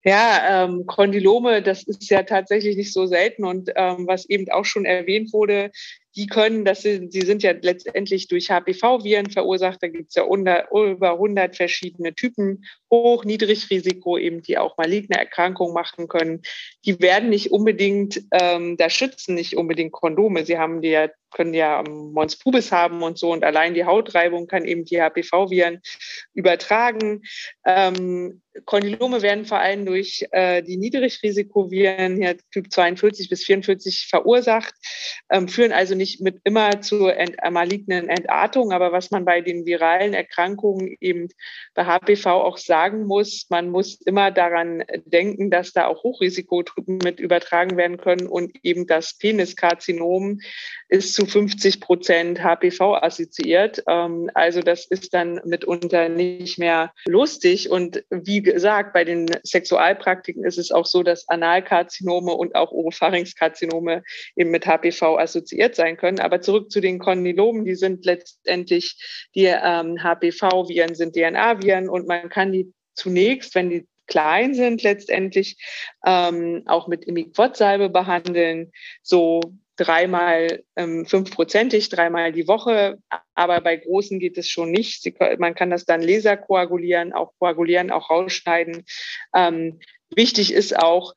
Ja, 0.04 0.64
ähm, 0.64 0.84
Kondylome, 0.86 1.62
das 1.62 1.84
ist 1.84 2.10
ja 2.10 2.24
tatsächlich 2.24 2.76
nicht 2.76 2.92
so 2.92 3.06
selten 3.06 3.44
und 3.44 3.70
ähm, 3.76 4.06
was 4.08 4.28
eben 4.28 4.50
auch 4.50 4.64
schon 4.64 4.84
erwähnt 4.84 5.32
wurde, 5.32 5.70
die 6.14 6.26
können, 6.26 6.64
das 6.64 6.82
sind, 6.82 7.12
sie 7.12 7.22
sind 7.22 7.42
ja 7.42 7.52
letztendlich 7.52 8.28
durch 8.28 8.50
HPV-Viren 8.50 9.30
verursacht. 9.30 9.82
Da 9.82 9.88
gibt 9.88 10.10
es 10.10 10.14
ja 10.14 10.24
unter, 10.24 10.70
über 10.72 11.12
100 11.12 11.56
verschiedene 11.56 12.14
Typen, 12.14 12.64
hoch, 12.90 13.24
niedrig 13.24 13.70
Risiko, 13.70 14.18
eben 14.18 14.42
die 14.42 14.58
auch 14.58 14.76
maligne 14.76 15.16
Erkrankungen 15.16 15.74
machen 15.74 16.08
können. 16.08 16.42
Die 16.84 17.00
werden 17.00 17.30
nicht 17.30 17.50
unbedingt, 17.50 18.22
ähm, 18.32 18.76
da 18.76 18.90
schützen 18.90 19.34
nicht 19.34 19.56
unbedingt 19.56 19.92
Kondome. 19.92 20.44
Sie 20.44 20.58
haben 20.58 20.82
die 20.82 20.90
ja 20.90 21.08
können 21.32 21.54
ja 21.54 21.82
Mons 21.82 22.36
pubis 22.36 22.70
haben 22.70 23.02
und 23.02 23.18
so 23.18 23.32
und 23.32 23.42
allein 23.42 23.74
die 23.74 23.84
Hautreibung 23.84 24.46
kann 24.46 24.64
eben 24.64 24.84
die 24.84 25.00
HPV-Viren 25.00 25.80
übertragen. 26.34 27.22
Ähm, 27.66 28.42
Kondylome 28.66 29.22
werden 29.22 29.46
vor 29.46 29.58
allem 29.58 29.86
durch 29.86 30.26
äh, 30.30 30.62
die 30.62 30.76
Niedrigrisikoviren, 30.76 32.16
hier 32.16 32.36
Typ 32.52 32.70
42 32.70 33.30
bis 33.30 33.44
44, 33.44 34.08
verursacht, 34.08 34.74
ähm, 35.30 35.48
führen 35.48 35.72
also 35.72 35.94
nicht 35.94 36.01
mit 36.20 36.40
immer 36.44 36.80
zur 36.80 37.16
ent 37.16 37.36
äh, 37.42 37.50
malignen 37.50 38.08
Entartung. 38.08 38.72
Aber 38.72 38.92
was 38.92 39.10
man 39.10 39.24
bei 39.24 39.40
den 39.40 39.66
viralen 39.66 40.14
Erkrankungen 40.14 40.96
eben 41.00 41.28
bei 41.74 41.84
HPV 41.84 42.26
auch 42.26 42.58
sagen 42.58 43.06
muss, 43.06 43.46
man 43.48 43.70
muss 43.70 44.00
immer 44.02 44.30
daran 44.30 44.84
denken, 45.04 45.50
dass 45.50 45.72
da 45.72 45.86
auch 45.86 46.02
Hochrisikotypen 46.02 46.98
mit 46.98 47.20
übertragen 47.20 47.76
werden 47.76 47.96
können 47.96 48.26
und 48.26 48.52
eben 48.62 48.86
das 48.86 49.16
Peniskarzinom 49.18 50.40
ist 50.88 51.14
zu 51.14 51.26
50 51.26 51.80
Prozent 51.80 52.42
HPV 52.42 52.96
assoziiert. 52.96 53.82
Ähm, 53.88 54.30
also 54.34 54.60
das 54.60 54.86
ist 54.86 55.14
dann 55.14 55.40
mitunter 55.44 56.08
nicht 56.08 56.58
mehr 56.58 56.92
lustig 57.06 57.70
und 57.70 58.04
wie 58.10 58.42
gesagt, 58.42 58.92
bei 58.92 59.04
den 59.04 59.26
Sexualpraktiken 59.44 60.44
ist 60.44 60.58
es 60.58 60.70
auch 60.70 60.86
so, 60.86 61.02
dass 61.02 61.28
Analkarzinome 61.28 62.32
und 62.32 62.54
auch 62.54 62.72
Oropharynxkarzinome 62.72 64.02
eben 64.36 64.50
mit 64.50 64.66
HPV 64.66 65.18
assoziiert 65.18 65.74
sein 65.74 65.91
können. 65.96 66.20
Aber 66.20 66.40
zurück 66.40 66.70
zu 66.70 66.80
den 66.80 66.98
Kondylomen, 66.98 67.64
die 67.64 67.74
sind 67.74 68.04
letztendlich, 68.04 69.28
die 69.34 69.46
ähm, 69.46 70.02
HPV-Viren 70.02 70.94
sind 70.94 71.14
DNA-Viren 71.14 71.88
und 71.88 72.06
man 72.06 72.28
kann 72.28 72.52
die 72.52 72.72
zunächst, 72.94 73.54
wenn 73.54 73.70
die 73.70 73.86
klein 74.06 74.54
sind, 74.54 74.82
letztendlich 74.82 75.56
ähm, 76.04 76.64
auch 76.66 76.88
mit 76.88 77.04
Imiquot-Salbe 77.04 77.88
behandeln, 77.88 78.72
so 79.02 79.40
dreimal 79.76 80.62
ähm, 80.76 81.06
fünfprozentig, 81.06 81.88
dreimal 81.88 82.32
die 82.32 82.46
Woche. 82.46 82.98
Aber 83.34 83.60
bei 83.60 83.76
großen 83.76 84.18
geht 84.18 84.36
es 84.38 84.48
schon 84.48 84.70
nicht. 84.70 85.02
Sie, 85.02 85.14
man 85.38 85.54
kann 85.54 85.70
das 85.70 85.84
dann 85.84 86.02
laser 86.02 86.36
koagulieren, 86.36 87.12
auch 87.12 87.32
koagulieren, 87.38 87.90
auch 87.90 88.10
rausschneiden. 88.10 88.84
Ähm, 89.34 89.80
wichtig 90.14 90.52
ist 90.52 90.78
auch, 90.78 91.14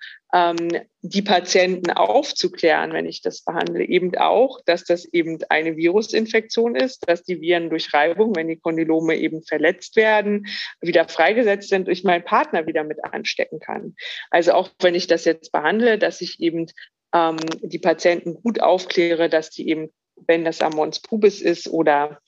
die 1.02 1.22
Patienten 1.22 1.92
aufzuklären, 1.92 2.92
wenn 2.92 3.06
ich 3.06 3.22
das 3.22 3.42
behandle, 3.42 3.86
eben 3.86 4.18
auch, 4.18 4.60
dass 4.66 4.84
das 4.84 5.06
eben 5.06 5.40
eine 5.48 5.78
Virusinfektion 5.78 6.76
ist, 6.76 7.08
dass 7.08 7.24
die 7.24 7.40
Viren 7.40 7.70
durch 7.70 7.94
Reibung, 7.94 8.36
wenn 8.36 8.50
die 8.50 8.60
Kondylome 8.60 9.16
eben 9.16 9.44
verletzt 9.44 9.96
werden, 9.96 10.48
wieder 10.82 11.08
freigesetzt 11.08 11.70
sind, 11.70 11.88
durch 11.88 12.04
meinen 12.04 12.26
Partner 12.26 12.68
wieder 12.68 12.84
mit 12.84 13.02
anstecken 13.04 13.60
kann. 13.60 13.96
Also 14.30 14.52
auch 14.54 14.70
wenn 14.82 14.96
ich 14.96 15.08
das 15.08 15.24
jetzt 15.24 15.54
behandle, 15.54 15.98
dass 15.98 16.20
ich 16.20 16.42
eben 16.42 16.66
ähm, 17.14 17.38
die 17.62 17.80
Patienten 17.80 18.36
gut 18.42 18.62
aufkläre, 18.62 19.30
dass 19.30 19.52
die 19.52 19.70
eben, 19.70 19.90
wenn 20.28 20.46
das 20.46 20.62
am 20.62 20.74
Mons 20.74 21.00
pubis 21.00 21.42
ist 21.42 21.68
oder 21.68 22.20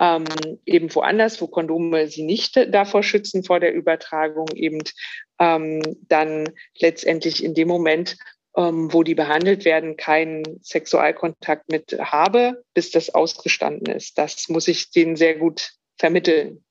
ähm, 0.00 0.24
eben 0.66 0.94
woanders, 0.94 1.40
wo 1.40 1.46
Kondome 1.46 2.06
sie 2.08 2.22
nicht 2.22 2.56
davor 2.68 3.02
schützen 3.02 3.44
vor 3.44 3.60
der 3.60 3.74
Übertragung, 3.74 4.46
eben 4.54 4.82
ähm, 5.38 5.80
dann 6.08 6.50
letztendlich 6.78 7.42
in 7.42 7.54
dem 7.54 7.68
Moment 7.68 8.16
ähm, 8.56 8.92
wo 8.92 9.02
die 9.02 9.14
behandelt 9.14 9.64
werden, 9.64 9.96
keinen 9.96 10.42
Sexualkontakt 10.62 11.70
mit 11.70 11.96
habe, 12.00 12.64
bis 12.74 12.90
das 12.90 13.10
ausgestanden 13.10 13.94
ist. 13.94 14.18
Das 14.18 14.48
muss 14.48 14.68
ich 14.68 14.90
denen 14.90 15.16
sehr 15.16 15.36
gut 15.36 15.72
vermitteln. 15.96 16.64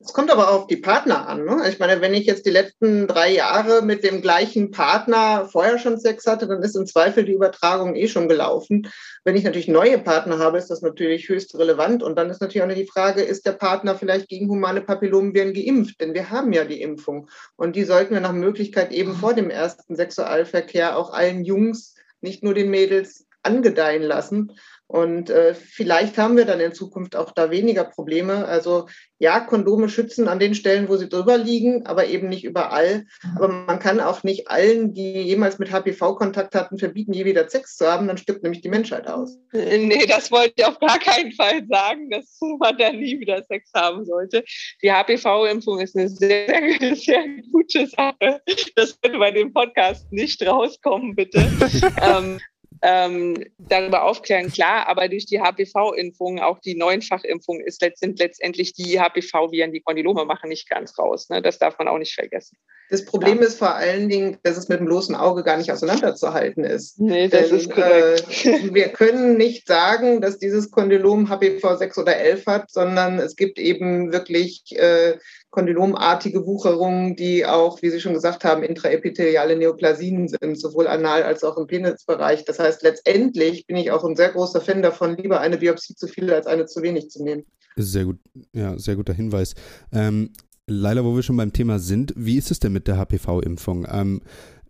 Es 0.00 0.12
kommt 0.12 0.30
aber 0.30 0.52
auf 0.52 0.68
die 0.68 0.76
Partner 0.76 1.26
an. 1.26 1.44
Ne? 1.44 1.68
Ich 1.68 1.80
meine, 1.80 2.00
wenn 2.00 2.14
ich 2.14 2.24
jetzt 2.24 2.46
die 2.46 2.50
letzten 2.50 3.08
drei 3.08 3.32
Jahre 3.32 3.82
mit 3.82 4.04
dem 4.04 4.22
gleichen 4.22 4.70
Partner 4.70 5.48
vorher 5.50 5.80
schon 5.80 5.98
Sex 5.98 6.24
hatte, 6.24 6.46
dann 6.46 6.62
ist 6.62 6.76
im 6.76 6.86
Zweifel 6.86 7.24
die 7.24 7.32
Übertragung 7.32 7.96
eh 7.96 8.06
schon 8.06 8.28
gelaufen. 8.28 8.88
Wenn 9.24 9.34
ich 9.34 9.42
natürlich 9.42 9.66
neue 9.66 9.98
Partner 9.98 10.38
habe, 10.38 10.56
ist 10.56 10.70
das 10.70 10.82
natürlich 10.82 11.28
höchst 11.28 11.58
relevant. 11.58 12.04
Und 12.04 12.16
dann 12.16 12.30
ist 12.30 12.40
natürlich 12.40 12.62
auch 12.62 12.68
noch 12.68 12.76
die 12.76 12.86
Frage, 12.86 13.22
ist 13.22 13.44
der 13.44 13.52
Partner 13.52 13.96
vielleicht 13.96 14.28
gegen 14.28 14.48
humane 14.48 14.82
Papillomviren 14.82 15.52
geimpft? 15.52 16.00
Denn 16.00 16.14
wir 16.14 16.30
haben 16.30 16.52
ja 16.52 16.64
die 16.64 16.80
Impfung. 16.80 17.28
Und 17.56 17.74
die 17.74 17.84
sollten 17.84 18.14
wir 18.14 18.20
nach 18.20 18.32
Möglichkeit 18.32 18.92
eben 18.92 19.16
vor 19.16 19.34
dem 19.34 19.50
ersten 19.50 19.96
Sexualverkehr 19.96 20.96
auch 20.96 21.12
allen 21.12 21.44
Jungs, 21.44 21.96
nicht 22.20 22.44
nur 22.44 22.54
den 22.54 22.70
Mädels, 22.70 23.26
angedeihen 23.42 24.02
lassen. 24.02 24.52
Und 24.88 25.28
äh, 25.28 25.54
vielleicht 25.54 26.16
haben 26.16 26.38
wir 26.38 26.46
dann 26.46 26.60
in 26.60 26.72
Zukunft 26.72 27.14
auch 27.14 27.32
da 27.32 27.50
weniger 27.50 27.84
Probleme. 27.84 28.46
Also 28.46 28.88
ja, 29.18 29.40
Kondome 29.40 29.90
schützen 29.90 30.28
an 30.28 30.38
den 30.38 30.54
Stellen, 30.54 30.88
wo 30.88 30.96
sie 30.96 31.10
drüber 31.10 31.36
liegen, 31.36 31.84
aber 31.84 32.06
eben 32.06 32.28
nicht 32.28 32.44
überall. 32.44 33.04
Aber 33.36 33.48
man 33.48 33.80
kann 33.80 34.00
auch 34.00 34.22
nicht 34.22 34.48
allen, 34.48 34.94
die 34.94 35.20
jemals 35.20 35.58
mit 35.58 35.70
HPV 35.70 36.14
Kontakt 36.14 36.54
hatten, 36.54 36.78
verbieten, 36.78 37.12
je 37.12 37.26
wieder 37.26 37.46
Sex 37.50 37.76
zu 37.76 37.86
haben. 37.86 38.08
Dann 38.08 38.16
stirbt 38.16 38.42
nämlich 38.42 38.62
die 38.62 38.70
Menschheit 38.70 39.08
aus. 39.08 39.36
Nee, 39.52 40.06
das 40.06 40.30
wollte 40.30 40.54
ich 40.56 40.64
auf 40.64 40.78
gar 40.78 40.98
keinen 40.98 41.32
Fall 41.32 41.66
sagen, 41.68 42.08
dass 42.08 42.38
man 42.58 42.78
da 42.78 42.90
nie 42.90 43.20
wieder 43.20 43.42
Sex 43.42 43.70
haben 43.74 44.06
sollte. 44.06 44.42
Die 44.82 44.90
HPV-Impfung 44.90 45.80
ist 45.80 45.96
eine 45.96 46.08
sehr, 46.08 46.46
sehr, 46.80 46.96
sehr 46.96 47.24
gute 47.52 47.86
Sache. 47.88 48.40
Das 48.74 48.96
wird 49.02 49.18
bei 49.18 49.32
dem 49.32 49.52
Podcast 49.52 50.10
nicht 50.12 50.46
rauskommen, 50.46 51.14
bitte. 51.14 51.40
ähm, 52.02 52.40
ähm, 52.82 53.44
darüber 53.58 54.04
aufklären, 54.04 54.50
klar, 54.50 54.86
aber 54.88 55.08
durch 55.08 55.26
die 55.26 55.40
HPV-Impfung, 55.40 56.40
auch 56.40 56.58
die 56.60 56.76
Neunfachimpfung, 56.76 57.60
ist, 57.60 57.84
sind 57.96 58.18
letztendlich 58.18 58.72
die 58.72 59.00
HPV-Viren, 59.00 59.72
die 59.72 59.80
Kondylome 59.80 60.24
machen, 60.24 60.48
nicht 60.48 60.68
ganz 60.68 60.98
raus. 60.98 61.28
Ne? 61.28 61.42
Das 61.42 61.58
darf 61.58 61.78
man 61.78 61.88
auch 61.88 61.98
nicht 61.98 62.14
vergessen. 62.14 62.56
Das 62.90 63.04
Problem 63.04 63.38
ja. 63.38 63.46
ist 63.46 63.58
vor 63.58 63.74
allen 63.74 64.08
Dingen, 64.08 64.38
dass 64.44 64.56
es 64.56 64.68
mit 64.68 64.80
dem 64.80 64.86
bloßen 64.86 65.14
Auge 65.14 65.44
gar 65.44 65.58
nicht 65.58 65.70
auseinanderzuhalten 65.70 66.64
ist. 66.64 66.98
Nee, 66.98 67.28
das 67.28 67.48
Denn, 67.48 67.58
ist 67.58 67.70
korrekt. 67.70 68.46
Äh, 68.46 68.74
wir 68.74 68.88
können 68.88 69.36
nicht 69.36 69.66
sagen, 69.66 70.22
dass 70.22 70.38
dieses 70.38 70.70
Kondylom 70.70 71.28
HPV 71.28 71.76
6 71.76 71.98
oder 71.98 72.16
11 72.16 72.46
hat, 72.46 72.70
sondern 72.70 73.18
es 73.18 73.36
gibt 73.36 73.58
eben 73.58 74.10
wirklich 74.10 74.64
äh, 74.76 75.18
kondylomartige 75.50 76.46
Wucherungen, 76.46 77.16
die 77.16 77.44
auch, 77.44 77.82
wie 77.82 77.90
Sie 77.90 78.00
schon 78.00 78.14
gesagt 78.14 78.44
haben, 78.44 78.62
intraepitheliale 78.62 79.56
Neoplasien 79.56 80.28
sind, 80.28 80.60
sowohl 80.60 80.86
anal 80.86 81.22
als 81.22 81.42
auch 81.42 81.56
im 81.56 81.66
Penisbereich. 81.66 82.44
Das 82.44 82.58
heißt, 82.58 82.67
letztendlich 82.82 83.66
bin 83.66 83.76
ich 83.76 83.90
auch 83.90 84.04
ein 84.04 84.16
sehr 84.16 84.32
großer 84.32 84.60
Fan 84.60 84.82
davon, 84.82 85.16
lieber 85.16 85.40
eine 85.40 85.58
Biopsie 85.58 85.94
zu 85.94 86.06
viel 86.06 86.32
als 86.32 86.46
eine 86.46 86.66
zu 86.66 86.82
wenig 86.82 87.10
zu 87.10 87.22
nehmen. 87.22 87.44
Sehr 87.76 88.04
gut, 88.04 88.18
ja, 88.52 88.78
sehr 88.78 88.96
guter 88.96 89.12
Hinweis. 89.12 89.54
Ähm, 89.92 90.32
Leila, 90.66 91.04
wo 91.04 91.14
wir 91.14 91.22
schon 91.22 91.36
beim 91.36 91.52
Thema 91.52 91.78
sind, 91.78 92.12
wie 92.16 92.36
ist 92.36 92.50
es 92.50 92.60
denn 92.60 92.72
mit 92.72 92.88
der 92.88 92.98
HPV-Impfung? 92.98 93.86
Ähm, 93.90 94.20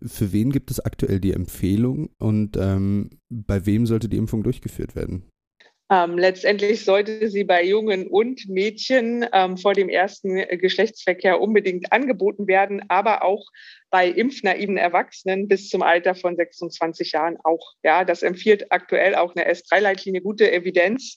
für 0.01 0.33
wen 0.33 0.53
gibt 0.53 0.71
es 0.71 0.81
aktuell 0.81 1.21
die 1.21 1.33
Empfehlung 1.33 2.11
und 2.19 2.57
ähm, 2.57 3.11
bei 3.29 3.67
wem 3.67 3.87
sollte 3.87 4.09
die 4.09 4.17
Impfung 4.17 4.43
durchgeführt 4.43 4.95
werden? 4.95 5.25
Ähm, 5.91 6.19
letztendlich 6.19 6.85
sollte 6.85 7.31
sie 7.31 7.45
bei 7.45 7.65
Jungen 7.65 8.09
und 8.09 8.49
Mädchen 8.49 9.27
ähm, 9.33 9.57
vor 9.57 9.73
dem 9.73 9.89
ersten 9.89 10.37
Geschlechtsverkehr 10.37 11.41
unbedingt 11.41 11.93
angeboten 11.93 12.47
werden, 12.47 12.85
aber 12.89 13.23
auch 13.23 13.47
bei 13.91 14.09
impfnaiven 14.09 14.77
Erwachsenen 14.77 15.49
bis 15.49 15.71
zum 15.71 15.83
Alter 15.83 16.15
von 16.15 16.37
26 16.37 17.13
Jahren 17.13 17.39
auch. 17.43 17.73
Ja, 17.83 18.05
das 18.05 18.23
empfiehlt 18.23 18.71
aktuell 18.71 19.15
auch 19.15 19.35
eine 19.35 19.51
S3-Leitlinie 19.51 20.21
gute 20.21 20.53
Evidenz 20.53 21.17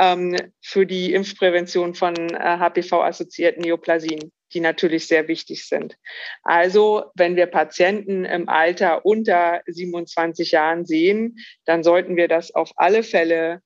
ähm, 0.00 0.36
für 0.60 0.84
die 0.84 1.12
Impfprävention 1.12 1.94
von 1.94 2.14
äh, 2.16 2.58
HPV-assoziierten 2.58 3.62
Neoplasien 3.62 4.32
die 4.54 4.60
natürlich 4.60 5.06
sehr 5.06 5.28
wichtig 5.28 5.68
sind. 5.68 5.98
Also, 6.42 7.04
wenn 7.14 7.36
wir 7.36 7.46
Patienten 7.46 8.24
im 8.24 8.48
Alter 8.48 9.04
unter 9.04 9.60
27 9.66 10.52
Jahren 10.52 10.86
sehen, 10.86 11.36
dann 11.66 11.82
sollten 11.82 12.16
wir 12.16 12.28
das 12.28 12.54
auf 12.54 12.72
alle 12.76 13.02
Fälle 13.02 13.60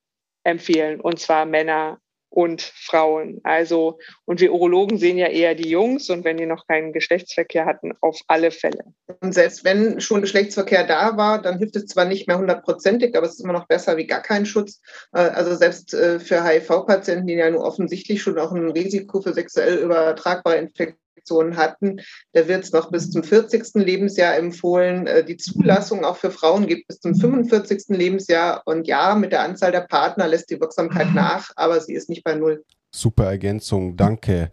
empfehlen, 0.45 1.01
und 1.01 1.19
zwar 1.19 1.47
Männer 1.47 1.99
und 2.33 2.63
Frauen. 2.63 3.41
Also, 3.45 3.99
und 4.25 4.41
wir 4.41 4.53
Urologen 4.53 4.99
sehen 4.99 5.19
ja 5.19 5.27
eher 5.27 5.55
die 5.55 5.69
Jungs 5.69 6.09
und 6.09 6.25
wenn 6.25 6.39
die 6.39 6.47
noch 6.47 6.67
keinen 6.67 6.93
Geschlechtsverkehr 6.93 7.67
hatten, 7.67 7.93
auf 8.01 8.21
alle 8.27 8.51
Fälle. 8.51 8.85
Und 9.21 9.35
selbst 9.35 9.65
wenn 9.65 10.01
schon 10.01 10.23
Geschlechtsverkehr 10.23 10.87
da 10.87 11.17
war, 11.17 11.43
dann 11.43 11.59
hilft 11.59 11.77
es 11.77 11.87
zwar 11.87 12.07
nicht 12.07 12.27
mehr 12.27 12.39
hundertprozentig, 12.39 13.17
aber 13.17 13.27
es 13.27 13.35
ist 13.35 13.45
immer 13.45 13.53
noch 13.53 13.69
besser 13.69 13.97
wie 13.97 14.07
gar 14.07 14.23
kein 14.23 14.47
Schutz. 14.47 14.81
Äh, 15.13 15.21
also 15.21 15.55
selbst 15.55 15.93
äh, 15.93 16.19
für 16.19 16.43
HIV-Patienten, 16.43 17.27
die 17.27 17.35
ja 17.35 17.51
nur 17.51 17.65
offensichtlich 17.65 18.23
schon 18.23 18.39
auch 18.39 18.53
ein 18.53 18.71
Risiko 18.71 19.21
für 19.21 19.35
sexuell 19.35 19.79
übertragbare 19.79 20.57
Infektionen 20.57 20.99
Infektionen 21.15 21.57
hatten. 21.57 22.01
Da 22.33 22.49
wird 22.49 22.65
es 22.65 22.73
noch 22.73 22.91
bis 22.91 23.11
zum 23.11 23.23
40. 23.23 23.75
Lebensjahr 23.75 24.37
empfohlen. 24.37 25.07
Äh, 25.07 25.25
die 25.25 25.37
Zulassung 25.37 26.05
auch 26.05 26.17
für 26.17 26.31
Frauen 26.31 26.67
gibt 26.67 26.89
bis 26.89 27.01
zum 27.01 27.15
45. 27.15 27.85
Lebensjahr. 27.89 28.63
Und 28.65 28.87
ja, 28.87 29.15
mit 29.15 29.33
der 29.33 29.43
Anzahl 29.43 29.73
der 29.73 29.83
Partner 29.83 30.27
lässt 30.27 30.51
die 30.51 30.61
Wirksamkeit 30.61 31.15
nach, 31.15 31.51
aber 31.57 31.81
sie 31.81 31.95
ist 31.95 32.09
nicht 32.09 32.25
bei 32.25 32.35
Null. 32.35 32.65
Super 32.95 33.25
Ergänzung, 33.25 33.97
danke. 33.97 34.51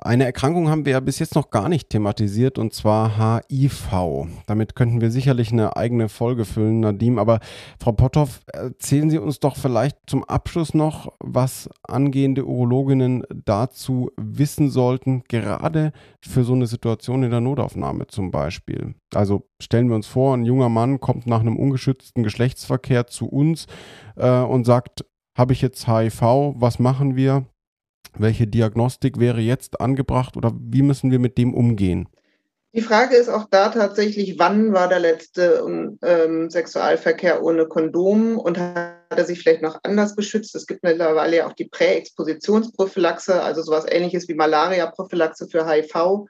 Eine 0.00 0.26
Erkrankung 0.26 0.68
haben 0.68 0.84
wir 0.84 0.92
ja 0.92 1.00
bis 1.00 1.18
jetzt 1.18 1.34
noch 1.34 1.50
gar 1.50 1.68
nicht 1.68 1.90
thematisiert 1.90 2.56
und 2.56 2.72
zwar 2.72 3.40
HIV. 3.40 4.28
Damit 4.46 4.76
könnten 4.76 5.00
wir 5.00 5.10
sicherlich 5.10 5.50
eine 5.50 5.76
eigene 5.76 6.08
Folge 6.08 6.44
füllen, 6.44 6.80
Nadim. 6.80 7.18
Aber 7.18 7.40
Frau 7.80 7.92
Potthoff, 7.92 8.42
erzählen 8.52 9.10
Sie 9.10 9.18
uns 9.18 9.40
doch 9.40 9.56
vielleicht 9.56 9.96
zum 10.06 10.22
Abschluss 10.22 10.72
noch, 10.72 11.12
was 11.18 11.68
angehende 11.82 12.46
Urologinnen 12.46 13.24
dazu 13.44 14.12
wissen 14.16 14.70
sollten, 14.70 15.24
gerade 15.26 15.92
für 16.20 16.44
so 16.44 16.52
eine 16.52 16.68
Situation 16.68 17.24
in 17.24 17.30
der 17.30 17.40
Notaufnahme 17.40 18.06
zum 18.06 18.30
Beispiel. 18.30 18.94
Also 19.14 19.48
stellen 19.60 19.88
wir 19.88 19.96
uns 19.96 20.06
vor, 20.06 20.36
ein 20.36 20.44
junger 20.44 20.68
Mann 20.68 21.00
kommt 21.00 21.26
nach 21.26 21.40
einem 21.40 21.56
ungeschützten 21.56 22.22
Geschlechtsverkehr 22.22 23.08
zu 23.08 23.26
uns 23.26 23.66
äh, 24.14 24.30
und 24.30 24.64
sagt, 24.64 25.06
habe 25.36 25.54
ich 25.54 25.60
jetzt 25.62 25.88
HIV, 25.88 26.20
was 26.56 26.78
machen 26.78 27.16
wir? 27.16 27.46
Welche 28.18 28.46
Diagnostik 28.46 29.18
wäre 29.18 29.40
jetzt 29.40 29.80
angebracht 29.80 30.36
oder 30.36 30.52
wie 30.58 30.82
müssen 30.82 31.10
wir 31.10 31.18
mit 31.18 31.38
dem 31.38 31.54
umgehen? 31.54 32.08
Die 32.74 32.82
Frage 32.82 33.16
ist 33.16 33.30
auch 33.30 33.46
da 33.50 33.70
tatsächlich, 33.70 34.38
wann 34.38 34.74
war 34.74 34.88
der 34.88 35.00
letzte 35.00 35.64
ähm, 36.02 36.50
Sexualverkehr 36.50 37.42
ohne 37.42 37.66
Kondom 37.66 38.38
und 38.38 38.58
hat 38.58 38.92
er 39.08 39.24
sich 39.24 39.38
vielleicht 39.38 39.62
noch 39.62 39.80
anders 39.84 40.14
geschützt? 40.14 40.54
Es 40.54 40.66
gibt 40.66 40.82
mittlerweile 40.82 41.38
ja 41.38 41.46
auch 41.46 41.54
die 41.54 41.64
Präexpositionsprophylaxe, 41.64 43.42
also 43.42 43.62
sowas 43.62 43.86
ähnliches 43.88 44.28
wie 44.28 44.34
Malaria-Prophylaxe 44.34 45.48
für 45.48 45.66
HIV. 45.66 46.26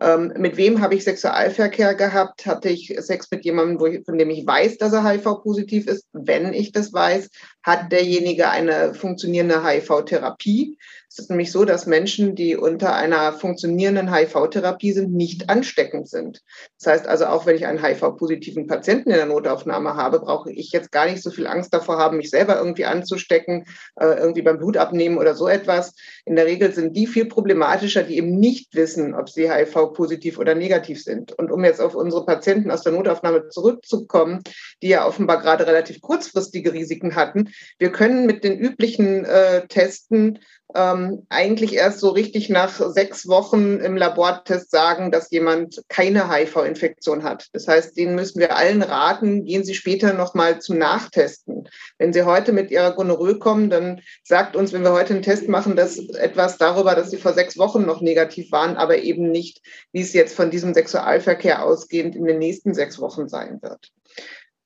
Ähm, 0.00 0.32
mit 0.38 0.56
wem 0.56 0.80
habe 0.80 0.94
ich 0.94 1.04
Sexualverkehr 1.04 1.94
gehabt? 1.94 2.46
Hatte 2.46 2.70
ich 2.70 2.94
Sex 2.98 3.30
mit 3.30 3.44
jemandem, 3.44 3.92
ich, 3.92 4.04
von 4.04 4.16
dem 4.16 4.30
ich 4.30 4.46
weiß, 4.46 4.78
dass 4.78 4.94
er 4.94 5.06
HIV-positiv 5.06 5.86
ist? 5.86 6.06
Wenn 6.12 6.54
ich 6.54 6.72
das 6.72 6.92
weiß, 6.92 7.28
hat 7.62 7.92
derjenige 7.92 8.48
eine 8.48 8.94
funktionierende 8.94 9.62
HIV-Therapie? 9.64 10.78
Es 11.12 11.18
ist 11.18 11.28
nämlich 11.28 11.52
so, 11.52 11.66
dass 11.66 11.84
Menschen, 11.84 12.34
die 12.34 12.56
unter 12.56 12.94
einer 12.94 13.34
funktionierenden 13.34 14.14
HIV-Therapie 14.14 14.92
sind, 14.92 15.12
nicht 15.12 15.50
ansteckend 15.50 16.08
sind. 16.08 16.40
Das 16.78 16.90
heißt 16.90 17.06
also, 17.06 17.26
auch 17.26 17.44
wenn 17.44 17.54
ich 17.54 17.66
einen 17.66 17.84
HIV-positiven 17.84 18.66
Patienten 18.66 19.10
in 19.10 19.16
der 19.16 19.26
Notaufnahme 19.26 19.94
habe, 19.94 20.20
brauche 20.20 20.50
ich 20.50 20.72
jetzt 20.72 20.90
gar 20.90 21.04
nicht 21.04 21.22
so 21.22 21.30
viel 21.30 21.46
Angst 21.46 21.74
davor 21.74 21.98
haben, 21.98 22.16
mich 22.16 22.30
selber 22.30 22.56
irgendwie 22.56 22.86
anzustecken, 22.86 23.66
äh, 24.00 24.06
irgendwie 24.06 24.40
beim 24.40 24.56
Blut 24.56 24.78
abnehmen 24.78 25.18
oder 25.18 25.34
so 25.34 25.48
etwas. 25.48 25.94
In 26.24 26.34
der 26.34 26.46
Regel 26.46 26.72
sind 26.72 26.96
die 26.96 27.06
viel 27.06 27.26
problematischer, 27.26 28.04
die 28.04 28.16
eben 28.16 28.40
nicht 28.40 28.74
wissen, 28.74 29.14
ob 29.14 29.28
sie 29.28 29.52
HIV-positiv 29.52 30.38
oder 30.38 30.54
negativ 30.54 31.02
sind. 31.04 31.32
Und 31.32 31.50
um 31.50 31.62
jetzt 31.62 31.82
auf 31.82 31.94
unsere 31.94 32.24
Patienten 32.24 32.70
aus 32.70 32.84
der 32.84 32.92
Notaufnahme 32.92 33.50
zurückzukommen, 33.50 34.42
die 34.80 34.88
ja 34.88 35.06
offenbar 35.06 35.42
gerade 35.42 35.66
relativ 35.66 36.00
kurzfristige 36.00 36.72
Risiken 36.72 37.16
hatten, 37.16 37.50
wir 37.78 37.92
können 37.92 38.24
mit 38.24 38.44
den 38.44 38.58
üblichen 38.58 39.26
äh, 39.26 39.66
Testen 39.66 40.38
ähm, 40.74 41.01
eigentlich 41.28 41.74
erst 41.74 42.00
so 42.00 42.10
richtig 42.10 42.48
nach 42.48 42.80
sechs 42.92 43.28
Wochen 43.28 43.80
im 43.80 43.96
Labortest 43.96 44.70
sagen, 44.70 45.10
dass 45.10 45.30
jemand 45.30 45.82
keine 45.88 46.30
HIV-Infektion 46.30 47.22
hat. 47.22 47.48
Das 47.52 47.68
heißt, 47.68 47.96
denen 47.96 48.14
müssen 48.14 48.40
wir 48.40 48.56
allen 48.56 48.82
raten, 48.82 49.44
gehen 49.44 49.64
Sie 49.64 49.74
später 49.74 50.12
nochmal 50.12 50.60
zum 50.60 50.78
Nachtesten. 50.78 51.68
Wenn 51.98 52.12
Sie 52.12 52.24
heute 52.24 52.52
mit 52.52 52.70
Ihrer 52.70 52.92
Gonorrhoe 52.92 53.38
kommen, 53.38 53.70
dann 53.70 54.00
sagt 54.22 54.56
uns, 54.56 54.72
wenn 54.72 54.82
wir 54.82 54.92
heute 54.92 55.14
einen 55.14 55.22
Test 55.22 55.48
machen, 55.48 55.76
das 55.76 55.98
etwas 55.98 56.58
darüber, 56.58 56.94
dass 56.94 57.10
Sie 57.10 57.18
vor 57.18 57.32
sechs 57.32 57.58
Wochen 57.58 57.84
noch 57.86 58.00
negativ 58.00 58.52
waren, 58.52 58.76
aber 58.76 58.98
eben 58.98 59.30
nicht, 59.30 59.60
wie 59.92 60.00
es 60.02 60.12
jetzt 60.12 60.34
von 60.34 60.50
diesem 60.50 60.74
Sexualverkehr 60.74 61.64
ausgehend 61.64 62.16
in 62.16 62.24
den 62.24 62.38
nächsten 62.38 62.74
sechs 62.74 63.00
Wochen 63.00 63.28
sein 63.28 63.60
wird. 63.62 63.90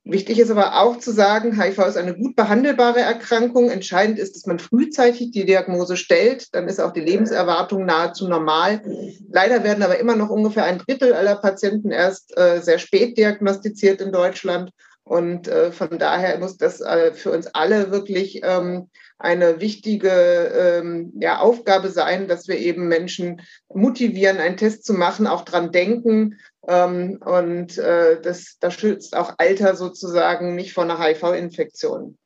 Wichtig 0.09 0.39
ist 0.39 0.53
aber 0.53 0.81
auch 0.81 0.99
zu 0.99 1.11
sagen, 1.11 1.61
HIV 1.61 1.79
ist 1.81 1.97
eine 1.97 2.15
gut 2.15 2.37
behandelbare 2.37 3.01
Erkrankung. 3.01 3.71
Entscheidend 3.71 4.21
ist, 4.21 4.37
dass 4.37 4.47
man 4.47 4.61
frühzeitig 4.61 5.33
die 5.33 5.45
Diagnose 5.45 5.97
stellt. 5.97 6.55
Dann 6.55 6.69
ist 6.69 6.81
auch 6.81 6.93
die 6.93 7.01
Lebenserwartung 7.01 7.85
nahezu 7.85 8.29
normal. 8.29 8.83
Leider 9.29 9.65
werden 9.65 9.83
aber 9.83 9.99
immer 9.99 10.15
noch 10.15 10.31
ungefähr 10.31 10.63
ein 10.63 10.79
Drittel 10.79 11.13
aller 11.13 11.35
Patienten 11.35 11.91
erst 11.91 12.39
äh, 12.39 12.61
sehr 12.61 12.79
spät 12.79 13.19
diagnostiziert 13.19 14.01
in 14.01 14.13
Deutschland. 14.13 14.71
Und 15.03 15.49
äh, 15.49 15.73
von 15.73 15.99
daher 15.99 16.39
muss 16.39 16.57
das 16.57 16.81
äh, 16.81 17.13
für 17.13 17.33
uns 17.33 17.49
alle 17.49 17.91
wirklich 17.91 18.43
ähm, 18.45 18.89
eine 19.19 19.61
wichtige 19.61 20.11
ähm, 20.11 21.13
ja, 21.21 21.39
Aufgabe 21.39 21.89
sein, 21.89 22.29
dass 22.29 22.49
wir 22.49 22.59
eben 22.59 22.87
Menschen 22.87 23.41
motivieren, 23.73 24.39
einen 24.39 24.57
Test 24.57 24.85
zu 24.85 24.93
machen, 24.95 25.27
auch 25.27 25.45
dran 25.45 25.73
denken. 25.73 26.39
Ähm, 26.67 27.19
und 27.25 27.79
äh, 27.79 28.21
das, 28.21 28.57
das 28.61 28.75
schützt 28.75 29.17
auch 29.17 29.35
Alter 29.39 29.77
sozusagen 29.77 30.55
nicht 30.55 30.73
vor 30.73 30.85
einer 30.85 31.01
HIV-Infektion. 31.01 32.19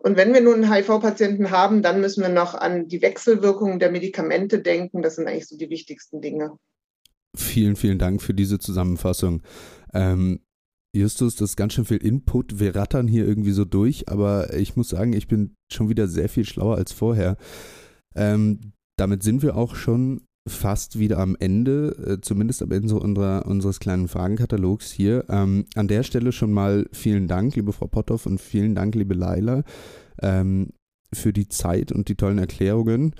Und 0.00 0.16
wenn 0.16 0.32
wir 0.32 0.40
nun 0.40 0.72
HIV-Patienten 0.72 1.50
haben, 1.50 1.82
dann 1.82 2.00
müssen 2.00 2.22
wir 2.22 2.28
noch 2.28 2.54
an 2.54 2.86
die 2.86 3.02
Wechselwirkungen 3.02 3.80
der 3.80 3.90
Medikamente 3.90 4.60
denken. 4.60 5.02
Das 5.02 5.16
sind 5.16 5.26
eigentlich 5.26 5.48
so 5.48 5.56
die 5.56 5.70
wichtigsten 5.70 6.20
Dinge. 6.20 6.56
Vielen, 7.36 7.76
vielen 7.76 7.98
Dank 7.98 8.22
für 8.22 8.34
diese 8.34 8.58
Zusammenfassung. 8.58 9.42
Ähm, 9.92 10.40
Justus, 10.94 11.34
das 11.36 11.50
ist 11.50 11.56
ganz 11.56 11.74
schön 11.74 11.84
viel 11.84 11.98
Input. 11.98 12.60
Wir 12.60 12.76
rattern 12.76 13.08
hier 13.08 13.26
irgendwie 13.26 13.50
so 13.50 13.64
durch, 13.64 14.08
aber 14.08 14.54
ich 14.54 14.76
muss 14.76 14.88
sagen, 14.88 15.12
ich 15.12 15.28
bin 15.28 15.56
schon 15.70 15.88
wieder 15.88 16.08
sehr 16.08 16.28
viel 16.28 16.44
schlauer 16.44 16.76
als 16.76 16.92
vorher. 16.92 17.36
Ähm, 18.14 18.72
damit 18.96 19.22
sind 19.22 19.42
wir 19.42 19.56
auch 19.56 19.74
schon 19.74 20.27
fast 20.48 20.98
wieder 20.98 21.18
am 21.18 21.36
Ende, 21.38 21.96
äh, 22.06 22.20
zumindest 22.20 22.62
am 22.62 22.70
Ende 22.70 22.94
unserer, 22.94 23.46
unseres 23.46 23.80
kleinen 23.80 24.08
Fragenkatalogs 24.08 24.90
hier. 24.90 25.24
Ähm, 25.28 25.66
an 25.74 25.88
der 25.88 26.02
Stelle 26.02 26.32
schon 26.32 26.52
mal 26.52 26.86
vielen 26.92 27.28
Dank, 27.28 27.56
liebe 27.56 27.72
Frau 27.72 27.86
Potthoff, 27.86 28.26
und 28.26 28.40
vielen 28.40 28.74
Dank, 28.74 28.94
liebe 28.94 29.14
Laila, 29.14 29.62
ähm, 30.22 30.70
für 31.12 31.32
die 31.32 31.48
Zeit 31.48 31.92
und 31.92 32.08
die 32.08 32.16
tollen 32.16 32.38
Erklärungen. 32.38 33.14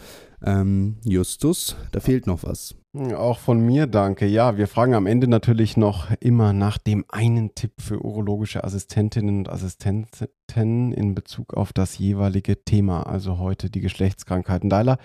Ähm, 0.44 0.96
Justus, 1.04 1.76
da 1.92 2.00
fehlt 2.00 2.26
noch 2.26 2.42
was. 2.42 2.74
Auch 2.94 3.38
von 3.38 3.60
mir 3.64 3.86
danke. 3.86 4.26
Ja, 4.26 4.56
wir 4.56 4.66
fragen 4.66 4.94
am 4.94 5.06
Ende 5.06 5.28
natürlich 5.28 5.76
noch 5.76 6.10
immer 6.20 6.52
nach 6.52 6.78
dem 6.78 7.04
einen 7.08 7.54
Tipp 7.54 7.72
für 7.80 8.04
urologische 8.04 8.64
Assistentinnen 8.64 9.38
und 9.38 9.48
Assistenten 9.48 10.92
in 10.92 11.14
Bezug 11.14 11.54
auf 11.54 11.72
das 11.72 11.98
jeweilige 11.98 12.64
Thema, 12.64 13.02
also 13.02 13.38
heute 13.38 13.70
die 13.70 13.80
Geschlechtskrankheiten. 13.80 14.70
Daila, 14.70 14.98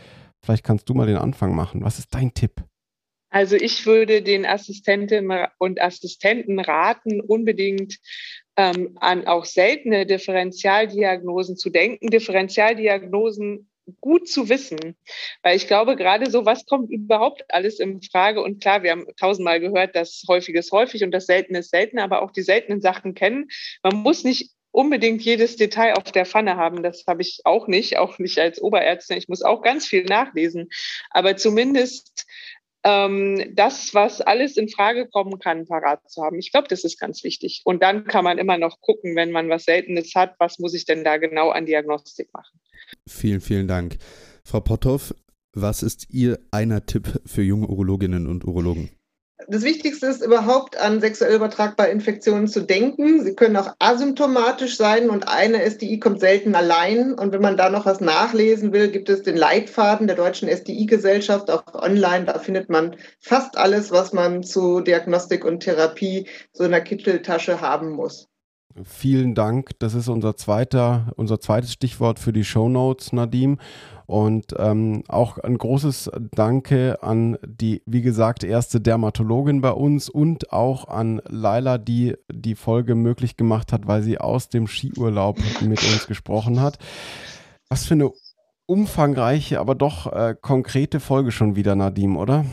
vielleicht 0.44 0.64
kannst 0.64 0.90
du 0.90 0.94
mal 0.94 1.08
den 1.08 1.18
Anfang 1.18 1.56
machen. 1.56 1.84
Was 1.84 2.00
ist 2.00 2.14
dein 2.14 2.34
Tipp? 2.34 2.64
Also 3.30 3.56
ich 3.56 3.88
würde 3.88 4.22
den 4.22 4.46
Assistentinnen 4.46 5.48
und 5.58 5.82
Assistenten 5.82 6.60
raten, 6.60 7.20
unbedingt 7.20 7.98
ähm, 8.58 8.96
an 9.02 9.26
auch 9.26 9.46
seltene 9.46 10.06
Differentialdiagnosen 10.06 11.58
zu 11.58 11.72
denken. 11.72 12.12
Differentialdiagnosen 12.12 13.70
gut 14.00 14.30
zu 14.30 14.50
wissen, 14.50 14.96
weil 15.42 15.58
ich 15.58 15.68
glaube, 15.68 15.96
gerade 15.96 16.30
so, 16.30 16.46
was 16.46 16.66
kommt 16.66 16.92
überhaupt 16.92 17.44
alles 17.50 17.80
in 17.80 18.02
Frage? 18.02 18.42
Und 18.42 18.62
klar, 18.62 18.84
wir 18.84 18.92
haben 18.92 19.08
tausendmal 19.18 19.60
gehört, 19.60 19.96
dass 19.96 20.24
häufiges 20.28 20.72
häufig 20.72 21.04
und 21.04 21.12
das 21.12 21.26
Seltene 21.26 21.60
ist 21.60 21.72
selten, 21.72 22.00
aber 22.00 22.22
auch 22.22 22.32
die 22.32 22.44
seltenen 22.44 22.82
Sachen 22.82 23.14
kennen. 23.14 23.50
Man 23.82 23.98
muss 23.98 24.24
nicht 24.24 24.52
unbedingt 24.74 25.22
jedes 25.22 25.56
Detail 25.56 25.94
auf 25.94 26.12
der 26.12 26.26
Pfanne 26.26 26.58
haben. 26.58 26.84
Das 26.84 27.06
habe 27.08 27.22
ich 27.22 27.42
auch 27.46 27.68
nicht, 27.68 27.98
auch 27.98 28.20
nicht 28.20 28.40
als 28.40 28.62
Oberärztin. 28.62 29.18
Ich 29.18 29.30
muss 29.30 29.44
auch 29.44 29.62
ganz 29.62 29.86
viel 29.86 30.04
nachlesen. 30.04 30.70
Aber 31.12 31.38
zumindest 31.38 32.26
ähm, 32.84 33.52
das, 33.54 33.94
was 33.94 34.20
alles 34.20 34.58
in 34.58 34.68
Frage 34.68 35.08
kommen 35.08 35.40
kann, 35.40 35.68
parat 35.68 36.10
zu 36.10 36.24
haben. 36.24 36.40
Ich 36.40 36.52
glaube, 36.52 36.68
das 36.68 36.84
ist 36.84 37.00
ganz 37.00 37.24
wichtig. 37.24 37.62
Und 37.64 37.84
dann 37.84 38.06
kann 38.06 38.24
man 38.24 38.40
immer 38.40 38.58
noch 38.58 38.82
gucken, 38.82 39.16
wenn 39.16 39.32
man 39.32 39.48
was 39.48 39.66
Seltenes 39.66 40.16
hat, 40.16 40.36
was 40.40 40.60
muss 40.60 40.74
ich 40.74 40.86
denn 40.86 41.04
da 41.04 41.18
genau 41.18 41.52
an 41.52 41.66
Diagnostik 41.66 42.34
machen. 42.34 42.60
Vielen, 43.08 43.42
vielen 43.42 43.68
Dank. 43.68 43.98
Frau 44.44 44.60
Potthoff, 44.60 45.14
was 45.54 45.84
ist 45.84 46.10
Ihr 46.10 46.40
einer 46.52 46.86
Tipp 46.86 47.22
für 47.26 47.44
junge 47.44 47.68
Urologinnen 47.68 48.28
und 48.28 48.44
Urologen? 48.44 48.90
Das 49.48 49.64
Wichtigste 49.64 50.06
ist 50.08 50.24
überhaupt 50.24 50.78
an 50.78 51.02
sexuell 51.02 51.36
übertragbare 51.36 51.90
Infektionen 51.90 52.48
zu 52.48 52.62
denken. 52.62 53.24
Sie 53.24 53.36
können 53.36 53.58
auch 53.58 53.74
asymptomatisch 53.80 54.78
sein 54.78 55.10
und 55.10 55.28
eine 55.28 55.64
SDI 55.64 56.00
kommt 56.00 56.20
selten 56.20 56.56
allein. 56.56 57.14
Und 57.14 57.34
wenn 57.34 57.42
man 57.42 57.58
da 57.58 57.70
noch 57.70 57.86
was 57.86 58.00
nachlesen 58.00 58.72
will, 58.74 58.90
gibt 58.90 59.10
es 59.10 59.24
den 59.24 59.36
Leitfaden 59.36 60.08
der 60.08 60.16
Deutschen 60.16 60.48
SDI-Gesellschaft 60.48 61.50
auch 61.50 61.74
online. 61.74 62.26
Da 62.26 62.40
findet 62.40 62.70
man 62.70 62.96
fast 63.20 63.58
alles, 63.58 63.92
was 63.92 64.14
man 64.14 64.44
zu 64.44 64.82
Diagnostik 64.82 65.44
und 65.44 65.62
Therapie 65.62 66.28
so 66.54 66.64
in 66.64 66.72
der 66.72 66.82
Kitteltasche 66.82 67.60
haben 67.60 67.90
muss. 67.92 68.30
Vielen 68.84 69.36
Dank. 69.36 69.72
Das 69.80 69.94
ist 69.94 70.08
unser 70.08 70.36
zweiter, 70.36 71.12
unser 71.16 71.40
zweites 71.40 71.74
Stichwort 71.74 72.18
für 72.18 72.34
die 72.34 72.44
Show 72.44 72.70
Notes, 72.70 73.14
Nadim. 73.14 73.60
Und 74.14 74.54
ähm, 74.60 75.02
auch 75.08 75.40
ein 75.40 75.58
großes 75.58 76.12
Danke 76.36 77.02
an 77.02 77.40
die, 77.44 77.82
wie 77.88 78.04
gesagt, 78.04 78.44
erste 78.44 78.80
Dermatologin 78.80 79.62
bei 79.62 79.72
uns 79.72 80.08
und 80.08 80.54
auch 80.54 80.88
an 80.88 81.20
Laila, 81.28 81.80
die 81.80 82.14
die 82.32 82.54
Folge 82.54 82.94
möglich 82.94 83.38
gemacht 83.38 83.74
hat, 83.74 83.88
weil 83.88 84.04
sie 84.04 84.20
aus 84.20 84.50
dem 84.50 84.68
Skiurlaub 84.68 85.40
mit 85.62 85.84
uns 85.84 86.06
gesprochen 86.06 86.62
hat. 86.62 86.78
Was 87.70 87.86
für 87.86 87.96
eine 87.96 88.12
umfangreiche, 88.68 89.60
aber 89.60 89.74
doch 89.74 90.06
äh, 90.14 90.36
konkrete 90.40 91.00
Folge 91.00 91.32
schon 91.32 91.56
wieder, 91.56 91.74
Nadim, 91.74 92.16
oder? 92.16 92.46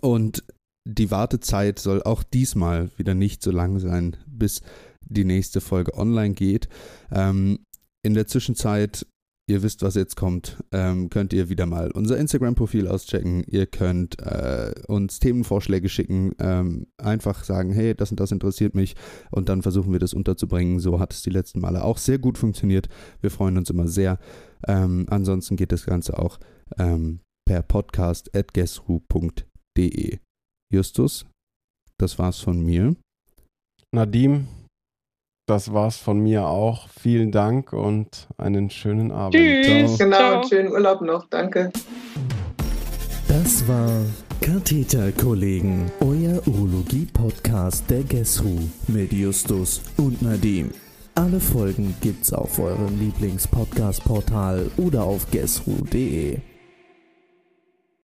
Und 0.00 0.44
die 0.86 1.10
Wartezeit 1.10 1.78
soll 1.78 2.02
auch 2.04 2.22
diesmal 2.22 2.88
wieder 2.96 3.12
nicht 3.12 3.42
so 3.42 3.50
lang 3.50 3.80
sein, 3.80 4.16
bis 4.26 4.62
die 5.02 5.26
nächste 5.26 5.60
Folge 5.60 5.92
online 5.92 6.32
geht. 6.32 6.70
Ähm, 7.12 7.58
in 8.02 8.14
der 8.14 8.26
Zwischenzeit 8.26 9.04
ihr 9.48 9.62
wisst, 9.62 9.82
was 9.82 9.94
jetzt 9.94 10.16
kommt, 10.16 10.62
ähm, 10.72 11.08
könnt 11.08 11.32
ihr 11.32 11.48
wieder 11.48 11.66
mal 11.66 11.90
unser 11.92 12.18
Instagram-Profil 12.18 12.88
auschecken. 12.88 13.44
Ihr 13.46 13.66
könnt 13.66 14.20
äh, 14.20 14.72
uns 14.88 15.20
Themenvorschläge 15.20 15.88
schicken, 15.88 16.32
ähm, 16.40 16.86
einfach 16.98 17.44
sagen, 17.44 17.72
hey, 17.72 17.94
das 17.94 18.10
und 18.10 18.18
das 18.18 18.32
interessiert 18.32 18.74
mich 18.74 18.96
und 19.30 19.48
dann 19.48 19.62
versuchen 19.62 19.92
wir 19.92 20.00
das 20.00 20.14
unterzubringen. 20.14 20.80
So 20.80 20.98
hat 20.98 21.12
es 21.12 21.22
die 21.22 21.30
letzten 21.30 21.60
Male 21.60 21.84
auch 21.84 21.98
sehr 21.98 22.18
gut 22.18 22.38
funktioniert. 22.38 22.88
Wir 23.20 23.30
freuen 23.30 23.56
uns 23.56 23.70
immer 23.70 23.86
sehr. 23.86 24.18
Ähm, 24.66 25.06
ansonsten 25.08 25.56
geht 25.56 25.72
das 25.72 25.86
Ganze 25.86 26.18
auch 26.18 26.38
ähm, 26.78 27.20
per 27.46 27.62
podcast 27.62 28.34
at 28.34 28.52
guessru.de. 28.52 30.18
Justus, 30.72 31.26
das 31.98 32.18
war's 32.18 32.40
von 32.40 32.64
mir. 32.64 32.96
Nadim, 33.94 34.48
das 35.46 35.72
war's 35.72 35.96
von 35.96 36.18
mir 36.18 36.46
auch. 36.46 36.88
Vielen 36.88 37.30
Dank 37.30 37.72
und 37.72 38.28
einen 38.36 38.68
schönen 38.70 39.12
Abend. 39.12 39.34
Tschüss. 39.34 39.98
Genau, 39.98 40.16
Ciao. 40.16 40.48
schönen 40.48 40.72
Urlaub 40.72 41.00
noch. 41.00 41.26
Danke. 41.28 41.72
Das 43.28 43.66
war 43.68 43.90
Katheterkollegen, 44.40 45.90
euer 46.00 46.46
Urologie-Podcast 46.46 47.88
der 47.90 48.02
GESRU 48.02 48.58
mit 48.88 49.12
Justus 49.12 49.82
und 49.96 50.20
Nadim. 50.22 50.70
Alle 51.14 51.40
Folgen 51.40 51.94
gibt's 52.00 52.32
auf 52.32 52.58
eurem 52.58 52.98
Lieblings-Podcast-Portal 53.00 54.70
oder 54.76 55.04
auf 55.04 55.30
gesru.de. 55.30 56.38